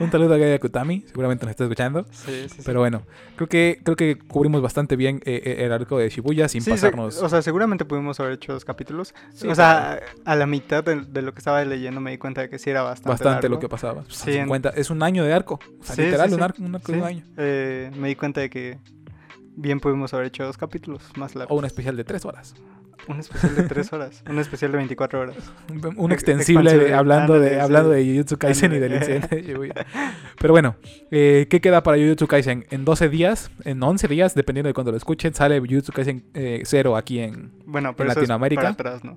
un 0.00 0.10
saludo 0.10 0.34
a 0.34 0.38
Gaya 0.38 0.58
Kutami, 0.58 1.04
seguramente 1.06 1.44
nos 1.46 1.50
está 1.50 1.64
escuchando. 1.64 2.06
Sí, 2.10 2.46
sí. 2.48 2.62
Pero 2.64 2.80
bueno, 2.80 3.02
creo 3.36 3.48
que 3.48 3.80
creo 3.82 3.96
que 3.96 4.18
cubrimos 4.18 4.62
bastante 4.62 4.96
bien 4.96 5.20
eh, 5.24 5.42
eh, 5.44 5.64
el 5.64 5.72
arco 5.72 5.98
de 5.98 6.08
Shibuya 6.08 6.48
sin 6.48 6.62
se- 6.62 6.70
pasarnos. 6.70 7.20
o 7.22 7.28
sea, 7.28 7.42
seguramente 7.42 7.84
pudimos 7.84 8.18
haber 8.20 8.34
hecho 8.34 8.52
dos 8.52 8.64
capítulos. 8.64 9.14
O 9.48 9.54
sea, 9.54 10.00
a 10.24 10.36
la 10.36 10.46
mitad 10.46 10.84
de, 10.84 11.02
de 11.02 11.22
lo 11.22 11.32
que 11.32 11.38
estaba 11.38 11.64
leyendo 11.64 12.00
me 12.00 12.10
di 12.10 12.18
cuenta 12.18 12.40
de 12.42 12.48
que 12.48 12.58
sí 12.58 12.67
era 12.68 12.82
bastante. 12.82 13.08
bastante 13.10 13.48
lo 13.48 13.58
que 13.58 13.68
pasaba. 13.68 14.04
Sí, 14.08 14.30
en- 14.32 14.44
50 14.44 14.70
es 14.70 14.90
un 14.90 15.02
año 15.02 15.24
de 15.24 15.32
arco. 15.32 15.58
O 15.80 15.84
sea, 15.84 15.94
Sí, 15.96 16.02
literal, 16.02 16.28
sí, 16.28 16.34
un 16.34 16.42
arco, 16.42 16.62
un 16.62 16.74
arco 16.74 16.92
de 16.92 16.98
un 16.98 17.04
año. 17.04 17.24
eh, 17.36 17.90
me 17.98 18.08
di 18.08 18.14
cuenta 18.16 18.40
de 18.40 18.50
que 18.50 18.78
bien 19.56 19.80
pudimos 19.80 20.14
haber 20.14 20.26
hecho 20.26 20.44
dos 20.44 20.56
capítulos 20.56 21.02
más 21.16 21.34
largos. 21.34 21.54
O 21.54 21.58
un 21.58 21.64
especial 21.64 21.96
de 21.96 22.04
tres 22.04 22.24
horas. 22.24 22.54
Un 23.06 23.20
especial 23.20 23.54
de 23.56 23.62
tres 23.62 23.90
horas. 23.94 24.22
un 24.30 24.38
especial 24.38 24.70
de 24.70 24.76
24 24.76 25.20
horas. 25.20 25.36
Un- 25.70 25.94
Un 25.96 26.12
Ex- 26.12 26.22
extensible 26.22 26.76
de- 26.76 26.92
hablando, 26.94 27.40
de, 27.40 27.50
sí. 27.50 27.54
hablando 27.56 27.90
de 27.90 28.04
Jujutsu 28.04 28.36
Kaisen 28.36 28.74
y 28.74 28.78
del 28.78 28.94
incidente 28.96 29.36
de. 29.36 29.72
Pero 30.38 30.52
bueno, 30.52 30.76
eh, 31.10 31.46
¿qué 31.48 31.60
queda 31.60 31.82
para 31.82 31.96
Jujutsu 31.96 32.26
Kaisen? 32.26 32.66
En 32.70 32.84
12 32.84 33.08
días, 33.08 33.50
en 33.64 33.82
11 33.82 34.08
días, 34.08 34.34
dependiendo 34.34 34.68
de 34.68 34.74
cuando 34.74 34.90
lo 34.90 34.98
escuchen, 34.98 35.32
sale 35.32 35.58
Jujutsu 35.60 35.92
Kaisen 35.92 36.24
0 36.64 36.96
aquí 36.96 37.20
en... 37.20 37.50
Bueno, 37.64 37.94
pero 37.96 38.10
eso 38.10 38.20
Latinoamérica? 38.20 38.70
es 38.70 38.76
para 38.76 38.90
atrás, 38.96 39.04
¿no? 39.04 39.14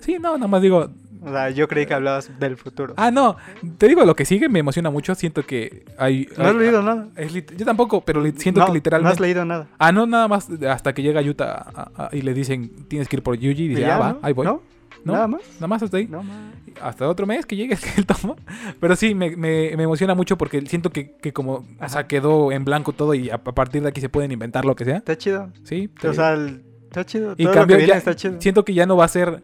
Sí, 0.00 0.18
no, 0.20 0.34
nada 0.36 0.46
más 0.48 0.62
digo... 0.62 0.90
O 1.24 1.30
sea, 1.30 1.50
yo 1.50 1.66
creí 1.68 1.86
que 1.86 1.94
hablabas 1.94 2.30
del 2.38 2.56
futuro. 2.56 2.94
Ah, 2.96 3.10
no, 3.10 3.36
te 3.78 3.88
digo, 3.88 4.04
lo 4.04 4.14
que 4.14 4.24
sigue 4.24 4.48
me 4.48 4.58
emociona 4.60 4.90
mucho. 4.90 5.14
Siento 5.14 5.44
que 5.44 5.84
hay... 5.98 6.28
no 6.36 6.44
has 6.44 6.50
hay- 6.50 6.58
leído 6.58 6.82
nada. 6.82 7.08
es 7.16 7.34
lit- 7.34 7.56
yo 7.56 7.64
tampoco, 7.64 8.02
pero 8.02 8.22
siento 8.36 8.60
No, 8.60 8.66
que 8.66 8.70
No 8.70 8.74
literalmente... 8.74 9.14
has 9.14 9.20
leído 9.20 9.44
nada. 9.44 9.68
Ah, 9.78 9.92
no, 9.92 10.06
nada 10.06 10.28
más 10.28 10.48
hasta 10.68 10.92
que 10.92 11.02
llega 11.02 11.20
Yuta 11.22 11.52
a- 11.74 11.90
a- 12.06 12.08
y 12.16 12.22
le 12.22 12.34
dicen, 12.34 12.86
tienes 12.88 13.08
que 13.08 13.16
ir 13.16 13.22
por 13.22 13.36
Yuji. 13.36 13.62
Y 13.62 13.64
¿Y 13.64 13.68
dice, 13.68 13.80
ya, 13.82 13.96
ah, 13.96 13.98
va, 13.98 14.12
no? 14.14 14.18
ahí 14.22 14.32
voy. 14.32 14.46
¿No? 14.46 14.62
¿No? 15.04 15.12
¿Nada 15.12 15.28
más? 15.28 15.40
Nada 15.56 15.66
más 15.66 15.82
hasta 15.82 15.96
ahí. 15.98 16.06
No 16.08 16.22
más. 16.22 16.36
Hasta 16.80 17.06
otro 17.08 17.26
mes 17.26 17.44
que 17.46 17.56
llegue 17.56 17.76
el 17.96 18.06
tomo. 18.06 18.36
Pero 18.80 18.96
sí, 18.96 19.14
me, 19.14 19.36
me- 19.36 19.76
me 19.76 19.82
emociona 19.82 20.14
mucho 20.14 20.38
porque 20.38 20.60
siento 20.66 20.90
que, 20.90 21.12
que 21.16 21.32
como, 21.32 21.66
o 21.80 21.88
sea, 21.88 22.06
quedó 22.06 22.52
en 22.52 22.64
blanco 22.64 22.92
todo 22.92 23.12
y 23.14 23.28
a, 23.30 23.34
a 23.34 23.38
partir 23.38 23.82
de 23.82 23.88
aquí 23.88 24.00
se 24.00 24.08
pueden 24.08 24.32
inventar 24.32 24.64
lo 24.64 24.74
que 24.74 24.84
sea. 24.86 24.96
Está 24.98 25.16
chido. 25.18 25.50
Sí. 25.64 25.90
O 25.98 26.00
te- 26.00 26.14
sea, 26.14 26.32
el- 26.32 26.62
está 26.84 27.04
chido. 27.04 27.34
y 27.36 27.44
Todo 27.44 27.52
cambio, 27.54 27.76
lo 27.76 27.80
que 27.80 27.84
viene 27.86 27.92
ya, 27.92 27.98
está 27.98 28.16
chido. 28.16 28.40
siento 28.40 28.64
que 28.64 28.72
ya 28.72 28.86
no 28.86 28.96
va 28.96 29.04
a 29.04 29.08
ser 29.08 29.42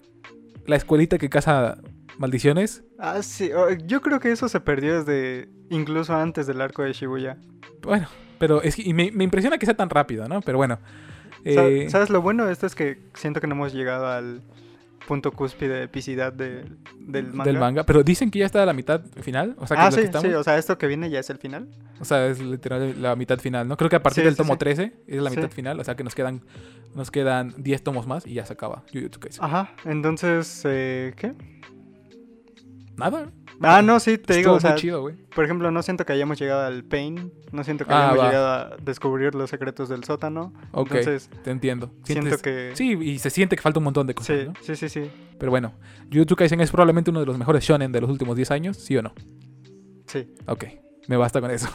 la 0.71 0.77
escuelita 0.77 1.19
que 1.19 1.29
caza 1.29 1.77
maldiciones. 2.19 2.83
Ah, 2.99 3.23
sí. 3.23 3.51
o- 3.53 3.71
Yo 3.71 4.01
creo 4.01 4.21
que 4.21 4.31
eso 4.33 4.49
se 4.49 4.61
perdió 4.61 5.03
desde 5.03 5.49
incluso 5.69 6.15
antes 6.15 6.47
del 6.47 6.61
arco 6.61 6.83
de 6.83 6.93
Shibuya. 6.93 7.37
Bueno, 7.83 8.09
pero 8.39 8.63
es 8.63 8.77
que, 8.77 8.83
y 8.83 8.95
me, 8.95 9.11
me 9.13 9.25
impresiona 9.25 9.59
que 9.59 9.67
sea 9.67 9.75
tan 9.77 9.91
rápido, 9.91 10.29
¿no? 10.29 10.41
Pero 10.43 10.59
bueno. 10.59 10.79
Eh, 11.45 11.87
¿Sabes 11.91 12.11
lo 12.11 12.21
bueno 12.23 12.45
de 12.47 12.53
esto? 12.53 12.67
Es 12.67 12.75
que 12.75 12.99
siento 13.15 13.41
que 13.41 13.47
no 13.47 13.55
hemos 13.55 13.73
llegado 13.73 14.07
al 14.07 14.43
punto 15.07 15.33
cúspide 15.33 15.75
de 15.75 15.83
epicidad 15.85 16.33
de- 16.33 16.65
del 16.99 17.27
manga. 17.29 17.45
Del 17.45 17.59
manga. 17.59 17.83
Pero 17.85 18.03
dicen 18.03 18.31
que 18.31 18.39
ya 18.41 18.47
está 18.47 18.63
a 18.63 18.67
la 18.67 18.73
mitad 18.73 19.01
final. 19.23 19.57
O 19.59 19.67
sea, 19.67 19.77
que 19.77 19.83
ah, 19.83 19.89
es 19.89 19.95
sí, 19.95 20.01
que 20.01 20.07
estamos. 20.07 20.29
sí. 20.29 20.35
O 20.35 20.43
sea, 20.45 20.59
esto 20.59 20.79
que 20.79 20.87
viene 20.87 21.11
ya 21.11 21.19
es 21.21 21.31
el 21.31 21.39
final. 21.39 21.69
O 22.01 22.05
sea, 22.05 22.27
es 22.29 22.41
literal 22.41 23.01
la 23.03 23.17
mitad 23.17 23.39
final, 23.39 23.67
¿no? 23.69 23.77
Creo 23.77 23.91
que 23.91 23.97
a 23.97 24.03
partir 24.03 24.23
Sí, 24.23 24.27
del 24.27 24.35
sí, 24.35 24.39
tomo 24.39 24.55
sí. 24.55 24.59
13 24.61 24.93
es 25.07 25.23
la 25.23 25.31
mitad 25.31 25.51
final, 25.51 25.79
o 25.81 25.85
sea 25.85 25.97
que 25.97 26.05
nos 26.05 26.15
quedan 26.15 26.43
nos 26.95 27.11
quedan 27.11 27.55
10 27.57 27.83
tomos 27.85 28.07
más 28.07 28.27
y 28.27 28.35
ya 28.35 28.45
se 28.47 28.53
acaba 28.53 28.83
Jujutsu 28.93 29.21
Kaisen. 29.21 29.45
Ajá. 29.45 29.75
Entonces, 29.85 30.63
eh, 30.65 31.13
¿qué? 31.17 31.33
Nada. 32.97 33.31
Ah, 33.63 33.83
no, 33.83 34.01
sí, 34.01 34.19
te 34.19 34.37
digo. 34.37 34.53
O 34.53 34.61
sea, 34.61 34.71
muy 34.73 34.81
chido, 34.81 35.01
güey. 35.03 35.15
por 35.35 35.45
ejemplo, 35.45 35.71
no 35.71 35.83
siento 35.83 36.05
que 36.07 36.13
hayamos 36.13 36.39
llegado 36.39 36.67
al 36.67 36.85
pain. 36.85 37.33
No 37.53 37.63
siento 37.65 37.85
que 37.87 37.93
Ah, 37.93 38.11
hayamos 38.11 38.19
va. 38.25 38.29
llegado 38.29 38.49
a 38.49 38.77
descubrir 38.83 39.35
los 39.35 39.51
secretos 39.51 39.89
del 39.89 40.05
sótano. 40.05 40.53
Ok, 40.73 40.89
Entonces, 40.93 41.31
te 41.45 41.51
entiendo. 41.51 41.91
siento 42.05 42.27
Sientes- 42.27 42.43
que. 42.43 42.71
Sí, 42.75 42.93
y 43.01 43.19
se 43.19 43.31
siente 43.31 43.57
que 43.57 43.63
falta 43.63 43.79
un 43.81 43.85
montón 43.85 44.07
de 44.07 44.15
cosas, 44.15 44.39
sí, 44.41 44.47
¿no? 44.47 44.55
sí, 44.61 44.77
sí, 44.77 44.89
sí. 44.89 45.11
Pero 45.39 45.51
bueno, 45.51 45.73
Jujutsu 46.13 46.37
Kaisen 46.37 46.61
es 46.61 46.71
probablemente 46.71 47.11
uno 47.11 47.21
de 47.21 47.27
los 47.27 47.39
mejores 47.39 47.65
shonen 47.65 47.93
de 47.93 48.01
los 48.01 48.11
últimos 48.11 48.37
10 48.37 48.51
años, 48.51 48.77
¿sí 48.77 48.97
o 48.97 49.03
no? 49.03 49.15
Sí. 50.07 50.29
Ok, 50.47 50.65
me 51.09 51.17
basta 51.17 51.41
con 51.41 51.51
eso. 51.51 51.69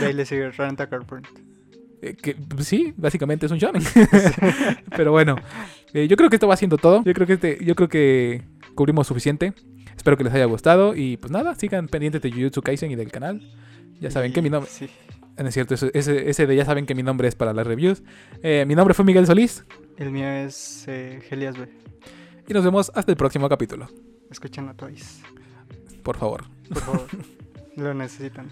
De 0.00 0.06
ahí 0.06 0.12
le 0.12 0.26
sigue 0.26 0.50
Renta 0.50 0.88
Carpent. 0.88 1.26
Eh, 2.02 2.14
que, 2.14 2.34
pues, 2.34 2.66
sí, 2.68 2.92
básicamente 2.96 3.46
es 3.46 3.52
un 3.52 3.58
shonen. 3.58 3.82
Pero 4.96 5.12
bueno, 5.12 5.36
eh, 5.94 6.06
yo 6.08 6.16
creo 6.16 6.28
que 6.30 6.36
esto 6.36 6.46
va 6.48 6.56
siendo 6.56 6.76
todo. 6.78 7.02
Yo 7.04 7.14
creo 7.14 7.26
que 7.26 7.32
este, 7.34 7.58
yo 7.64 7.74
creo 7.74 7.88
que 7.88 8.42
cubrimos 8.74 9.06
suficiente. 9.06 9.54
Espero 10.06 10.18
que 10.18 10.22
les 10.22 10.34
haya 10.34 10.44
gustado 10.44 10.94
y 10.94 11.16
pues 11.16 11.32
nada, 11.32 11.56
sigan 11.56 11.88
pendientes 11.88 12.22
de 12.22 12.30
Jujutsu 12.30 12.62
Kaisen 12.62 12.92
y 12.92 12.94
del 12.94 13.10
canal. 13.10 13.42
Ya 14.00 14.08
saben 14.08 14.32
que 14.32 14.40
mi 14.40 14.48
nombre, 14.50 14.70
Sí. 14.70 14.88
no 15.36 15.48
es 15.48 15.52
cierto, 15.52 15.74
ese, 15.74 15.90
ese, 16.30 16.46
de 16.46 16.54
ya 16.54 16.64
saben 16.64 16.86
que 16.86 16.94
mi 16.94 17.02
nombre 17.02 17.26
es 17.26 17.34
para 17.34 17.52
las 17.52 17.66
reviews. 17.66 18.04
Eh, 18.40 18.64
mi 18.68 18.76
nombre 18.76 18.94
fue 18.94 19.04
Miguel 19.04 19.26
Solís 19.26 19.64
El 19.96 20.12
mío 20.12 20.28
es 20.28 20.84
eh, 20.86 21.20
Helias 21.28 21.58
B. 21.58 21.66
y 22.46 22.54
nos 22.54 22.62
vemos 22.64 22.92
hasta 22.94 23.10
el 23.10 23.16
próximo 23.16 23.48
capítulo. 23.48 23.88
Escuchen 24.30 24.68
a 24.68 24.74
Twice. 24.74 25.24
Por 26.04 26.16
favor. 26.16 26.44
Por 26.68 26.82
favor. 26.82 27.06
Lo 27.74 27.92
necesitan. 27.92 28.46